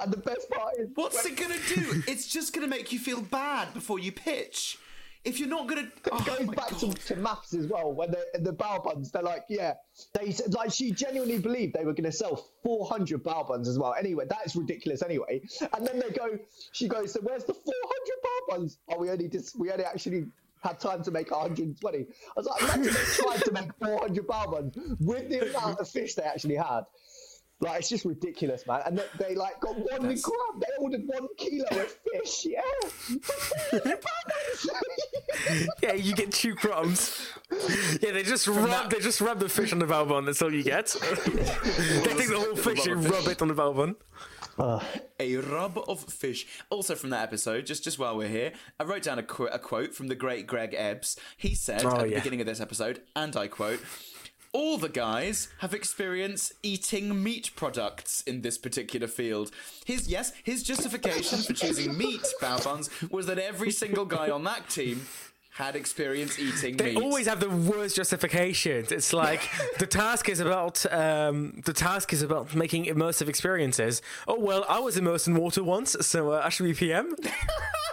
And 0.00 0.12
the 0.12 0.16
best 0.16 0.50
part 0.50 0.74
is, 0.78 0.88
What's 0.94 1.24
it 1.24 1.36
gonna 1.36 1.54
do? 1.74 2.02
It's 2.08 2.26
just 2.26 2.52
gonna 2.52 2.66
make 2.66 2.90
you 2.92 2.98
feel 2.98 3.20
bad 3.20 3.72
before 3.72 3.98
you 4.00 4.10
pitch. 4.10 4.78
If 5.24 5.40
you're 5.40 5.48
not 5.48 5.68
gonna, 5.68 5.90
oh 6.12 6.24
goes 6.24 6.46
back 6.54 6.76
to, 6.78 6.92
to 6.92 7.16
maths 7.16 7.54
as 7.54 7.66
well. 7.66 7.92
When 7.92 8.10
they 8.10 8.40
the 8.40 8.52
bao 8.52 8.84
buns, 8.84 9.10
they're 9.10 9.22
like, 9.22 9.44
yeah, 9.48 9.74
they 10.12 10.34
like 10.48 10.72
she 10.72 10.90
genuinely 10.92 11.38
believed 11.38 11.74
they 11.74 11.84
were 11.84 11.94
going 11.94 12.04
to 12.04 12.12
sell 12.12 12.48
400 12.62 13.22
bao 13.22 13.48
buns 13.48 13.68
as 13.68 13.78
well. 13.78 13.94
Anyway, 13.98 14.24
that's 14.28 14.54
ridiculous. 14.54 15.02
Anyway, 15.02 15.42
and 15.72 15.86
then 15.86 15.98
they 15.98 16.10
go, 16.10 16.38
she 16.72 16.88
goes, 16.88 17.12
so 17.12 17.20
where's 17.22 17.44
the 17.44 17.54
400 17.54 17.72
bao 18.24 18.48
buns? 18.48 18.78
Oh, 18.90 18.98
we 18.98 19.10
only 19.10 19.28
just 19.28 19.58
we 19.58 19.70
only 19.70 19.84
actually 19.84 20.26
had 20.62 20.80
time 20.80 21.02
to 21.04 21.10
make 21.10 21.30
120. 21.30 21.98
I 21.98 22.04
was 22.36 22.46
like, 22.46 22.62
imagine 22.62 22.82
they 22.84 22.90
tried 22.90 23.44
to 23.44 23.52
make 23.52 23.74
400 23.82 24.26
bao 24.26 24.50
buns 24.50 24.98
with 25.00 25.28
the 25.28 25.50
amount 25.50 25.78
of 25.78 25.88
fish 25.88 26.14
they 26.14 26.22
actually 26.22 26.56
had. 26.56 26.82
Like 27.64 27.80
it's 27.80 27.88
just 27.88 28.04
ridiculous, 28.04 28.66
man. 28.66 28.82
And 28.86 28.98
they, 28.98 29.04
they 29.18 29.34
like 29.34 29.58
got 29.60 29.76
one 29.76 30.02
That's- 30.02 30.22
grab. 30.22 30.60
They 30.60 30.66
ordered 30.78 31.02
one 31.06 31.28
kilo 31.36 31.66
of 31.70 31.98
fish. 32.12 32.46
Yeah. 32.46 32.60
Yeah, 35.82 35.92
you 35.94 36.14
get 36.14 36.32
two 36.32 36.54
crumbs. 36.54 37.28
Yeah, 38.00 38.12
they 38.12 38.22
just 38.22 38.46
rub. 38.46 38.90
They 38.90 39.00
just 39.00 39.20
rub 39.20 39.40
the 39.40 39.48
fish 39.48 39.72
on 39.72 39.78
the 39.78 39.84
valbon. 39.86 40.24
That's 40.26 40.40
all 40.40 40.52
you 40.52 40.62
get. 40.62 40.86
they 41.26 42.14
take 42.14 42.28
the 42.28 42.36
whole 42.38 42.56
fish 42.56 42.86
and 42.86 43.04
rub 43.08 43.26
it 43.26 43.42
on 43.42 43.48
the 43.48 43.54
valbon. 43.54 43.96
a 45.20 45.36
rub 45.36 45.78
of 45.88 46.00
fish. 46.04 46.46
Also 46.70 46.94
from 46.94 47.10
that 47.10 47.22
episode, 47.24 47.66
just 47.66 47.84
just 47.84 47.98
while 47.98 48.16
we're 48.16 48.28
here, 48.28 48.52
I 48.78 48.84
wrote 48.84 49.02
down 49.02 49.18
a, 49.18 49.22
qu- 49.22 49.46
a 49.48 49.58
quote 49.58 49.94
from 49.94 50.06
the 50.08 50.14
great 50.14 50.46
Greg 50.46 50.74
Ebbs. 50.76 51.16
He 51.36 51.54
said 51.54 51.84
Oh, 51.84 51.90
at 51.90 51.98
the 52.02 52.08
yeah. 52.10 52.18
beginning 52.18 52.40
of 52.40 52.46
this 52.46 52.60
episode, 52.60 53.02
and 53.16 53.36
I 53.36 53.48
quote. 53.48 53.80
All 54.54 54.78
the 54.78 54.88
guys 54.88 55.48
have 55.58 55.74
experience 55.74 56.52
eating 56.62 57.22
meat 57.24 57.50
products 57.56 58.22
in 58.22 58.42
this 58.42 58.56
particular 58.56 59.08
field. 59.08 59.50
His 59.84 60.06
yes, 60.06 60.32
his 60.44 60.62
justification 60.62 61.40
for 61.42 61.52
choosing 61.54 61.98
meat 61.98 62.22
bao 62.40 62.62
buns 62.64 62.88
was 63.10 63.26
that 63.26 63.38
every 63.40 63.72
single 63.72 64.04
guy 64.04 64.30
on 64.30 64.44
that 64.44 64.70
team 64.70 65.06
had 65.54 65.74
experience 65.74 66.38
eating 66.38 66.76
They 66.76 66.94
meat. 66.94 67.02
always 67.02 67.26
have 67.26 67.40
the 67.40 67.50
worst 67.50 67.96
justifications. 67.96 68.92
It's 68.92 69.12
like 69.12 69.40
the 69.80 69.86
task 69.88 70.28
is 70.28 70.38
about 70.38 70.86
um, 70.92 71.60
the 71.64 71.72
task 71.72 72.12
is 72.12 72.22
about 72.22 72.54
making 72.54 72.84
immersive 72.84 73.28
experiences. 73.28 74.02
Oh 74.28 74.38
well, 74.38 74.64
I 74.68 74.78
was 74.78 74.96
immersed 74.96 75.26
in 75.26 75.34
water 75.34 75.64
once, 75.64 75.96
so 76.00 76.30
uh, 76.32 76.42
I 76.44 76.48
should 76.48 76.64
be 76.64 76.74
PM. 76.74 77.14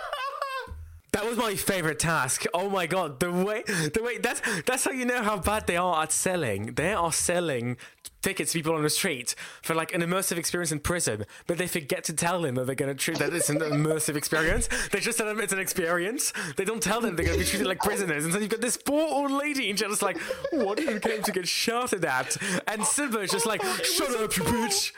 Was 1.32 1.38
my 1.38 1.56
favorite 1.56 1.98
task. 1.98 2.44
Oh 2.54 2.70
my 2.70 2.86
god, 2.86 3.22
the 3.22 3.32
way 3.32 3.64
the 3.64 4.02
way 4.04 4.18
that's 4.18 4.42
that's 4.66 4.84
how 4.84 4.92
you 4.92 5.06
know 5.06 5.24
how 5.24 5.38
bad 5.38 5.66
they 5.66 5.78
are 5.78 6.04
at 6.04 6.12
selling. 6.12 6.74
They 6.74 6.92
are 6.92 7.14
selling 7.14 7.78
tickets 8.22 8.52
to 8.52 8.60
people 8.60 8.76
on 8.76 8.84
the 8.84 8.90
street 8.90 9.34
for 9.62 9.74
like 9.74 9.94
an 9.94 10.02
immersive 10.02 10.36
experience 10.36 10.74
in 10.74 10.82
prison, 10.82 11.26
but 11.48 11.58
they 11.58 11.68
forget 11.68 12.04
to 12.04 12.14
tell 12.14 12.42
them 12.42 12.56
that 12.56 12.66
they're 12.66 12.76
gonna 12.76 12.94
treat 12.94 13.18
that 13.20 13.32
it's 13.32 13.50
an 13.50 13.60
immersive 13.60 14.18
experience. 14.18 14.68
They 14.92 15.00
just 15.00 15.20
tell 15.20 15.28
them 15.28 15.40
it's 15.40 15.54
an 15.54 15.60
experience. 15.60 16.34
They 16.58 16.66
don't 16.66 16.84
tell 16.84 17.00
them 17.00 17.16
they're 17.16 17.26
gonna 17.26 17.38
be 17.38 17.46
treated 17.46 17.66
like 17.66 17.80
prisoners. 17.80 18.26
And 18.26 18.34
so 18.34 18.40
you've 18.40 18.50
got 18.50 18.60
this 18.60 18.76
poor 18.76 19.02
old 19.02 19.32
lady 19.32 19.70
and 19.70 19.80
she's 19.80 19.88
just 19.88 20.02
like, 20.02 20.18
What 20.52 20.82
you 20.82 21.00
came 21.00 21.24
to 21.24 21.32
get 21.32 21.48
shouted 21.48 22.04
at? 22.04 22.36
And 22.68 22.86
Silver 22.86 23.22
is 23.22 23.32
just 23.32 23.46
like, 23.46 23.64
Shut 23.64 24.14
up, 24.20 24.36
you 24.36 24.44
bitch. 24.44 24.92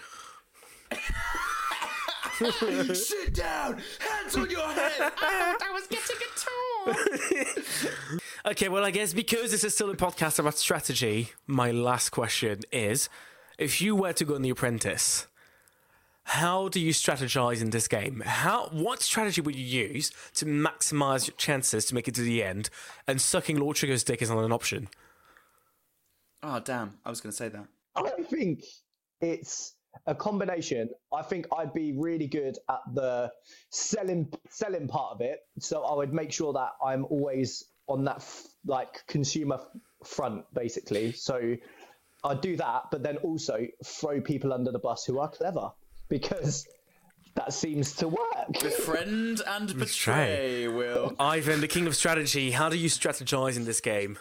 Sit 2.93 3.33
down, 3.33 3.81
hands 3.99 4.35
on 4.35 4.49
your 4.49 4.67
head. 4.67 5.11
I, 5.17 5.55
I 5.61 5.71
was 5.71 5.87
getting 5.87 6.17
a 6.17 6.29
tour. 6.39 8.19
Okay, 8.45 8.67
well, 8.67 8.83
I 8.83 8.91
guess 8.91 9.13
because 9.13 9.51
this 9.51 9.63
is 9.63 9.73
still 9.73 9.89
a 9.89 9.95
podcast 9.95 10.37
about 10.37 10.57
strategy, 10.57 11.31
my 11.47 11.71
last 11.71 12.09
question 12.09 12.59
is 12.73 13.07
if 13.57 13.81
you 13.81 13.95
were 13.95 14.11
to 14.11 14.25
go 14.25 14.35
on 14.35 14.41
The 14.41 14.49
Apprentice, 14.49 15.27
how 16.25 16.67
do 16.67 16.81
you 16.81 16.91
strategize 16.91 17.61
in 17.61 17.69
this 17.69 17.87
game? 17.87 18.21
How 18.25 18.67
what 18.67 19.01
strategy 19.01 19.39
would 19.39 19.55
you 19.55 19.65
use 19.65 20.11
to 20.35 20.45
maximize 20.45 21.27
your 21.27 21.35
chances 21.37 21.85
to 21.85 21.95
make 21.95 22.09
it 22.09 22.15
to 22.15 22.21
the 22.21 22.43
end? 22.43 22.69
And 23.07 23.21
sucking 23.21 23.57
Lord 23.57 23.77
Trigger's 23.77 24.03
dick 24.03 24.21
is 24.21 24.29
not 24.29 24.43
an 24.43 24.51
option. 24.51 24.89
Oh 26.41 26.59
damn! 26.59 26.97
I 27.05 27.09
was 27.09 27.21
going 27.21 27.31
to 27.31 27.37
say 27.37 27.47
that. 27.47 27.65
I 27.95 28.23
think 28.23 28.63
it's 29.21 29.75
a 30.05 30.15
combination. 30.15 30.89
I 31.13 31.21
think 31.21 31.47
I'd 31.57 31.73
be 31.73 31.93
really 31.93 32.27
good 32.27 32.57
at 32.69 32.81
the 32.93 33.31
selling 33.69 34.31
selling 34.49 34.87
part 34.87 35.13
of 35.15 35.21
it. 35.21 35.39
So 35.59 35.83
I 35.83 35.95
would 35.95 36.13
make 36.13 36.31
sure 36.31 36.53
that 36.53 36.71
I'm 36.83 37.05
always 37.05 37.63
on 37.87 38.03
that 38.05 38.17
f- 38.17 38.43
like 38.65 39.05
consumer 39.07 39.59
f- 39.61 40.07
front, 40.07 40.45
basically. 40.53 41.11
So 41.13 41.55
I'd 42.23 42.41
do 42.41 42.55
that, 42.57 42.83
but 42.91 43.03
then 43.03 43.17
also 43.17 43.67
throw 43.83 44.21
people 44.21 44.53
under 44.53 44.71
the 44.71 44.79
bus 44.79 45.05
who 45.05 45.19
are 45.19 45.29
clever 45.29 45.71
because 46.09 46.67
that 47.35 47.53
seems 47.53 47.95
to 47.97 48.07
work. 48.07 48.53
Befriend 48.61 49.41
and 49.45 49.67
Betray. 49.77 50.65
betray, 50.65 50.67
Will. 50.67 51.15
Ivan, 51.19 51.61
the 51.61 51.67
king 51.67 51.87
of 51.87 51.95
strategy, 51.95 52.51
how 52.51 52.69
do 52.69 52.77
you 52.77 52.89
strategize 52.89 53.57
in 53.57 53.65
this 53.65 53.81
game? 53.81 54.17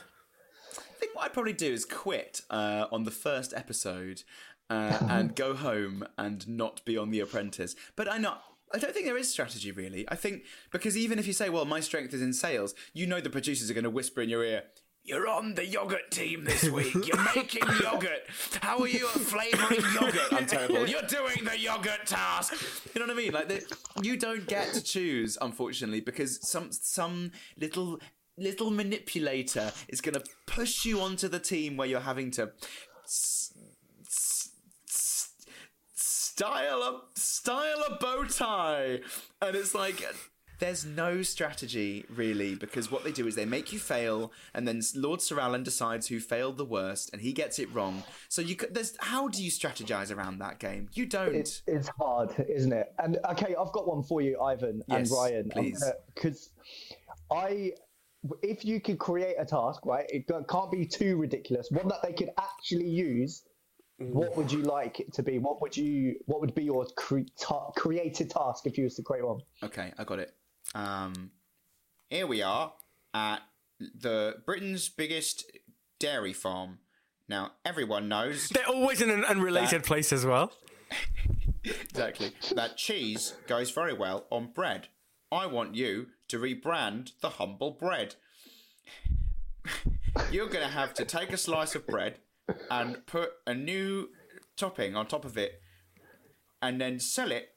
I 0.78 1.04
think 1.04 1.14
what 1.14 1.24
I'd 1.24 1.32
probably 1.32 1.52
do 1.52 1.72
is 1.72 1.84
quit 1.84 2.40
uh, 2.50 2.86
on 2.90 3.04
the 3.04 3.10
first 3.10 3.52
episode 3.54 4.22
uh, 4.72 4.98
and 5.16 5.34
go 5.36 5.54
home 5.54 6.06
and 6.16 6.46
not 6.48 6.84
be 6.84 6.96
on 6.96 7.10
The 7.10 7.20
Apprentice. 7.20 7.74
But 7.96 8.10
I 8.10 8.18
not. 8.18 8.42
I 8.74 8.78
don't 8.78 8.94
think 8.94 9.04
there 9.06 9.18
is 9.18 9.30
strategy 9.30 9.70
really. 9.70 10.02
I 10.08 10.16
think 10.16 10.44
because 10.70 10.96
even 10.96 11.18
if 11.18 11.26
you 11.26 11.34
say, 11.34 11.48
"Well, 11.50 11.66
my 11.66 11.80
strength 11.80 12.14
is 12.14 12.22
in 12.22 12.32
sales," 12.32 12.74
you 12.94 13.06
know 13.06 13.20
the 13.20 13.30
producers 13.30 13.70
are 13.70 13.74
going 13.74 13.84
to 13.84 13.90
whisper 13.90 14.22
in 14.22 14.28
your 14.30 14.44
ear. 14.44 14.62
You're 15.04 15.26
on 15.28 15.54
the 15.56 15.66
yogurt 15.66 16.12
team 16.12 16.44
this 16.44 16.62
week. 16.70 16.94
You're 16.94 17.24
making 17.36 17.64
yogurt. 17.82 18.22
How 18.60 18.78
are 18.78 18.86
you 18.88 19.04
at 19.08 19.20
flavouring 19.20 19.84
yogurt? 19.94 20.32
I'm 20.32 20.46
terrible. 20.46 20.86
You're 20.86 21.02
doing 21.02 21.44
the 21.44 21.58
yogurt 21.58 22.06
task. 22.06 22.54
You 22.94 23.00
know 23.00 23.08
what 23.08 23.16
I 23.18 23.22
mean? 23.22 23.32
Like 23.32 23.48
the, 23.48 23.76
you 24.00 24.16
don't 24.16 24.46
get 24.46 24.72
to 24.74 24.80
choose, 24.82 25.36
unfortunately, 25.40 26.00
because 26.00 26.38
some 26.48 26.68
some 26.70 27.32
little 27.58 27.98
little 28.38 28.70
manipulator 28.70 29.72
is 29.88 30.00
going 30.00 30.14
to 30.14 30.24
push 30.46 30.84
you 30.84 31.00
onto 31.00 31.26
the 31.28 31.40
team 31.40 31.76
where 31.76 31.88
you're 31.88 32.00
having 32.12 32.30
to 32.38 32.52
s- 33.04 33.52
s- 34.06 34.50
style 36.42 36.82
a 36.82 37.18
style 37.18 37.84
a 37.88 37.96
bow 37.96 38.24
tie, 38.24 39.00
and 39.40 39.56
it's 39.56 39.74
like. 39.74 40.04
There's 40.58 40.84
no 40.84 41.22
strategy 41.22 42.04
really 42.08 42.54
because 42.54 42.88
what 42.88 43.02
they 43.02 43.10
do 43.10 43.26
is 43.26 43.34
they 43.34 43.44
make 43.44 43.72
you 43.72 43.80
fail, 43.80 44.30
and 44.54 44.68
then 44.68 44.80
Lord 44.94 45.20
Sir 45.20 45.40
Alan 45.40 45.64
decides 45.64 46.06
who 46.06 46.20
failed 46.20 46.56
the 46.56 46.64
worst, 46.64 47.10
and 47.12 47.20
he 47.20 47.32
gets 47.32 47.58
it 47.58 47.72
wrong. 47.74 48.04
So 48.28 48.42
you, 48.42 48.54
c- 48.56 48.68
there's 48.70 48.96
how 49.00 49.26
do 49.26 49.42
you 49.42 49.50
strategize 49.50 50.14
around 50.16 50.38
that 50.38 50.60
game? 50.60 50.88
You 50.92 51.06
don't. 51.06 51.34
It's, 51.34 51.62
it's 51.66 51.88
hard, 51.98 52.30
isn't 52.48 52.72
it? 52.72 52.94
And 53.00 53.18
okay, 53.30 53.56
I've 53.60 53.72
got 53.72 53.88
one 53.88 54.04
for 54.04 54.20
you, 54.20 54.40
Ivan 54.40 54.82
and 54.88 55.00
Yes, 55.00 55.10
Rayan. 55.10 55.50
please. 55.50 55.84
Because 56.14 56.50
I, 57.32 57.72
if 58.40 58.64
you 58.64 58.80
could 58.80 59.00
create 59.00 59.34
a 59.40 59.44
task, 59.44 59.84
right, 59.84 60.06
it 60.10 60.30
can't 60.48 60.70
be 60.70 60.86
too 60.86 61.16
ridiculous. 61.16 61.72
One 61.72 61.88
that 61.88 62.02
they 62.04 62.12
could 62.12 62.30
actually 62.38 62.88
use. 62.88 63.42
What 64.10 64.36
would 64.36 64.50
you 64.50 64.62
like 64.62 65.00
it 65.00 65.12
to 65.14 65.22
be? 65.22 65.38
What 65.38 65.60
would 65.62 65.76
you? 65.76 66.16
What 66.26 66.40
would 66.40 66.54
be 66.54 66.64
your 66.64 66.86
cre- 66.96 67.20
ta- 67.38 67.70
created 67.72 68.30
task 68.30 68.66
if 68.66 68.76
you 68.78 68.84
was 68.84 68.94
to 68.96 69.02
create 69.02 69.26
one? 69.26 69.40
Okay, 69.62 69.92
I 69.98 70.04
got 70.04 70.18
it. 70.18 70.34
Um, 70.74 71.30
here 72.08 72.26
we 72.26 72.42
are 72.42 72.72
at 73.14 73.40
the 73.80 74.36
Britain's 74.46 74.88
biggest 74.88 75.50
dairy 75.98 76.32
farm. 76.32 76.78
Now 77.28 77.52
everyone 77.64 78.08
knows 78.08 78.48
They're 78.48 78.68
always 78.68 79.00
in 79.00 79.10
an 79.10 79.24
unrelated 79.24 79.82
That- 79.82 79.86
place 79.86 80.12
as 80.12 80.26
well. 80.26 80.52
exactly. 81.64 82.32
That 82.54 82.76
cheese 82.76 83.34
goes 83.46 83.70
very 83.70 83.94
well 83.94 84.26
on 84.30 84.52
bread. 84.52 84.88
I 85.30 85.46
want 85.46 85.74
you 85.74 86.08
to 86.28 86.38
rebrand 86.38 87.12
the 87.20 87.30
humble 87.30 87.70
bread. 87.70 88.16
You're 90.30 90.48
going 90.48 90.66
to 90.66 90.72
have 90.72 90.92
to 90.94 91.04
take 91.04 91.32
a 91.32 91.36
slice 91.38 91.74
of 91.74 91.86
bread 91.86 92.18
and 92.70 93.04
put 93.06 93.30
a 93.46 93.54
new 93.54 94.08
topping 94.56 94.96
on 94.96 95.06
top 95.06 95.24
of 95.24 95.36
it 95.36 95.60
and 96.60 96.80
then 96.80 96.98
sell 97.00 97.32
it. 97.32 97.50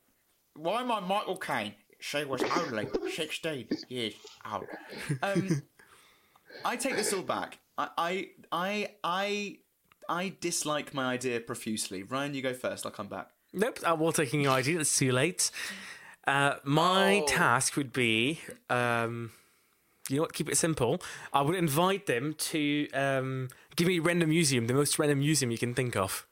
Why 0.56 0.82
am 0.82 0.92
I 0.92 1.00
Michael 1.00 1.38
Caine? 1.38 1.74
She 2.00 2.24
was 2.24 2.44
only 2.44 2.88
16 3.12 3.68
years 3.90 4.14
old. 4.52 4.66
Um, 5.22 5.64
I 6.64 6.76
take 6.76 6.96
this 6.96 7.12
all 7.14 7.22
back. 7.24 7.60
I, 7.78 8.30
I, 8.52 8.90
I, 9.04 9.58
I, 10.08 10.34
dislike 10.40 10.94
my 10.94 11.06
idea 11.14 11.40
profusely. 11.42 12.04
Rayan, 12.04 12.34
you 12.34 12.42
go 12.42 12.54
first. 12.54 12.86
I'll 12.86 12.92
come 12.92 13.08
back. 13.08 13.30
Nope, 13.54 13.80
I'm 13.86 14.02
all 14.02 14.14
taking 14.14 14.42
your 14.42 14.52
idea. 14.54 14.80
It's 14.80 14.98
too 14.98 15.12
late. 15.12 15.52
Uh, 16.28 16.56
my 16.64 17.22
Oh. 17.22 17.26
task 17.28 17.76
would 17.76 17.92
be, 17.92 18.40
um, 18.70 19.32
you 20.10 20.18
know 20.18 20.24
what? 20.24 20.34
Keep 20.34 20.50
it 20.50 20.58
simple. 20.58 21.02
I 21.34 21.42
would 21.42 21.56
invite 21.56 22.06
them 22.06 22.34
to 22.36 22.90
um, 22.92 23.50
give 23.76 23.88
me 23.88 23.98
a 23.98 24.02
random 24.02 24.30
museum, 24.30 24.68
the 24.68 24.74
most 24.74 24.98
random 25.00 25.20
museum 25.20 25.52
you 25.52 25.58
can 25.58 25.74
think 25.74 25.96
of. 25.96 26.26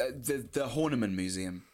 Uh, 0.00 0.04
the 0.14 0.46
the 0.52 0.68
Horniman 0.68 1.14
Museum. 1.14 1.64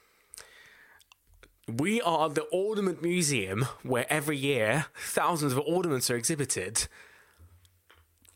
We 1.66 2.00
are 2.02 2.28
the 2.28 2.42
Ornament 2.52 3.02
Museum, 3.02 3.66
where 3.82 4.06
every 4.10 4.36
year 4.36 4.86
thousands 4.98 5.52
of 5.52 5.60
ornaments 5.60 6.10
are 6.10 6.16
exhibited. 6.16 6.88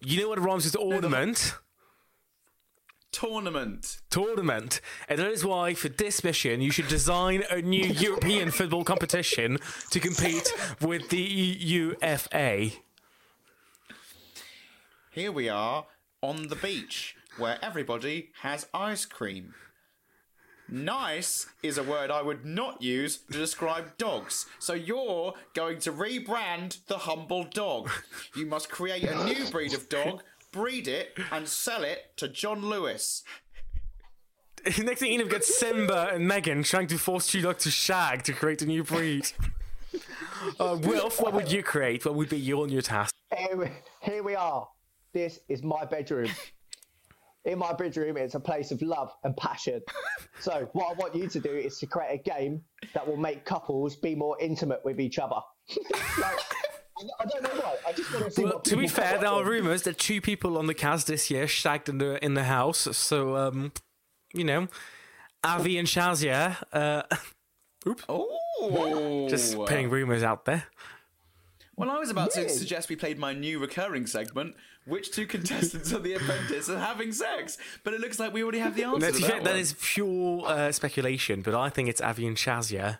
You 0.00 0.22
know 0.22 0.28
what 0.30 0.38
rhymes 0.38 0.64
with 0.64 0.76
ornament? 0.76 1.54
Tournament. 3.12 3.98
Tournament. 4.10 4.80
And 5.08 5.18
that 5.18 5.30
is 5.30 5.44
why, 5.44 5.74
for 5.74 5.88
this 5.88 6.22
mission, 6.22 6.60
you 6.60 6.70
should 6.70 6.88
design 6.88 7.42
a 7.50 7.60
new 7.60 7.84
European 7.86 8.50
football 8.50 8.84
competition 8.84 9.58
to 9.90 10.00
compete 10.00 10.52
with 10.80 11.08
the 11.08 11.94
UEFA. 12.00 12.78
Here 15.10 15.32
we 15.32 15.48
are 15.48 15.86
on 16.22 16.48
the 16.48 16.56
beach 16.56 17.16
where 17.38 17.58
everybody 17.62 18.30
has 18.42 18.66
ice 18.74 19.04
cream. 19.04 19.54
Nice 20.70 21.46
is 21.62 21.78
a 21.78 21.82
word 21.82 22.10
I 22.10 22.20
would 22.20 22.44
not 22.44 22.82
use 22.82 23.16
to 23.16 23.38
describe 23.38 23.96
dogs. 23.96 24.46
So 24.58 24.74
you're 24.74 25.32
going 25.54 25.78
to 25.80 25.92
rebrand 25.92 26.84
the 26.86 26.98
humble 26.98 27.44
dog. 27.44 27.90
You 28.36 28.44
must 28.44 28.68
create 28.68 29.04
a 29.04 29.24
new 29.24 29.46
breed 29.50 29.72
of 29.72 29.88
dog, 29.88 30.22
breed 30.52 30.86
it, 30.86 31.16
and 31.32 31.48
sell 31.48 31.84
it 31.84 32.16
to 32.18 32.28
John 32.28 32.60
Lewis. 32.66 33.22
Next 34.78 35.00
thing 35.00 35.12
you 35.12 35.18
know, 35.18 35.24
we've 35.24 35.32
got 35.32 35.44
Simba 35.44 36.10
and 36.12 36.28
Megan 36.28 36.64
trying 36.64 36.88
to 36.88 36.98
force 36.98 37.28
Tudor 37.28 37.54
to 37.54 37.70
shag 37.70 38.24
to 38.24 38.32
create 38.34 38.60
a 38.62 38.66
new 38.66 38.84
breed. 38.84 39.30
Uh, 40.60 40.78
Wilf, 40.80 41.20
what 41.20 41.32
would 41.34 41.50
you 41.50 41.64
create? 41.64 42.04
What 42.04 42.14
would 42.14 42.28
be 42.28 42.38
your 42.38 42.68
new 42.68 42.80
task? 42.80 43.12
Here, 43.36 43.56
we- 43.56 43.70
here 44.02 44.22
we 44.22 44.36
are. 44.36 44.68
This 45.18 45.40
is 45.48 45.64
my 45.64 45.84
bedroom. 45.84 46.30
In 47.44 47.58
my 47.58 47.72
bedroom, 47.72 48.16
it's 48.16 48.36
a 48.36 48.40
place 48.40 48.70
of 48.70 48.80
love 48.82 49.10
and 49.24 49.36
passion. 49.36 49.82
So, 50.38 50.70
what 50.74 50.92
I 50.92 50.92
want 50.92 51.16
you 51.16 51.26
to 51.26 51.40
do 51.40 51.50
is 51.50 51.80
to 51.80 51.86
create 51.86 52.20
a 52.20 52.22
game 52.22 52.62
that 52.94 53.04
will 53.04 53.16
make 53.16 53.44
couples 53.44 53.96
be 53.96 54.14
more 54.14 54.36
intimate 54.40 54.80
with 54.84 55.00
each 55.00 55.18
other. 55.18 55.40
like, 56.20 56.38
I 57.18 57.24
don't 57.24 57.42
know 57.42 57.60
why. 57.60 57.76
I 57.84 57.92
just 57.94 58.12
want 58.12 58.26
to 58.26 58.30
see. 58.30 58.44
Well, 58.44 58.60
to 58.60 58.76
be 58.76 58.86
fair, 58.86 59.18
there 59.18 59.30
are 59.30 59.42
rumours 59.42 59.82
that 59.82 59.98
two 59.98 60.20
people 60.20 60.56
on 60.56 60.66
the 60.66 60.74
cast 60.74 61.08
this 61.08 61.32
year 61.32 61.48
shagged 61.48 61.88
in 61.88 61.98
the 61.98 62.24
in 62.24 62.34
the 62.34 62.44
house. 62.44 62.86
So, 62.96 63.34
um, 63.34 63.72
you 64.32 64.44
know, 64.44 64.68
Avi 65.42 65.78
and 65.78 65.88
Shazia. 65.88 66.62
Uh, 66.72 67.02
oops. 67.88 68.04
Oh, 68.08 69.26
Just 69.28 69.56
putting 69.56 69.90
rumours 69.90 70.22
out 70.22 70.44
there. 70.44 70.66
Well, 71.78 71.92
I 71.92 71.98
was 71.98 72.10
about 72.10 72.32
to 72.32 72.48
suggest 72.48 72.88
we 72.88 72.96
played 72.96 73.20
my 73.20 73.32
new 73.32 73.60
recurring 73.60 74.08
segment, 74.08 74.56
which 74.84 75.12
two 75.12 75.26
contestants 75.26 75.92
on 75.92 76.02
The 76.02 76.14
Apprentice 76.14 76.68
are 76.68 76.80
having 76.80 77.12
sex, 77.12 77.56
but 77.84 77.94
it 77.94 78.00
looks 78.00 78.18
like 78.18 78.32
we 78.32 78.42
already 78.42 78.58
have 78.58 78.74
the 78.74 78.82
answer. 78.82 78.98
No, 78.98 79.06
to 79.06 79.12
to 79.12 79.20
that 79.20 79.30
fair, 79.30 79.40
that 79.42 79.50
one. 79.52 79.60
is 79.60 79.76
pure 79.80 80.44
uh, 80.44 80.72
speculation, 80.72 81.40
but 81.40 81.54
I 81.54 81.68
think 81.68 81.88
it's 81.88 82.00
Avi 82.00 82.26
and 82.26 82.36
Shazia. 82.36 82.98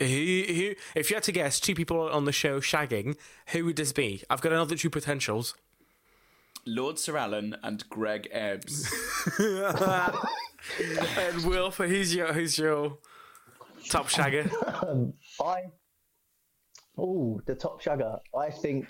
Who, 0.00 0.04
who, 0.04 0.74
if 0.94 1.08
you 1.08 1.16
had 1.16 1.22
to 1.24 1.32
guess 1.32 1.58
two 1.58 1.74
people 1.74 2.10
on 2.10 2.26
the 2.26 2.32
show 2.32 2.60
shagging, 2.60 3.16
who 3.48 3.64
would 3.64 3.76
this 3.76 3.94
be? 3.94 4.22
I've 4.28 4.42
got 4.42 4.52
another 4.52 4.76
two 4.76 4.90
potentials. 4.90 5.54
Lord 6.66 6.98
Sir 6.98 7.16
Alan 7.16 7.56
and 7.62 7.88
Greg 7.88 8.28
Ebbs. 8.30 8.86
and 11.16 11.44
Will, 11.46 11.70
for 11.70 11.88
who's 11.88 12.14
your 12.14 12.34
who's 12.34 12.58
your 12.58 12.98
top 13.88 14.08
shagger? 14.08 14.52
Um, 14.84 15.14
I. 15.42 15.62
Oh, 17.00 17.40
the 17.46 17.54
top 17.54 17.82
shagger. 17.82 18.18
I 18.38 18.50
think 18.50 18.88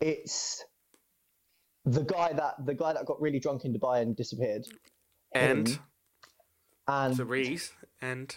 it's 0.00 0.64
the 1.84 2.02
guy 2.02 2.32
that 2.32 2.54
the 2.64 2.74
guy 2.74 2.94
that 2.94 3.04
got 3.04 3.20
really 3.20 3.38
drunk 3.38 3.64
in 3.66 3.74
Dubai 3.74 4.00
and 4.00 4.16
disappeared. 4.16 4.66
and 5.32 5.68
Him 5.68 5.78
and 6.88 7.16
Therese 7.16 7.72
and 8.00 8.34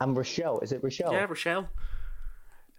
and 0.00 0.16
Rochelle. 0.16 0.60
Is 0.60 0.72
it 0.72 0.82
Rochelle? 0.82 1.12
yeah, 1.12 1.26
Rochelle. 1.26 1.68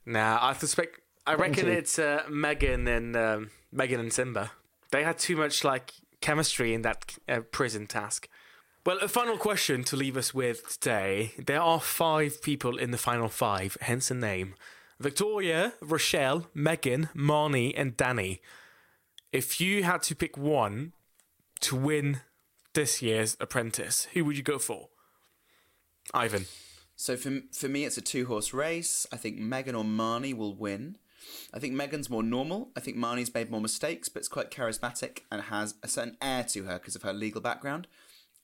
Nah, 0.05 0.39
I 0.41 0.53
suspect. 0.53 0.99
I 1.27 1.35
reckon 1.35 1.67
it's 1.67 1.97
uh, 1.97 2.23
Megan 2.29 2.87
and 2.87 3.15
um, 3.15 3.51
Megan 3.71 3.99
and 3.99 4.13
Simba. 4.13 4.51
They 4.91 5.03
had 5.03 5.17
too 5.17 5.35
much 5.35 5.63
like 5.63 5.93
chemistry 6.21 6.73
in 6.73 6.81
that 6.83 7.17
uh, 7.27 7.39
prison 7.51 7.87
task. 7.87 8.29
Well, 8.85 8.99
a 8.99 9.07
final 9.07 9.37
question 9.37 9.83
to 9.85 9.95
leave 9.95 10.15
us 10.15 10.31
with 10.31 10.79
today. 10.79 11.31
There 11.43 11.59
are 11.59 11.79
five 11.79 12.39
people 12.43 12.77
in 12.77 12.91
the 12.91 12.99
final 12.99 13.29
five, 13.29 13.79
hence 13.81 14.09
the 14.09 14.13
name: 14.13 14.53
Victoria, 14.99 15.73
Rochelle, 15.81 16.45
Megan, 16.53 17.09
Marnie, 17.15 17.73
and 17.75 17.97
Dani. 17.97 18.41
If 19.31 19.59
you 19.59 19.81
had 19.81 20.03
to 20.03 20.15
pick 20.15 20.37
one 20.37 20.93
to 21.61 21.75
win 21.75 22.21
this 22.73 23.01
year's 23.01 23.35
Apprentice, 23.39 24.07
who 24.13 24.23
would 24.23 24.37
you 24.37 24.43
go 24.43 24.59
for? 24.59 24.89
Ivan. 26.13 26.45
So 26.95 27.17
for 27.17 27.41
for 27.51 27.67
me, 27.67 27.85
it's 27.85 27.97
a 27.97 28.01
two 28.01 28.27
horse 28.27 28.53
race. 28.53 29.07
I 29.11 29.17
think 29.17 29.39
Megan 29.39 29.73
or 29.73 29.83
Marnie 29.83 30.37
will 30.37 30.53
win. 30.53 30.99
I 31.51 31.57
think 31.57 31.73
Megan's 31.73 32.11
more 32.11 32.21
normal. 32.21 32.69
I 32.77 32.81
think 32.81 32.97
Marnie's 32.97 33.33
made 33.33 33.49
more 33.49 33.61
mistakes, 33.61 34.09
but 34.09 34.19
it's 34.19 34.27
quite 34.27 34.51
charismatic 34.51 35.21
and 35.31 35.41
has 35.41 35.73
a 35.81 35.87
certain 35.87 36.17
air 36.21 36.43
to 36.43 36.65
her 36.65 36.77
because 36.77 36.95
of 36.95 37.01
her 37.01 37.13
legal 37.13 37.41
background. 37.41 37.87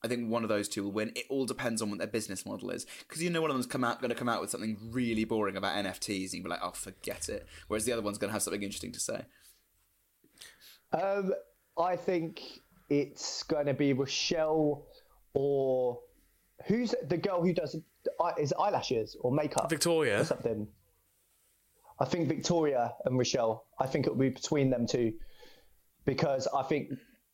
I 0.04 0.08
think 0.08 0.30
one 0.30 0.44
of 0.44 0.50
those 0.50 0.68
two 0.68 0.84
will 0.84 0.92
win. 0.92 1.12
It 1.16 1.26
all 1.30 1.46
depends 1.46 1.82
on 1.82 1.90
what 1.90 2.00
their 2.00 2.08
business 2.08 2.46
model 2.46 2.72
is, 2.72 2.86
because 3.08 3.22
you 3.22 3.30
know 3.30 3.42
one 3.42 3.52
of 3.52 3.56
them's 3.56 3.68
come 3.68 3.84
out 3.84 4.02
going 4.02 4.10
to 4.10 4.16
come 4.16 4.30
out 4.30 4.42
with 4.42 4.50
something 4.50 4.78
really 4.92 5.26
boring 5.26 5.58
about 5.58 5.76
NFTs, 5.76 6.26
and 6.26 6.34
you'll 6.36 6.44
be 6.44 6.50
like, 6.50 6.62
"Oh, 6.64 6.72
forget 6.72 7.30
it." 7.30 7.48
Whereas 7.68 7.86
the 7.86 7.92
other 7.92 8.02
one's 8.02 8.18
going 8.18 8.30
to 8.30 8.34
have 8.34 8.42
something 8.42 8.64
interesting 8.64 8.92
to 8.94 9.00
say. 9.00 9.26
Um, 10.92 11.34
I 11.78 11.96
think 11.96 12.42
it's 12.90 13.44
going 13.44 13.68
to 13.68 13.74
be 13.74 13.94
Rochelle 13.94 14.86
or 15.34 16.00
who's 16.68 16.94
the 17.08 17.18
girl 17.18 17.42
who 17.42 17.54
does 17.54 17.76
is 18.38 18.52
it 18.52 18.58
eyelashes 18.60 19.16
or 19.22 19.32
makeup 19.32 19.70
Victoria. 19.70 20.22
or 20.22 20.26
something. 20.26 20.68
I 22.00 22.06
think 22.06 22.28
Victoria 22.28 22.94
and 23.06 23.18
Rochelle. 23.18 23.66
I 23.80 23.88
think 23.88 24.08
it 24.08 24.10
will 24.10 24.20
be 24.20 24.30
between 24.30 24.70
them 24.70 24.88
two 24.88 25.14
because 26.06 26.48
I 26.48 26.64
think 26.64 26.90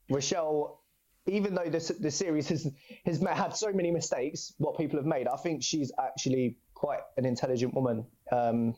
Rochelle, 0.09 0.83
even 1.27 1.53
though 1.53 1.69
this 1.69 1.89
the 1.89 2.11
series 2.11 2.49
has 2.49 2.67
has 3.05 3.21
had 3.21 3.55
so 3.55 3.71
many 3.71 3.91
mistakes, 3.91 4.53
what 4.57 4.77
people 4.77 4.97
have 4.97 5.05
made, 5.05 5.27
I 5.27 5.37
think 5.37 5.63
she's 5.63 5.91
actually 5.99 6.57
quite 6.73 6.99
an 7.17 7.25
intelligent 7.25 7.73
woman. 7.73 8.05
Um, 8.31 8.75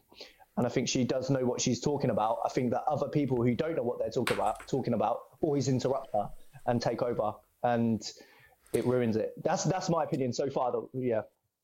and 0.57 0.65
I 0.65 0.69
think 0.69 0.89
she 0.89 1.05
does 1.05 1.29
know 1.29 1.45
what 1.45 1.61
she's 1.61 1.79
talking 1.79 2.09
about. 2.09 2.39
I 2.45 2.49
think 2.49 2.71
that 2.71 2.83
other 2.85 3.07
people 3.07 3.41
who 3.41 3.55
don't 3.55 3.75
know 3.77 3.83
what 3.83 3.97
they're 3.97 4.09
talking 4.09 4.35
about, 4.35 4.67
talking 4.67 4.93
about, 4.93 5.19
always 5.39 5.69
interrupt 5.69 6.09
her 6.13 6.29
and 6.65 6.81
take 6.81 7.01
over, 7.01 7.31
and 7.63 8.01
it 8.73 8.85
ruins 8.85 9.15
it. 9.15 9.31
That's 9.43 9.63
that's 9.63 9.89
my 9.89 10.03
opinion 10.03 10.33
so 10.33 10.49
far. 10.49 10.71
That, 10.71 10.87
yeah. 10.93 11.21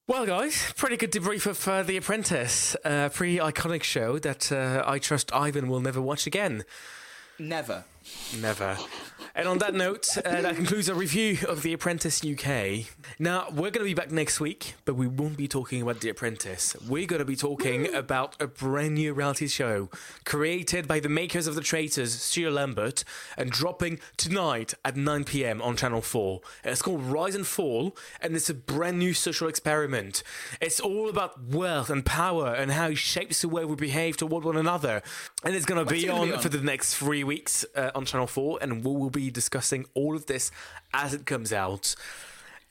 Well, 0.08 0.26
guys, 0.26 0.72
pretty 0.78 0.98
good 0.98 1.12
debrief 1.12 1.48
of 1.48 1.68
uh, 1.68 1.82
The 1.82 1.98
Apprentice, 1.98 2.76
a 2.86 3.10
pretty 3.12 3.38
iconic 3.38 3.82
show 3.82 4.20
that 4.20 4.52
uh, 4.52 4.84
I 4.86 5.00
trust 5.00 5.34
Ivan 5.34 5.68
will 5.68 5.80
never 5.80 6.00
watch 6.00 6.28
again. 6.28 6.64
Never. 7.40 7.86
Never. 8.40 8.78
And 9.38 9.50
on 9.50 9.58
that 9.58 9.74
note, 9.74 10.18
uh, 10.24 10.42
that 10.42 10.56
concludes 10.56 10.90
our 10.90 10.96
review 10.96 11.40
of 11.50 11.62
The 11.62 11.74
Apprentice 11.74 12.24
UK. 12.24 12.86
Now, 13.20 13.48
we're 13.50 13.70
going 13.70 13.74
to 13.74 13.84
be 13.84 13.94
back 13.94 14.10
next 14.10 14.40
week, 14.40 14.76
but 14.86 14.96
we 14.96 15.08
won't 15.08 15.36
be 15.36 15.46
talking 15.46 15.82
about 15.82 16.00
The 16.00 16.08
Apprentice. 16.08 16.74
We're 16.88 17.06
going 17.06 17.20
to 17.20 17.26
be 17.26 17.36
talking 17.36 17.94
about 17.94 18.42
a 18.42 18.48
brand 18.48 18.94
new 18.94 19.14
reality 19.14 19.48
show 19.48 19.90
created 20.24 20.88
by 20.88 21.02
the 21.02 21.10
makers 21.10 21.48
of 21.48 21.56
The 21.56 21.62
Traitors, 21.62 22.14
Studio 22.14 22.50
Lambert, 22.50 23.04
and 23.38 23.52
dropping 23.52 24.00
tonight 24.16 24.74
at 24.86 24.96
9 24.96 25.26
pm 25.26 25.62
on 25.62 25.76
Channel 25.76 26.02
4. 26.02 26.40
It's 26.64 26.82
called 26.82 27.04
Rise 27.04 27.36
and 27.36 27.46
Fall, 27.46 27.94
and 28.22 28.38
it's 28.38 28.50
a 28.50 28.54
brand 28.54 29.00
new 29.00 29.14
social 29.14 29.50
experiment. 29.50 30.24
It's 30.62 30.80
all 30.80 31.10
about 31.10 31.44
wealth 31.44 31.90
and 31.90 32.06
power 32.06 32.54
and 32.54 32.72
how 32.72 32.88
it 32.88 32.98
shapes 32.98 33.42
the 33.42 33.50
way 33.50 33.66
we 33.66 33.76
behave 33.76 34.16
toward 34.16 34.46
one 34.46 34.56
another. 34.56 35.04
And 35.44 35.54
it's 35.54 35.66
going 35.66 35.86
to 35.86 35.92
be 35.92 36.08
on 36.08 36.28
be 36.28 36.34
on? 36.36 36.40
for 36.40 36.48
the 36.48 36.62
next 36.62 36.96
three 36.96 37.26
weeks 37.26 37.66
uh, 37.76 37.92
on 37.94 38.06
Channel 38.06 38.28
4, 38.28 38.60
and 38.62 38.82
we 38.82 38.92
will 38.96 39.10
be 39.10 39.25
discussing 39.32 39.86
all 39.94 40.16
of 40.16 40.26
this 40.26 40.52
as 40.94 41.14
it 41.14 41.26
comes 41.26 41.54
out. 41.54 41.96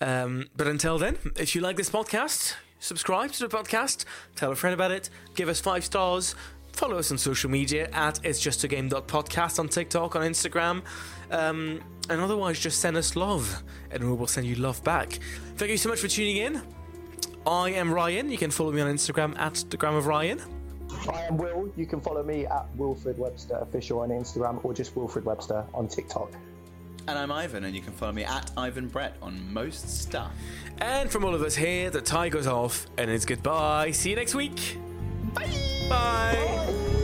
Um, 0.00 0.48
but 0.56 0.66
until 0.66 0.98
then, 0.98 1.16
if 1.36 1.54
you 1.54 1.60
like 1.60 1.76
this 1.76 1.90
podcast, 1.90 2.54
subscribe 2.80 3.32
to 3.32 3.46
the 3.46 3.56
podcast, 3.56 4.04
tell 4.36 4.52
a 4.52 4.54
friend 4.54 4.74
about 4.74 4.90
it, 4.90 5.08
give 5.34 5.48
us 5.48 5.60
five 5.60 5.84
stars, 5.84 6.34
follow 6.72 6.98
us 6.98 7.10
on 7.10 7.18
social 7.18 7.50
media 7.50 7.88
at 7.92 8.18
it's 8.24 8.40
just 8.40 8.64
a 8.64 8.68
game 8.68 8.90
podcast 8.90 9.58
on 9.58 9.68
TikTok, 9.68 10.16
on 10.16 10.22
Instagram, 10.22 10.82
um, 11.30 11.80
and 12.10 12.20
otherwise 12.20 12.58
just 12.58 12.80
send 12.80 12.96
us 12.96 13.16
love, 13.16 13.62
and 13.90 14.04
we 14.04 14.14
will 14.14 14.26
send 14.26 14.46
you 14.46 14.56
love 14.56 14.82
back. 14.84 15.18
Thank 15.56 15.70
you 15.70 15.78
so 15.78 15.88
much 15.88 16.00
for 16.00 16.08
tuning 16.08 16.36
in. 16.36 16.62
I 17.46 17.70
am 17.70 17.90
Rayan. 17.90 18.30
You 18.30 18.38
can 18.38 18.50
follow 18.50 18.72
me 18.72 18.80
on 18.80 18.92
Instagram 18.92 19.38
at 19.38 19.64
the 19.70 19.76
Gram 19.76 19.94
of 19.94 20.04
Rayan. 20.04 20.53
I 21.12 21.22
am 21.22 21.36
Wilf. 21.36 21.70
You 21.76 21.86
can 21.86 22.00
follow 22.00 22.22
me 22.22 22.46
at 22.46 22.66
Wilfred 22.76 23.18
Webster 23.18 23.56
official 23.56 24.00
on 24.00 24.10
Instagram 24.10 24.64
or 24.64 24.74
just 24.74 24.96
Wilfred 24.96 25.24
Webster 25.24 25.64
on 25.74 25.88
TikTok. 25.88 26.32
And 27.06 27.18
I'm 27.18 27.30
Ivan, 27.30 27.64
and 27.64 27.74
you 27.74 27.82
can 27.82 27.92
follow 27.92 28.12
me 28.12 28.24
at 28.24 28.50
Ivan 28.56 28.88
Brett 28.88 29.16
on 29.20 29.52
most 29.52 30.00
stuff. 30.00 30.32
And 30.78 31.10
from 31.10 31.24
all 31.24 31.34
of 31.34 31.42
us 31.42 31.54
here, 31.54 31.90
the 31.90 32.00
tie 32.00 32.30
goes 32.30 32.46
off, 32.46 32.86
and 32.96 33.10
it's 33.10 33.26
goodbye. 33.26 33.90
See 33.90 34.10
you 34.10 34.16
next 34.16 34.34
week. 34.34 34.78
Bye. 35.34 35.50
Bye. 35.88 37.03